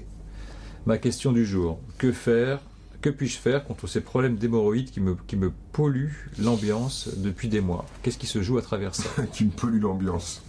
[0.86, 1.80] Ma question du jour.
[1.98, 2.60] Que faire
[3.02, 7.86] que puis-je faire contre ces problèmes d'hémorroïdes qui me, polluent l'ambiance depuis des mois?
[8.03, 9.10] Qu'est-ce qui se joue à travers ça?
[9.34, 10.44] Qui me pollue l'ambiance.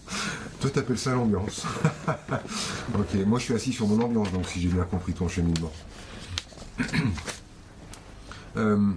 [0.61, 1.65] Toi, t'appelles ça l'ambiance.
[2.95, 5.73] ok, moi je suis assis sur mon ambiance, donc si j'ai bien compris ton cheminement.
[8.59, 8.93] Euh,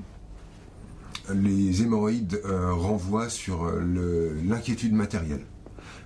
[1.34, 5.46] les hémorroïdes euh, renvoient sur euh, l'inquiétude matérielle.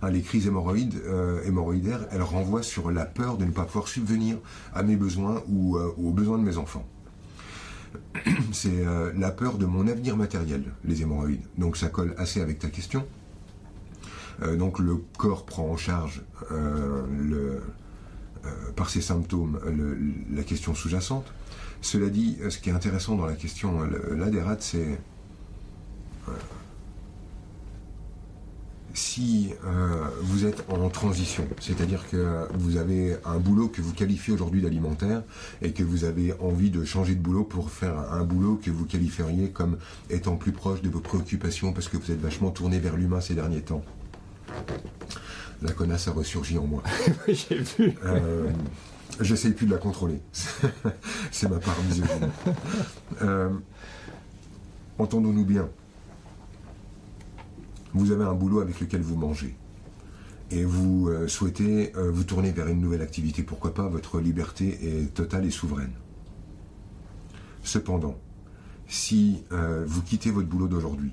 [0.04, 1.02] Hein, les crises hémorroïdes,
[1.46, 4.38] hémorroïdaires, elles renvoient sur la peur de ne pas pouvoir subvenir
[4.72, 6.86] à mes besoins ou aux besoins de mes enfants.
[8.52, 11.46] c'est euh, la peur de mon avenir matériel, les hémorroïdes.
[11.58, 13.06] Donc ça colle assez avec ta question.
[14.42, 16.22] Euh, donc le corps prend en charge
[16.52, 17.60] euh,
[18.76, 19.60] par ses symptômes
[20.32, 21.26] la question sous-jacente.
[21.82, 25.00] Cela dit, ce qui est intéressant dans la question là c'est
[28.94, 34.34] si euh, vous êtes en transition, c'est-à-dire que vous avez un boulot que vous qualifiez
[34.34, 35.24] aujourd'hui d'alimentaire
[35.62, 38.86] et que vous avez envie de changer de boulot pour faire un boulot que vous
[38.86, 39.78] qualifieriez comme
[40.10, 43.36] étant plus proche de vos préoccupations parce que vous êtes vachement tourné vers l'humain ces
[43.36, 43.84] derniers temps.
[45.62, 46.84] La connasse a ressurgi en moi.
[47.28, 47.94] j'ai vu.
[48.06, 48.50] Euh,
[49.22, 50.22] J'essaye plus de la contrôler.
[51.32, 52.30] C'est ma part misogyne.
[53.22, 53.50] Euh,
[54.98, 55.68] entendons-nous bien
[57.94, 59.56] vous avez un boulot avec lequel vous mangez
[60.52, 64.80] et vous euh, souhaitez euh, vous tourner vers une nouvelle activité, pourquoi pas, votre liberté
[64.82, 65.94] est totale et souveraine.
[67.64, 68.18] Cependant,
[68.88, 71.12] si euh, vous quittez votre boulot d'aujourd'hui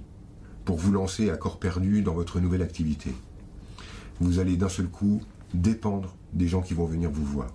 [0.65, 3.15] pour vous lancer à corps perdu dans votre nouvelle activité,
[4.21, 5.21] vous allez d'un seul coup
[5.53, 7.49] dépendre des gens qui vont venir vous voir.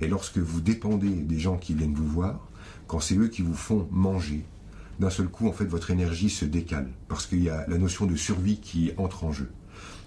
[0.00, 2.48] Et lorsque vous dépendez des gens qui viennent vous voir,
[2.86, 4.44] quand c'est eux qui vous font manger,
[5.02, 8.06] d'un seul coup, en fait, votre énergie se décale parce qu'il y a la notion
[8.06, 9.50] de survie qui entre en jeu.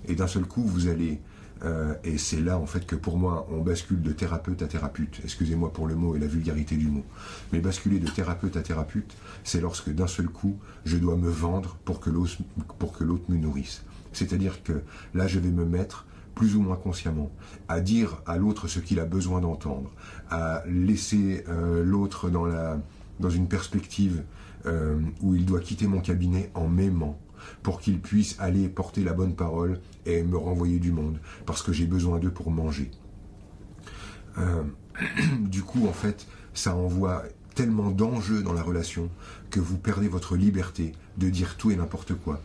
[0.07, 1.19] Et d'un seul coup, vous allez,
[1.63, 5.19] euh, et c'est là en fait que pour moi, on bascule de thérapeute à thérapeute.
[5.25, 7.03] Excusez-moi pour le mot et la vulgarité du mot,
[7.51, 11.77] mais basculer de thérapeute à thérapeute, c'est lorsque d'un seul coup, je dois me vendre
[11.83, 13.83] pour que l'autre, me nourrisse.
[14.13, 14.81] C'est-à-dire que
[15.13, 16.05] là, je vais me mettre
[16.35, 17.31] plus ou moins consciemment,
[17.67, 19.91] à dire à l'autre ce qu'il a besoin d'entendre,
[20.29, 22.79] à laisser euh, l'autre dans la
[23.19, 24.23] dans une perspective
[24.65, 27.19] euh, où il doit quitter mon cabinet en m'aimant
[27.63, 31.71] pour qu'il puisse aller porter la bonne parole et me renvoyer du monde, parce que
[31.73, 32.89] j'ai besoin d'eux pour manger.
[34.37, 34.63] Euh,
[35.39, 37.23] du coup, en fait, ça envoie
[37.53, 39.09] tellement d'enjeux dans la relation
[39.49, 42.41] que vous perdez votre liberté de dire tout et n'importe quoi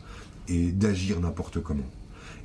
[0.49, 1.89] et d'agir n'importe comment.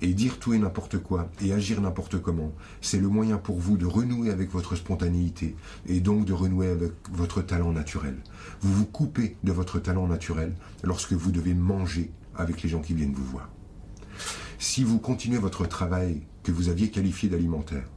[0.06, 3.76] Et dire tout et n'importe quoi et agir n'importe comment, c'est le moyen pour vous
[3.76, 5.56] de renouer avec votre spontanéité
[5.88, 8.16] et donc de renouer avec votre talent naturel.
[8.62, 10.54] Vous vous coupez de votre talent naturel
[10.84, 13.50] lorsque vous devez manger avec les gens qui viennent vous voir.
[14.60, 17.88] Si vous continuez votre travail que vous aviez qualifié d'alimentaire,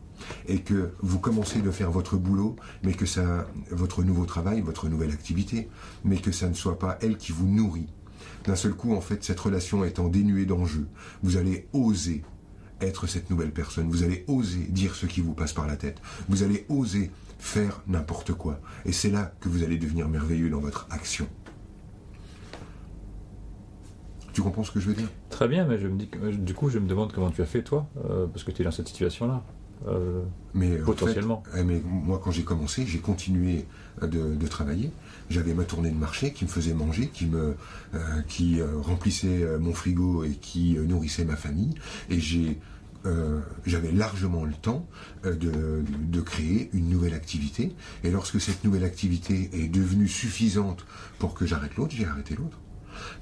[0.46, 4.88] et que vous commencez de faire votre boulot, mais que ça, votre nouveau travail, votre
[4.88, 5.68] nouvelle activité,
[6.04, 7.88] mais que ça ne soit pas elle qui vous nourrit,
[8.44, 10.88] d'un seul coup, en fait, cette relation étant dénuée d'enjeux,
[11.22, 12.22] vous allez oser
[12.80, 13.88] être cette nouvelle personne.
[13.88, 16.00] Vous allez oser dire ce qui vous passe par la tête.
[16.28, 18.60] Vous allez oser faire n'importe quoi.
[18.84, 21.26] Et c'est là que vous allez devenir merveilleux dans votre action.
[24.32, 25.08] Tu comprends ce que je veux dire?
[25.30, 27.62] Très bien, mais je me dis du coup, je me demande comment tu as fait
[27.62, 29.42] toi, euh, parce que tu es dans cette situation-là.
[29.86, 30.22] Euh,
[30.54, 31.42] mais potentiellement.
[31.64, 33.66] Mais moi, quand j'ai commencé, j'ai continué
[34.02, 34.90] de, travailler.
[35.30, 37.54] J'avais ma tournée de marché qui me faisait manger, qui me,
[37.94, 41.74] euh, qui euh, remplissait mon frigo et qui nourrissait ma famille.
[42.10, 42.58] Et j'ai
[43.64, 44.86] j'avais largement le temps
[45.24, 47.74] de, de, créer une nouvelle activité.
[48.04, 50.84] Et lorsque cette nouvelle activité est devenue suffisante
[51.18, 52.58] pour que j'arrête l'autre, j'ai arrêté l'autre.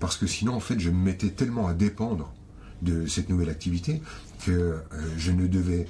[0.00, 2.34] Parce que sinon, en fait, je me mettais tellement à dépendre
[2.82, 4.02] de cette nouvelle activité
[4.44, 4.74] que
[5.16, 5.86] je ne devais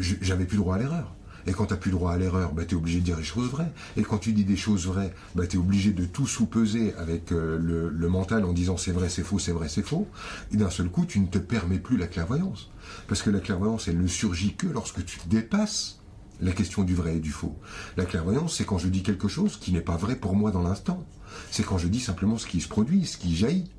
[0.00, 1.14] j'avais plus droit à l'erreur.
[1.46, 3.24] Et quand tu n'as plus droit à l'erreur, bah, tu es obligé de dire les
[3.24, 3.72] choses vraies.
[3.96, 7.32] Et quand tu dis des choses vraies, bah, tu es obligé de tout sous-peser avec
[7.32, 10.06] euh, le, mental en disant c'est vrai, c'est faux, c'est vrai, c'est faux.
[10.52, 12.70] Et d'un seul coup, tu ne te permets plus la clairvoyance.
[13.08, 16.00] Parce que la clairvoyance, elle ne surgit que lorsque tu dépasses
[16.40, 17.56] la question du vrai et du faux.
[17.96, 20.62] La clairvoyance, c'est quand je dis quelque chose qui n'est pas vrai pour moi dans
[20.62, 21.06] l'instant.
[21.50, 23.70] C'est quand je dis simplement ce qui se produit, ce qui jaillit.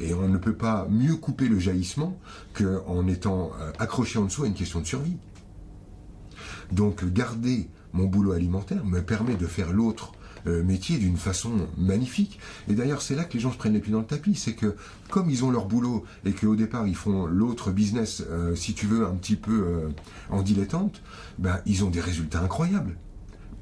[0.00, 2.18] Et on ne peut pas mieux couper le jaillissement
[2.54, 5.16] qu'en étant euh, accroché en dessous à une question de survie.
[6.72, 10.12] Donc garder mon boulot alimentaire me permet de faire l'autre
[10.46, 12.38] euh, métier d'une façon magnifique.
[12.68, 14.34] Et d'ailleurs, c'est là que les gens se prennent les pieds dans le tapis.
[14.34, 14.76] C'est que
[15.08, 18.86] comme ils ont leur boulot et qu'au départ ils font l'autre business, euh, si tu
[18.86, 19.88] veux, un petit peu
[20.30, 21.02] en dilettante,
[21.38, 22.96] ben, ils ont des résultats incroyables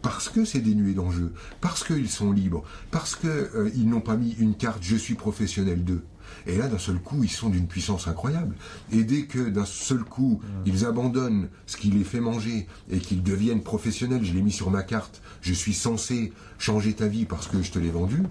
[0.04, 1.32] parce que c'est dénué d'enjeux,
[1.62, 6.04] parce qu'ils sont libres, parce qu'ils n'ont pas mis une carte je suis professionnel d'eux.
[6.46, 8.54] Et là, d'un seul coup, ils sont d'une puissance incroyable.
[8.92, 13.22] Et dès que d'un seul coup, ils abandonnent ce qui les fait manger et qu'ils
[13.22, 17.46] deviennent professionnels, je l'ai mis sur ma carte, je suis censé changer ta vie parce
[17.46, 18.22] que je te l'ai vendu,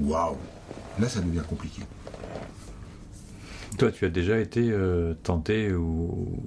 [0.00, 0.36] waouh
[1.00, 1.80] Là, ça devient compliqué.
[3.78, 6.38] Toi, tu as déjà été euh, tenté ou,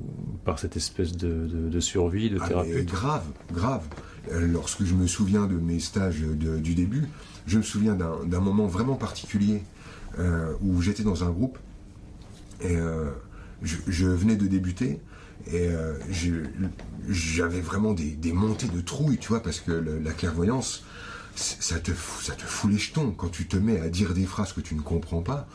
[0.43, 2.85] par cette espèce de, survie, de ah, thérapeute?
[2.85, 3.83] Grave, grave.
[4.31, 7.06] Euh, lorsque je me souviens de mes stages du début,
[7.47, 9.64] je me souviens d'un moment vraiment particulier
[10.19, 11.57] euh, où j'étais dans un groupe
[12.61, 12.77] et
[13.61, 14.99] je, venais de débuter
[15.52, 15.69] et
[17.10, 20.84] j'avais vraiment des, montées de trouille, tu vois, parce que la clairvoyance,
[21.35, 21.91] ça te,
[22.22, 24.73] ça te fout les jetons quand tu te mets à dire des phrases que tu
[24.73, 25.47] ne comprends pas.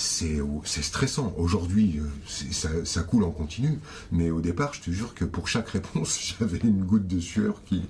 [0.00, 1.34] C'est stressant.
[1.36, 3.78] Aujourd'hui, euh, ça, coule en continu,
[4.10, 7.62] mais au départ, je te jure que pour chaque réponse, j'avais une goutte de sueur
[7.64, 7.82] qui,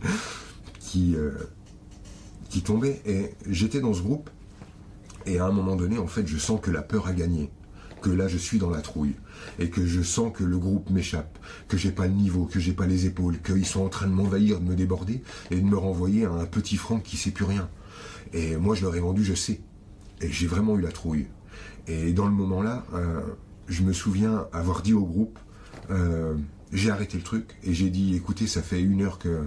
[0.80, 1.30] qui, euh,
[2.48, 3.00] qui tombait.
[3.06, 4.28] Et j'étais dans ce groupe,
[5.24, 7.50] et à un moment donné, en fait, je sens que la peur a gagné
[8.02, 9.12] que là je suis dans la trouille
[9.58, 11.38] et que je sens que le groupe m'échappe,
[11.68, 14.12] que j'ai pas le niveau, que j'ai pas les épaules, qu'ils sont en train de
[14.12, 17.44] m'envahir, de me déborder et de me renvoyer à un petit franc qui sait plus
[17.44, 17.68] rien.
[18.32, 19.60] Et moi je leur ai vendu, je sais.
[20.22, 21.26] Et j'ai vraiment eu la trouille.
[21.90, 23.20] Et dans le moment-là, euh,
[23.68, 25.38] je me souviens avoir dit au groupe,
[25.90, 26.34] euh,
[26.72, 29.46] j'ai arrêté le truc et j'ai dit, écoutez, ça fait une heure que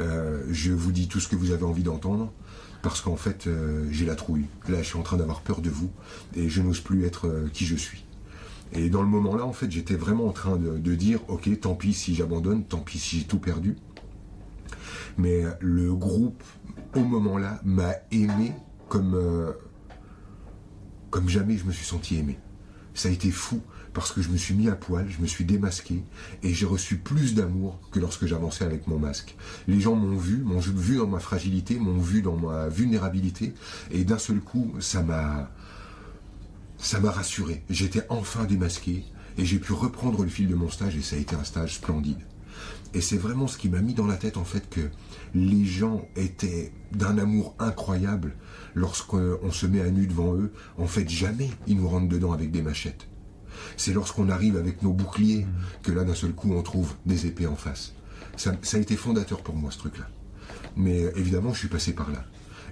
[0.00, 2.32] euh, je vous dis tout ce que vous avez envie d'entendre
[2.80, 3.48] parce qu'en fait,
[3.90, 4.46] j'ai la trouille.
[4.68, 5.90] Là, je suis en train d'avoir peur de vous
[6.34, 8.04] et je n'ose plus être qui je suis.
[8.72, 11.92] Et dans le moment-là, en fait, j'étais vraiment en train de, dire, ok, tant pis
[11.92, 13.76] si j'abandonne, tant pis si j'ai tout perdu.
[15.16, 16.42] Mais le groupe,
[16.96, 18.52] au moment-là, m'a aimé
[18.88, 19.14] comme,
[21.12, 22.38] comme jamais je me suis senti aimé.
[22.94, 23.60] Ça a été fou
[23.92, 26.02] parce que je me suis mis à poil, je me suis démasqué
[26.42, 29.36] et j'ai reçu plus d'amour que lorsque j'avançais avec mon masque.
[29.68, 33.54] Les gens m'ont vu, m'ont vu dans ma fragilité, m'ont vu dans ma vulnérabilité
[33.90, 35.52] et d'un seul coup, ça m'a
[36.78, 37.62] ça m'a rassuré.
[37.70, 39.04] J'étais enfin démasqué
[39.36, 41.76] et j'ai pu reprendre le fil de mon stage et ça a été un stage
[41.76, 42.20] splendide.
[42.94, 44.80] Et c'est vraiment ce qui m'a mis dans la tête en fait que
[45.34, 48.34] les gens étaient d'un amour incroyable
[48.74, 50.52] lorsqu'on se met à nu devant eux.
[50.78, 53.08] En fait, jamais ils nous rentrent dedans avec des machettes.
[53.76, 55.46] C'est lorsqu'on arrive avec nos boucliers
[55.82, 57.94] que là, d'un seul coup, on trouve des épées en face.
[58.36, 60.06] Ça, a été fondateur pour moi, ce truc-là.
[60.76, 62.24] Mais euh, évidemment, je suis passé par là.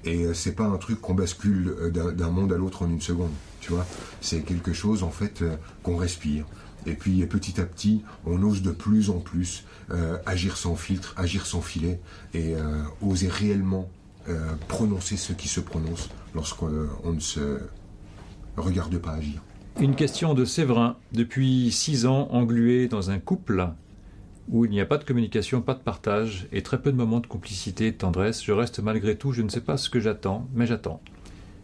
[0.04, 3.00] Et euh, c'est pas un truc qu'on bascule euh, d'un monde à l'autre en une
[3.00, 3.30] seconde,
[3.60, 3.86] tu vois.
[4.20, 5.44] C'est quelque chose, en fait,
[5.82, 6.46] qu'on respire.
[6.86, 9.64] Et puis, petit à petit, on ose de plus en plus
[10.26, 12.00] agir sans filtre, agir sans filet,
[12.34, 12.54] et
[13.02, 13.88] oser réellement
[14.68, 17.60] prononcer ce qui se prononce lorsqu'on ne se
[18.56, 19.40] regarde pas agir.
[19.80, 20.96] Une question de Séverin.
[21.12, 23.68] Depuis six ans, englué dans un couple
[24.48, 27.20] où il n'y a pas de communication, pas de partage et très peu de moments
[27.20, 30.00] de complicité et de tendresse, je reste malgré tout, je ne sais pas ce que
[30.00, 31.00] j'attends, mais j'attends.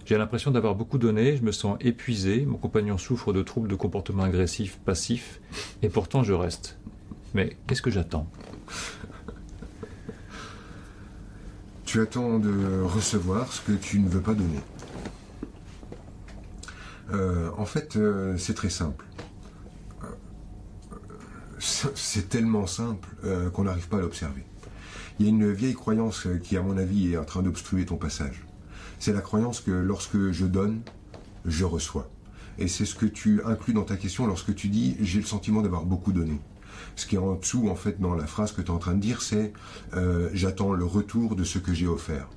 [0.07, 3.75] J'ai l'impression d'avoir beaucoup donné, je me sens épuisé, mon compagnon souffre de troubles de
[3.75, 5.41] comportement agressif, passif,
[5.83, 6.79] et pourtant je reste.
[7.35, 8.31] Mais qu'est-ce que j'attends?
[11.85, 14.61] Tu attends de recevoir ce que tu ne veux pas donner.
[17.13, 19.05] Euh, en fait, euh, c'est très simple.
[20.05, 20.07] Euh,
[21.59, 23.09] c'est tellement simple
[23.53, 24.45] qu'on n'arrive pas à l'observer.
[25.19, 27.97] Il y a une vieille croyance qui, à mon avis, est en train d'obstruer ton
[27.97, 28.46] passage.
[28.99, 30.81] C'est la croyance que lorsque je donne,
[31.45, 32.11] je reçois.
[32.59, 35.63] Et c'est ce que tu inclus dans ta question lorsque tu dis j'ai le sentiment
[35.63, 36.41] d'avoir beaucoup donné.
[36.95, 38.95] Ce qui est en dessous, en fait, dans la phrase que tu es en train
[38.95, 39.53] de dire, c'est
[40.33, 42.29] j'attends le retour de ce que j'ai offert.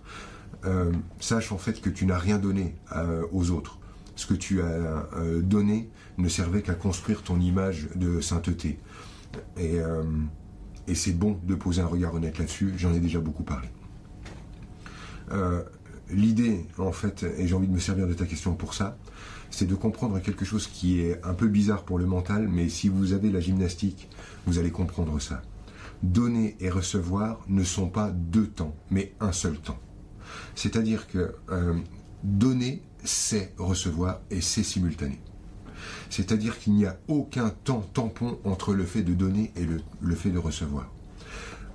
[1.19, 2.76] sache en fait que tu n'as rien donné
[3.31, 3.80] aux autres
[4.19, 8.77] ce que tu as euh, donné ne servait qu'à construire ton image de sainteté.
[9.57, 10.03] Euh,
[10.88, 13.69] et, c'est bon de poser un regard honnête là-dessus, j'en ai déjà beaucoup parlé.
[16.10, 18.98] Euh, l'idée, en fait, et j'ai envie de me servir de ta question pour ça,
[19.49, 22.88] c'est de comprendre quelque chose qui est un peu bizarre pour le mental, mais si
[22.88, 24.10] vous avez la gymnastique,
[24.45, 25.41] vous allez comprendre ça.
[26.03, 29.80] Donner et recevoir ne sont pas deux temps, mais un seul temps.
[30.56, 31.34] C'est-à-dire que
[32.23, 35.19] donner c'est recevoir et c'est simultané.
[36.10, 40.30] C'est-à-dire qu'il n'y a aucun temps tampon entre le fait de donner et le, fait
[40.30, 40.91] de recevoir.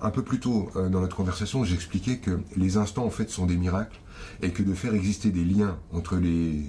[0.03, 3.47] Un peu plus tôt euh, dans notre conversation, j'expliquais que les instants en fait sont
[3.47, 4.01] des miracles
[4.43, 6.65] et que de faire exister des liens entre les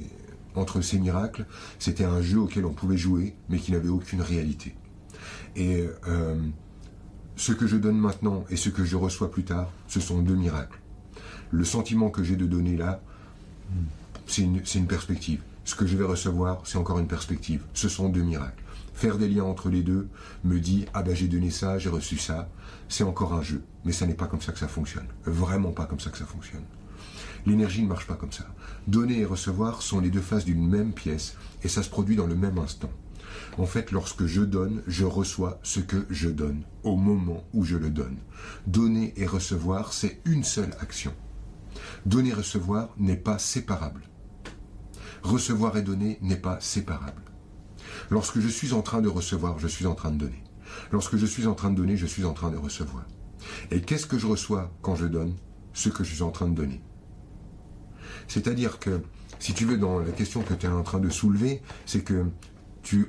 [0.56, 1.46] entre ces miracles,
[1.80, 4.74] c'était un jeu auquel on pouvait jouer, mais qui n'avait aucune réalité.
[5.58, 6.36] Et euh,
[7.36, 10.36] ce que je donne maintenant et ce que je reçois plus tard, ce sont deux
[10.36, 10.80] miracles.
[11.52, 13.02] Le sentiment que j'ai de donner là,
[14.28, 15.42] c'est une, une perspective.
[15.66, 17.64] Ce que je vais recevoir, c'est encore une perspective.
[17.74, 18.64] Ce sont deux miracles.
[18.96, 20.08] Faire des liens entre les deux
[20.46, 22.50] me dit ah ben j'ai donné ça, j'ai reçu ça,
[22.88, 23.62] c'est encore un jeu.
[23.84, 25.08] Mais ça n'est pas comme ça que ça fonctionne.
[25.26, 26.64] Vraiment pas comme ça que ça fonctionne.
[27.46, 28.46] L'énergie ne marche pas comme ça.
[28.88, 32.26] Donner et recevoir sont les deux faces d'une même pièce et ça se produit dans
[32.26, 32.90] le même instant.
[33.58, 37.76] En fait, lorsque je donne, je reçois ce que je donne, au moment où je
[37.76, 38.18] le donne.
[38.66, 41.14] Donner et recevoir, c'est une seule action.
[42.06, 44.04] Donner et recevoir n'est pas séparable.
[45.22, 47.22] Recevoir et donner n'est pas séparable.
[48.10, 50.44] Lorsque je suis en train de recevoir, je suis en train de donner.
[50.92, 53.06] Lorsque je suis en train de donner, je suis en train de recevoir.
[53.72, 55.36] Et qu'est-ce que je reçois quand je donne
[55.74, 56.82] Ce que je suis en train de donner?
[58.28, 59.02] C'est-à-dire que,
[59.40, 62.26] si tu veux, dans la question que tu es en train de soulever, c'est que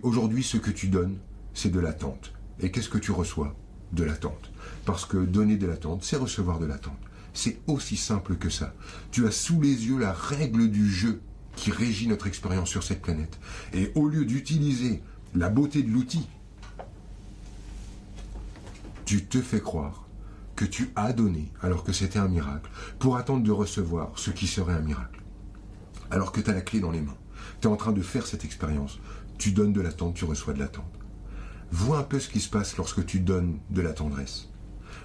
[0.03, 1.19] aujourd'hui, ce que tu donnes,
[1.55, 2.33] c'est de l'attente.
[2.61, 3.55] Et qu'est-ce que tu reçois?
[3.93, 4.51] De l'attente.
[4.85, 6.99] Parce que donner de l'attente, c'est recevoir de l'attente.
[7.35, 8.75] C'est aussi simple que ça.
[9.11, 11.21] Tu as sous les yeux la règle du jeu
[11.57, 13.39] qui régit notre expérience sur cette planète.
[13.73, 15.03] Et au lieu d'utiliser
[15.35, 16.29] la beauté de l'outil,
[19.05, 20.07] tu te fais croire
[20.55, 24.47] que tu as donné alors que c'était un miracle pour attendre de recevoir ce qui
[24.47, 25.23] serait un miracle.
[26.11, 27.17] Alors que tu as la clé dans les mains.
[27.61, 28.99] Tu es en train de faire cette expérience.
[29.39, 30.85] Tu donnes de l'attente, tu reçois de l'attente.
[31.71, 34.49] Vois un peu ce qui se passe lorsque tu donnes de la tendresse.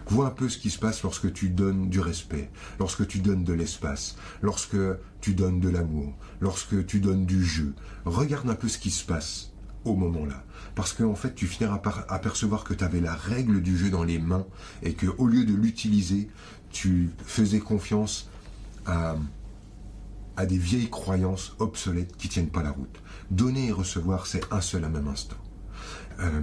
[0.07, 2.49] Vois un peu ce qui se passe lorsque tu donnes du respect,
[2.79, 4.77] lorsque tu donnes de l'espace, lorsque
[5.21, 7.73] tu donnes de l'amour, lorsque tu donnes du jeu.
[8.05, 9.51] Regarde un peu ce qui se passe
[9.85, 10.43] au moment-là.
[10.75, 14.03] Parce qu'en fait, tu finiras par apercevoir que tu avais la règle du jeu dans
[14.03, 14.45] les mains
[14.83, 16.29] et que au lieu de l'utiliser,
[16.71, 18.29] tu faisais confiance
[18.85, 19.15] à,
[20.37, 23.01] à des vieilles croyances obsolètes qui tiennent pas la route.
[23.29, 25.37] Donner et recevoir, c'est un seul à même instant.
[26.19, 26.41] Euh,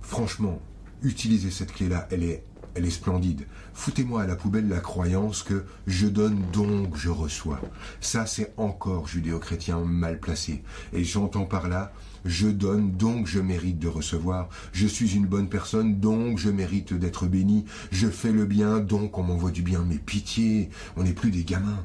[0.00, 0.60] franchement,
[1.02, 2.44] utilisez cette clé-là, elle est,
[2.74, 3.46] elle est splendide.
[3.74, 7.60] Foutez-moi à la poubelle la croyance que je donne donc je reçois.
[8.00, 10.62] Ça, c'est encore judéo-chrétien mal placé.
[10.92, 11.92] Et j'entends par là,
[12.24, 14.48] je donne donc je mérite de recevoir.
[14.72, 17.64] Je suis une bonne personne donc je mérite d'être béni.
[17.90, 19.84] Je fais le bien donc on m'envoie du bien.
[19.86, 21.84] Mais pitié, on n'est plus des gamins.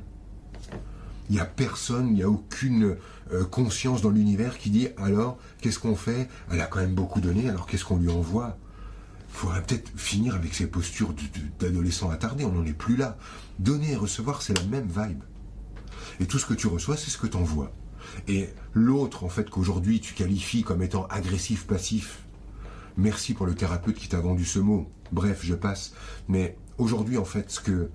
[1.29, 2.97] Il n'y a personne, il n'y a aucune
[3.33, 6.29] euh, conscience dans l'univers qui dit alors qu'est-ce qu'on fait?
[6.51, 8.57] Elle a quand même beaucoup donné, alors qu'est-ce qu'on lui envoie?
[9.39, 11.13] Faudrait peut-être finir avec ces postures
[11.59, 13.17] d'adolescents attardés, on n'en est plus là.
[13.57, 15.23] Donner et recevoir, c'est la même vibe.
[16.19, 17.71] Et tout ce que tu reçois, c'est ce que tu envoies.
[18.27, 22.19] Et l'autre, en fait, qu'aujourd'hui tu qualifies comme étant agressif-passif,
[22.97, 24.91] merci pour le thérapeute qui t'a vendu ce mot.
[25.13, 25.93] Bref, je passe.
[26.27, 27.89] Mais aujourd'hui, en fait, ce que,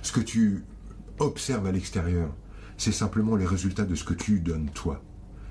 [0.00, 0.64] ce que tu
[1.18, 2.34] observes à l'extérieur,
[2.78, 5.02] c'est simplement les résultats de ce que tu donnes toi.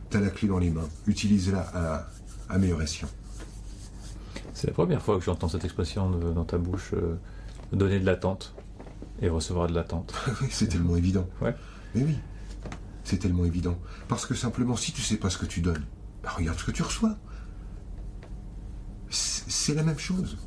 [0.10, 2.10] Tu as la clé dans les mains, utilise-la à,
[2.50, 3.10] à meilleur escient.
[4.56, 7.20] C'est la première fois que j'entends cette expression dans ta bouche, euh,
[7.74, 8.56] donner de l'attente
[9.22, 10.14] et recevoir de l'attente.
[10.42, 11.28] oui, c'est tellement évident.
[11.42, 11.54] Ouais.
[11.94, 12.16] Mais oui,
[13.04, 13.78] c'est tellement évident.
[14.08, 15.84] Parce que simplement, si tu sais pas ce que tu donnes,
[16.24, 17.18] bah, regarde ce que tu reçois.
[19.10, 20.38] C'est la même chose.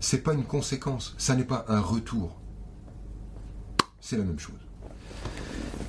[0.00, 1.14] C'est pas une conséquence.
[1.18, 2.40] Ça n'est pas un retour.
[4.00, 4.56] C'est la même chose.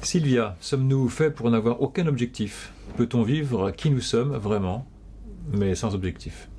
[0.02, 2.74] Sylvia, sommes-nous faits pour n'avoir aucun objectif?
[2.98, 4.86] Peut-on vivre qui nous sommes vraiment,
[5.54, 6.50] mais sans objectif?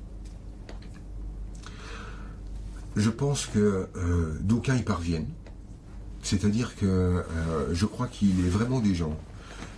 [2.95, 5.29] Je pense que euh, d'aucuns y parviennent.
[6.23, 7.23] C'est-à-dire que euh,
[7.73, 9.17] je crois qu'il est vraiment des gens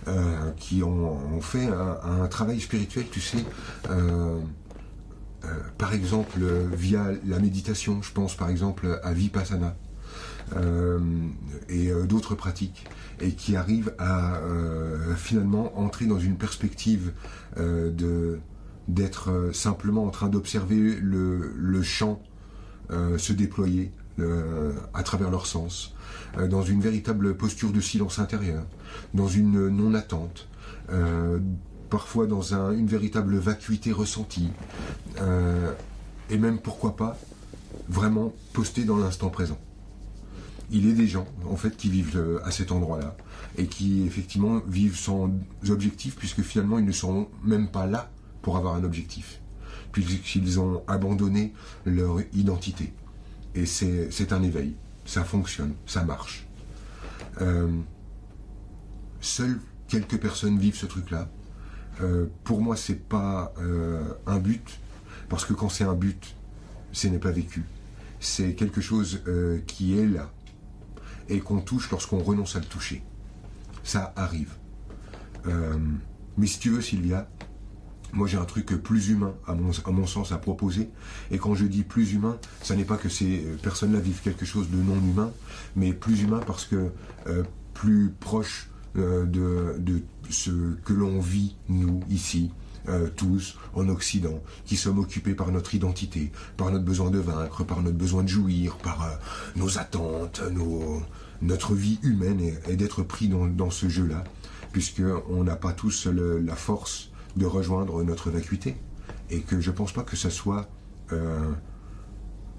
[0.08, 3.44] euh, qui ont, fait un, travail spirituel, tu sais,
[5.78, 6.40] par exemple
[6.72, 9.76] via la méditation, je pense par exemple à Vipassana
[11.68, 12.86] et d'autres pratiques,
[13.20, 14.40] et qui arrivent à
[15.16, 17.12] finalement entrer dans une perspective
[18.88, 22.20] d'être simplement en train d'observer le, le champ
[22.90, 25.92] se déployer euh, à travers leur sens,
[26.38, 28.64] euh, dans une véritable posture de silence intérieur,
[29.12, 30.46] dans une non-attente,
[31.90, 34.50] parfois dans une véritable vacuité ressentie,
[36.30, 37.18] et même pourquoi pas
[37.88, 39.58] vraiment posté dans l'instant présent.
[40.70, 43.16] Il est des gens en fait qui vivent à cet endroit-là
[43.58, 45.30] et qui effectivement vivent sans
[45.68, 48.10] objectif puisque finalement ils ne sont même pas là
[48.42, 49.40] pour avoir un objectif
[49.94, 51.54] puisqu'ils ont abandonné
[51.86, 52.92] leur identité.
[53.54, 54.74] Et c'est un éveil,
[55.06, 56.46] ça fonctionne, ça marche.
[57.40, 57.68] Euh,
[59.20, 61.28] seules quelques personnes vivent ce truc-là.
[62.02, 64.80] Euh, pour moi, c'est pas euh, un but,
[65.28, 66.34] parce que quand c'est un but,
[66.90, 67.64] ce n'est pas vécu.
[68.18, 69.22] c'est quelque chose
[69.66, 70.30] qui est là
[71.28, 73.02] et qu'on touche lorsqu'on renonce à le toucher.
[73.84, 74.52] Ça arrive.
[76.36, 77.28] mais si tu veux, Sylvia,
[78.14, 80.88] moi, j'ai un truc plus humain, à mon, sens, à proposer.
[81.30, 84.70] Et quand je dis plus humain, ça n'est pas que ces personnes-là vivent quelque chose
[84.70, 85.30] de non humain,
[85.76, 86.90] mais plus humain parce que
[87.26, 87.42] euh,
[87.74, 92.52] plus proche euh, de, ce que l'on vit, nous, ici,
[92.88, 97.64] euh, tous, en Occident, qui sommes occupés par notre identité, par notre besoin de vaincre,
[97.64, 99.18] par notre besoin de jouir, par
[99.56, 100.40] nos attentes,
[101.42, 104.22] notre vie humaine, et, d'être pris dans ce jeu-là,
[104.72, 108.76] puisqu'on n'a pas tous la force de rejoindre notre vacuité.
[109.30, 110.68] Et que je ne pense pas que ce soit
[111.12, 111.52] euh,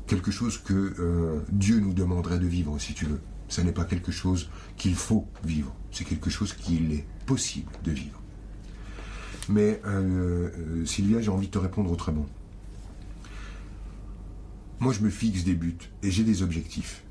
[0.08, 3.22] quelque chose que euh, Dieu nous demanderait de vivre, si tu veux.
[3.48, 7.92] Ce n'est pas quelque chose qu'il faut vivre, c'est quelque chose qu'il est possible de
[7.92, 8.20] vivre.
[9.50, 12.26] Mais euh, Sylvia, j'ai envie de te répondre autrement.
[14.80, 17.04] Moi, je me fixe des buts et j'ai des objectifs.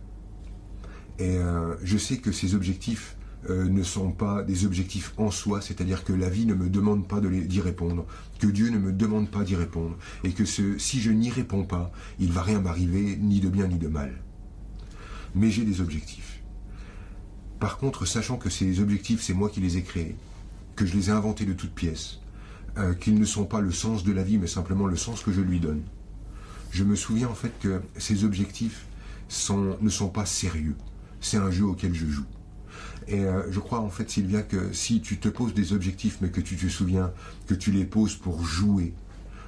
[1.20, 1.38] Et
[1.84, 3.16] je sais que ces objectifs
[3.50, 7.06] euh, ne sont pas des objectifs en soi, c'est-à-dire que la vie ne me demande
[7.06, 8.06] pas d'y répondre,
[8.38, 11.92] que Dieu ne me demande pas d'y répondre, et que si je n'y réponds pas,
[12.18, 14.12] il va rien m'arriver, ni de bien ni de mal.
[15.34, 16.40] Mais j'ai des objectifs.
[17.60, 20.16] Par contre, sachant que ces objectifs, c'est moi qui les ai créés,
[20.76, 22.20] que je les ai inventés de toutes pièces,
[22.78, 25.32] euh, qu'ils ne sont pas le sens de la vie, mais simplement le sens que
[25.32, 25.82] je lui donne,
[26.74, 28.86] je me souviens en fait que ces objectifs
[29.80, 30.74] ne sont pas sérieux.
[31.20, 32.26] C'est un jeu auquel je joue.
[33.06, 36.30] Et euh, je crois en fait, Sylvia, que si tu te poses des objectifs, mais
[36.30, 37.12] que tu te souviens
[37.46, 38.94] que tu les poses pour jouer,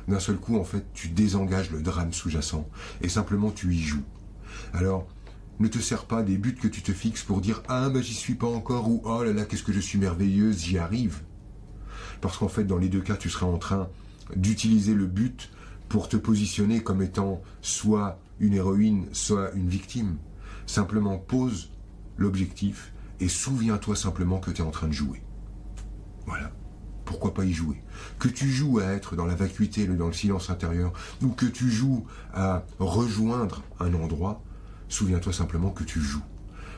[0.09, 2.69] d'un seul coup, en fait, tu désengages le drame sous-jacent
[3.01, 4.05] et simplement tu y joues.
[4.73, 5.07] Alors,
[5.59, 8.15] ne te sers pas des buts que tu te fixes pour dire ah ben j'y
[8.15, 11.23] suis pas encore ou oh là là qu'est-ce que je suis merveilleuse, j'y arrive.
[12.21, 13.89] Parce qu'en fait, dans les deux cas, tu seras en train
[14.35, 15.51] d'utiliser le but
[15.89, 20.17] pour te positionner comme étant soit une héroïne, soit une victime.
[20.67, 21.71] Simplement pose
[22.17, 25.23] l'objectif et souviens-toi simplement que tu es en train de jouer.
[26.27, 26.53] Voilà.
[27.05, 27.83] Pourquoi pas y jouer?
[28.19, 31.71] Que tu joues à être dans la vacuité, dans le silence intérieur, ou que tu
[31.71, 34.43] joues à rejoindre un endroit,
[34.89, 36.25] souviens-toi simplement que tu joues.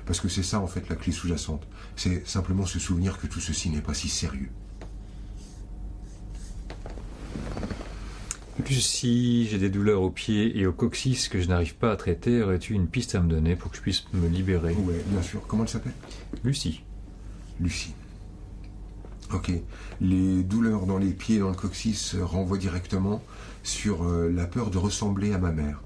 [0.04, 1.66] Parce que c'est ça en fait la clé sous-jacente.
[1.96, 4.50] C'est simplement se souvenir que tout ceci n'est pas si sérieux.
[8.74, 12.42] Si j'ai des douleurs aux pieds et au coccyx que je n'arrive pas à traiter,
[12.42, 14.74] aurais-tu une piste à me donner pour que je puisse me libérer?
[14.78, 15.42] Oui, bien sûr.
[15.46, 15.94] Comment elle s'appelle?
[16.44, 16.82] Lucie.
[17.60, 17.94] Lucie.
[19.32, 19.50] Ok.
[20.00, 23.22] Les douleurs dans les pieds et dans le coccyx renvoient directement
[23.62, 25.82] sur euh, la peur de ressembler à ma mère.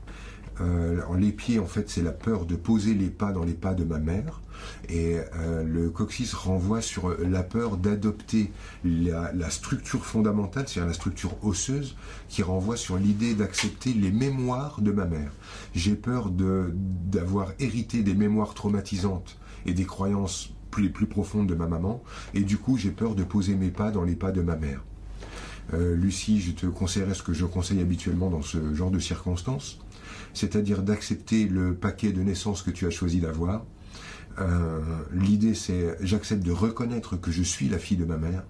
[0.60, 3.74] Euh, les pieds, en fait, c'est la peur de poser les pas dans les pas
[3.74, 4.41] de ma mère.
[4.88, 8.52] Et euh, le coccyx renvoie sur la peur d'adopter
[8.84, 11.96] la, structure fondamentale, c'est-à-dire la structure osseuse,
[12.28, 15.32] qui renvoie sur l'idée d'accepter les mémoires de ma mère.
[15.74, 21.66] J'ai peur d'avoir hérité des mémoires traumatisantes et des croyances plus, plus profondes de ma
[21.66, 22.02] maman,
[22.34, 24.82] et du coup j'ai peur de poser mes pas dans les pas de ma mère.
[25.74, 29.78] Euh, Lucie, je te conseillerais ce que je conseille habituellement dans ce genre de circonstances,
[30.34, 33.64] c'est-à-dire d'accepter le paquet de naissance que tu as choisi d'avoir.
[34.38, 34.80] Euh,
[35.12, 38.44] l'idée, c'est j'accepte de reconnaître que je suis la fille de ma mère,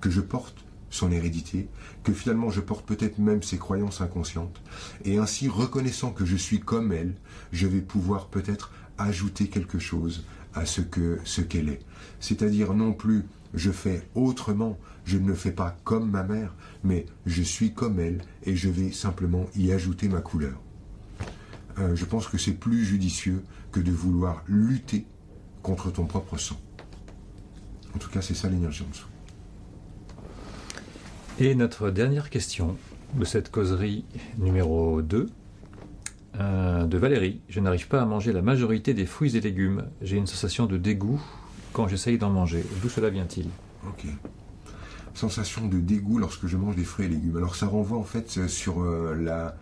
[0.00, 1.68] que je porte son hérédité,
[2.02, 4.60] que finalement je porte peut-être même ses croyances inconscientes,
[5.04, 7.14] et ainsi reconnaissant que je suis comme elle,
[7.52, 10.24] je vais pouvoir peut-être ajouter quelque chose
[10.54, 11.80] à ce que ce qu'elle est.
[12.20, 13.24] C'est-à-dire non plus
[13.54, 16.54] je fais autrement, je ne le fais pas comme ma mère,
[16.84, 20.60] mais je suis comme elle et je vais simplement y ajouter ma couleur.
[21.78, 23.42] Euh, je pense que c'est plus judicieux
[23.72, 25.06] que de vouloir lutter
[25.62, 26.58] contre ton propre sang.
[27.94, 29.08] En tout cas, c'est ça l'énergie en dessous.
[31.38, 32.76] Et notre dernière question
[33.14, 34.04] de cette causerie
[34.38, 35.28] numéro 2,
[36.40, 37.40] euh, de Valérie.
[37.48, 39.86] Je n'arrive pas à manger la majorité des fruits et légumes.
[40.02, 41.20] J'ai une sensation de dégoût
[41.72, 42.64] quand j'essaye d'en manger.
[42.80, 43.46] D'où cela vient-il?
[43.88, 44.06] Ok.
[45.14, 47.38] Sensation de dégoût lorsque je mange des fruits et légumes.
[47.38, 49.56] Alors ça renvoie en fait sur euh, la,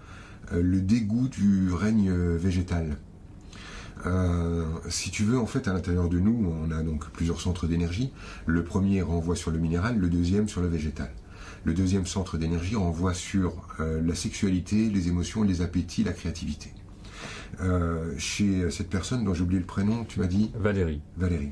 [0.52, 2.98] euh, le dégoût du règne végétal.
[4.88, 8.12] Si tu veux, en fait, à l'intérieur de nous, on a donc plusieurs centres d'énergie.
[8.46, 11.10] Le premier renvoie sur le minéral, le deuxième sur le végétal.
[11.64, 16.72] Le deuxième centre d'énergie renvoie sur la sexualité, les émotions, les appétits, la créativité.
[18.18, 21.00] chez cette personne dont j'ai oublié le prénom, tu m'as dit Valérie.
[21.16, 21.50] Valérie.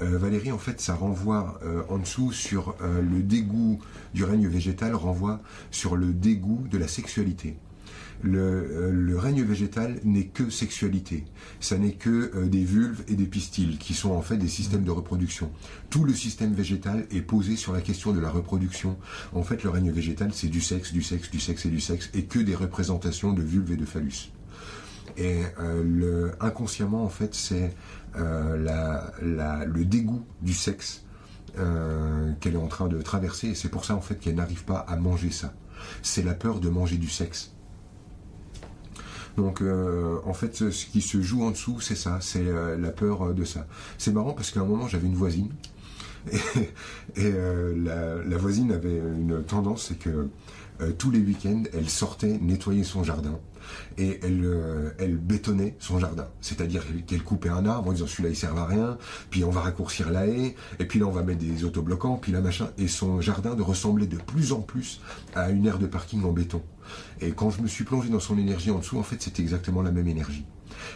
[0.00, 3.78] Euh, Valérie, en fait, ça renvoie euh, en dessous sur euh, le dégoût
[4.14, 5.40] du règne végétal, renvoie
[5.70, 7.56] sur le dégoût de la sexualité.
[8.22, 11.24] Le, règne végétal n'est que sexualité.
[11.60, 14.90] Ça n'est que des vulves et des pistils, qui sont en fait des systèmes de
[14.90, 15.50] reproduction.
[15.90, 18.96] Tout le système végétal est posé sur la question de la reproduction.
[19.32, 22.10] En fait, le règne végétal, c'est du sexe, du sexe, du sexe et du sexe,
[22.14, 24.30] et que des représentations de vulves et de phallus.
[25.16, 25.40] Et
[25.82, 27.74] le, inconsciemment, en fait, c'est
[28.14, 31.04] le dégoût du sexe
[31.54, 33.48] qu'elle est en train de traverser.
[33.48, 35.54] Et c'est pour ça, en fait, qu'elle n'arrive pas à manger ça.
[36.02, 37.52] C'est la peur de manger du sexe.
[39.36, 42.90] Donc euh, en fait, ce qui se joue en dessous, c'est ça, c'est euh, la
[42.90, 43.66] peur euh, de ça.
[43.98, 45.50] C'est marrant parce qu'à un moment, j'avais une voisine
[46.30, 46.38] et,
[47.76, 50.28] la, voisine avait une tendance, c'est que
[50.98, 53.38] tous les week-ends, elle sortait nettoyer son jardin
[53.98, 56.26] et elle, bétonnait son jardin.
[56.40, 58.98] C'est-à-dire qu'elle coupait un arbre en disant celui-là il sert à rien,
[59.30, 62.32] puis on va raccourcir la haie, et puis là on va mettre des autobloquants, puis
[62.32, 62.68] là machin.
[62.78, 65.00] Et son jardin de ressemblait de plus en plus
[65.34, 66.62] à une aire de parking en béton.
[67.20, 69.82] Et quand je me suis plongé dans son énergie en dessous, en fait, c'était exactement
[69.82, 70.44] la même énergie.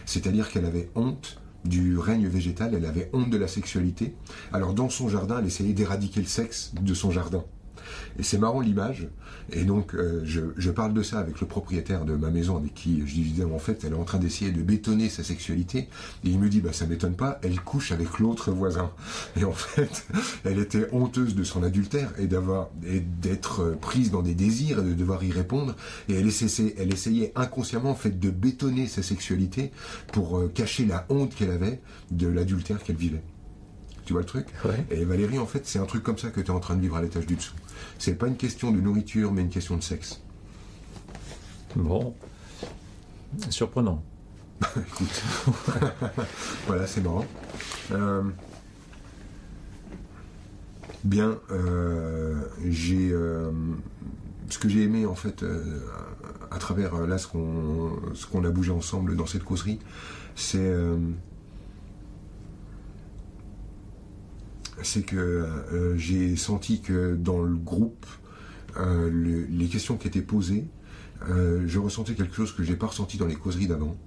[0.05, 4.15] C'est-à-dire qu'elle avait honte du règne végétal, elle avait honte de la sexualité.
[4.53, 7.43] Alors dans son jardin, elle essayait d'éradiquer le sexe de son jardin.
[8.19, 9.07] Et c'est marrant l'image.
[9.51, 13.03] Et donc, euh, je, parle de ça avec le propriétaire de ma maison, avec qui
[13.05, 15.87] je disais, en fait, elle est en train d'essayer de bétonner sa sexualité.
[16.23, 18.91] Et il me dit, bah, ça m'étonne pas, elle couche avec l'autre voisin.
[19.39, 20.07] Et en fait,
[20.43, 24.83] elle était honteuse de son adultère et d'avoir, et d'être prise dans des désirs et
[24.83, 25.75] de devoir y répondre.
[26.09, 29.71] Et elle essayait, elle essayait inconsciemment, en fait, de bétonner sa sexualité
[30.11, 31.79] pour euh, cacher la honte qu'elle avait
[32.11, 33.21] de l'adultère qu'elle vivait.
[34.05, 34.47] Tu vois le truc?
[34.89, 36.81] Et Valérie, en fait, c'est un truc comme ça que tu es en train de
[36.81, 37.53] vivre à l'étage du dessous.
[37.99, 40.21] C'est pas une question de nourriture, mais une question de sexe.
[41.75, 42.15] Bon.
[43.49, 44.03] Surprenant.
[44.77, 45.23] Écoute.
[46.67, 47.25] voilà, c'est marrant.
[47.91, 48.23] Euh,
[51.03, 53.09] bien, euh, j'ai.
[53.11, 53.51] Euh,
[54.49, 55.43] ce que j'ai aimé, en fait,
[56.51, 59.79] à travers là, ce qu'on a bougé ensemble dans cette causerie,
[60.35, 60.71] c'est
[64.83, 68.05] c'est que euh, j'ai senti que dans le groupe,
[68.77, 70.67] euh, les questions qui étaient posées,
[71.29, 73.97] euh, je ressentais quelque chose que j'ai pas ressenti dans les causeries d'avant.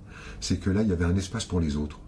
[0.40, 1.98] C'est que là, il y avait un espace pour les autres.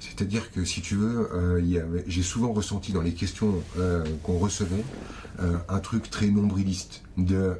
[0.00, 4.84] C'est-à-dire que si tu veux, euh, j'ai souvent ressenti dans les questions euh, qu'on recevait
[5.40, 7.56] euh, un truc très nombriliste de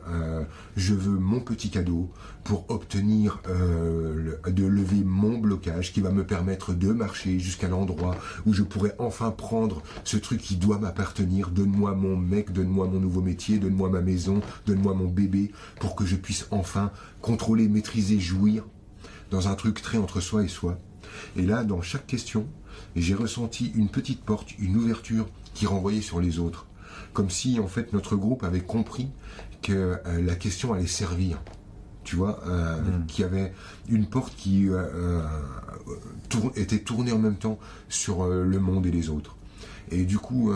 [0.76, 2.10] je veux mon petit cadeau
[2.44, 8.16] pour obtenir de lever mon blocage qui va me permettre de marcher jusqu'à l'endroit
[8.46, 11.50] où je pourrais enfin prendre ce truc qui doit m'appartenir.
[11.50, 15.50] Donne-moi mon mec, donne-moi mon nouveau métier, donne-moi ma maison, donne-moi mon bébé
[15.80, 18.64] pour que je puisse enfin contrôler, maîtriser, jouir
[19.32, 20.78] dans un truc très entre soi et soi.
[21.36, 22.46] Et là, dans chaque question,
[22.96, 26.66] j'ai ressenti une petite porte, une ouverture qui renvoyait sur les autres.
[27.12, 29.08] Comme si, en fait, notre groupe avait compris
[29.62, 31.42] que euh, la question allait servir.
[32.04, 33.06] Tu vois, euh, hmm.
[33.06, 33.52] qu'il y avait
[33.88, 35.22] une porte qui euh,
[36.56, 37.58] était tournée en même temps
[37.88, 39.36] sur le monde et les autres.
[39.90, 40.52] Et du coup,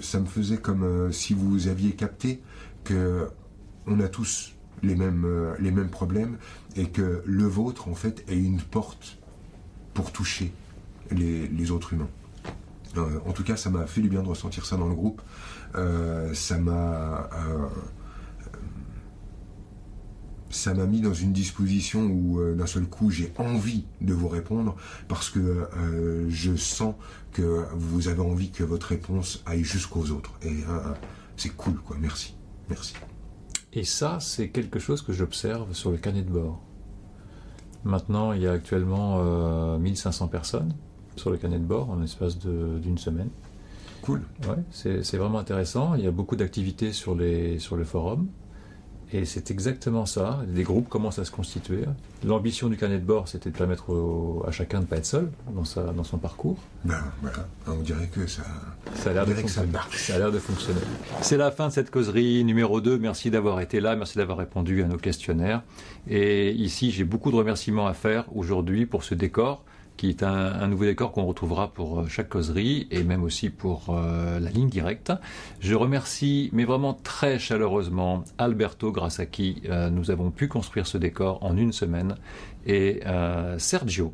[0.00, 2.40] ça me faisait comme si vous aviez capté
[2.84, 3.28] que
[3.86, 5.26] on a tous les mêmes,
[5.58, 6.36] les mêmes problèmes
[6.76, 9.18] et que le vôtre, en fait, est une porte
[9.98, 10.52] pour toucher
[11.10, 12.08] les, autres humains.
[12.96, 15.20] Euh, en tout cas, ça m'a fait du bien de ressentir ça dans le groupe.
[15.74, 17.66] Euh, ça m'a euh,
[20.50, 24.76] ça m'a mis dans une disposition où d'un seul coup j'ai envie de vous répondre
[25.08, 25.68] parce que
[26.28, 26.94] je sens
[27.32, 30.38] que vous avez envie que votre réponse aille jusqu'aux autres.
[30.42, 30.58] Et
[31.36, 31.96] c'est cool, quoi.
[32.00, 32.36] Merci.
[32.68, 32.94] Merci.
[33.72, 36.67] Et ça, c'est quelque chose que j'observe sur le carnet de bord.
[37.84, 39.22] Maintenant, il y a actuellement
[39.78, 40.72] 1500 euh, personnes
[41.16, 43.28] sur le canet de bord en espace d'une semaine.
[44.02, 44.22] Cool.
[44.48, 45.94] Ouais, c'est vraiment intéressant.
[45.94, 48.28] Il y a beaucoup d'activités sur, les, sur le forum.
[49.12, 50.40] Et c'est exactement ça.
[50.46, 51.84] Des groupes commencent à se constituer.
[52.26, 53.86] L'ambition du carnet de bord, c'était de permettre
[54.46, 56.58] à chacun de ne pas être seul dans, sa, dans son parcours.
[56.84, 58.42] Ben voilà, on dirait que ça,
[58.94, 60.80] ça a l'air de, Ça a l'air de fonctionner.
[61.22, 62.98] C'est la fin de cette causerie numéro 2.
[62.98, 65.62] Merci d'avoir été là, merci d'avoir répondu à nos questionnaires.
[66.06, 69.64] Et ici, j'ai beaucoup de remerciements à faire aujourd'hui pour ce décor
[69.98, 73.86] qui est un, nouveau décor qu'on retrouvera pour euh, chaque causerie et même aussi pour
[73.90, 75.12] euh, la ligne directe.
[75.60, 80.86] Je remercie, mais vraiment très chaleureusement, Alberto, grâce à qui euh, nous avons pu construire
[80.86, 82.14] ce décor en une semaine,
[82.64, 83.00] et
[83.56, 84.12] Sergio,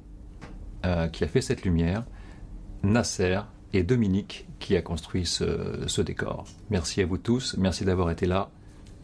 [1.12, 2.04] qui a fait cette lumière,
[2.84, 3.40] Nasser
[3.72, 6.44] et Dominique, qui a construit ce décor.
[6.70, 8.50] Merci à vous tous, merci d'avoir été là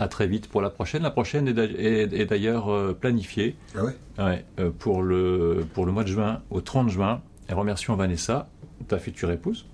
[0.01, 1.03] à très vite pour la prochaine.
[1.03, 4.45] La prochaine est d'ailleurs euh, planifiée ah ouais?
[4.59, 7.21] Euh, pour, le, pour le mois de juin, au 30 juin.
[7.51, 8.49] Et remercions Vanessa,
[8.89, 9.67] ta future épouse.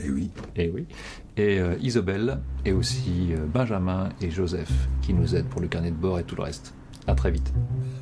[0.00, 0.30] Et eh oui.
[0.56, 0.86] Et oui.
[1.38, 4.70] Et euh, Isabelle, et aussi Benjamin et Joseph,
[5.00, 6.74] qui nous aident pour le carnet de bord et tout le reste.
[7.06, 7.52] À très vite.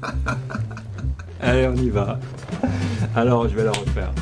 [1.41, 2.19] Allez, on y va.
[3.15, 4.13] Alors, je vais la refaire.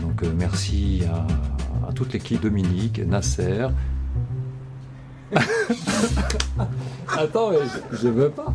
[0.00, 3.68] donc, merci à, à toute l'équipe, Dominique, Nasser,
[7.16, 7.58] Attends, mais
[7.92, 8.52] je, veux pas.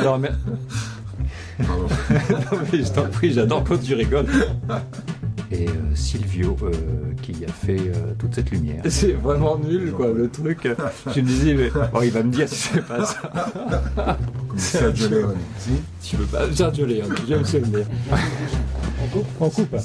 [0.00, 0.20] Alors,
[1.58, 1.86] Pardon.
[2.30, 4.26] Non, mais je t'en prie, j'adore quand tu rigoles.
[5.50, 6.72] Et euh, Silvio euh,
[7.22, 8.82] qui a fait euh, toute cette lumière.
[8.88, 10.68] C'est vraiment nul, quoi, le truc.
[11.14, 13.30] Je me disais, mais bon, il va me dire si c'est pas ça.
[14.48, 15.36] Comme Sergio Leone.
[15.58, 15.70] Si
[16.02, 17.86] Tu veux pas Sergio Leone, j'aime ce venir.
[19.02, 19.76] On coupe On coupe.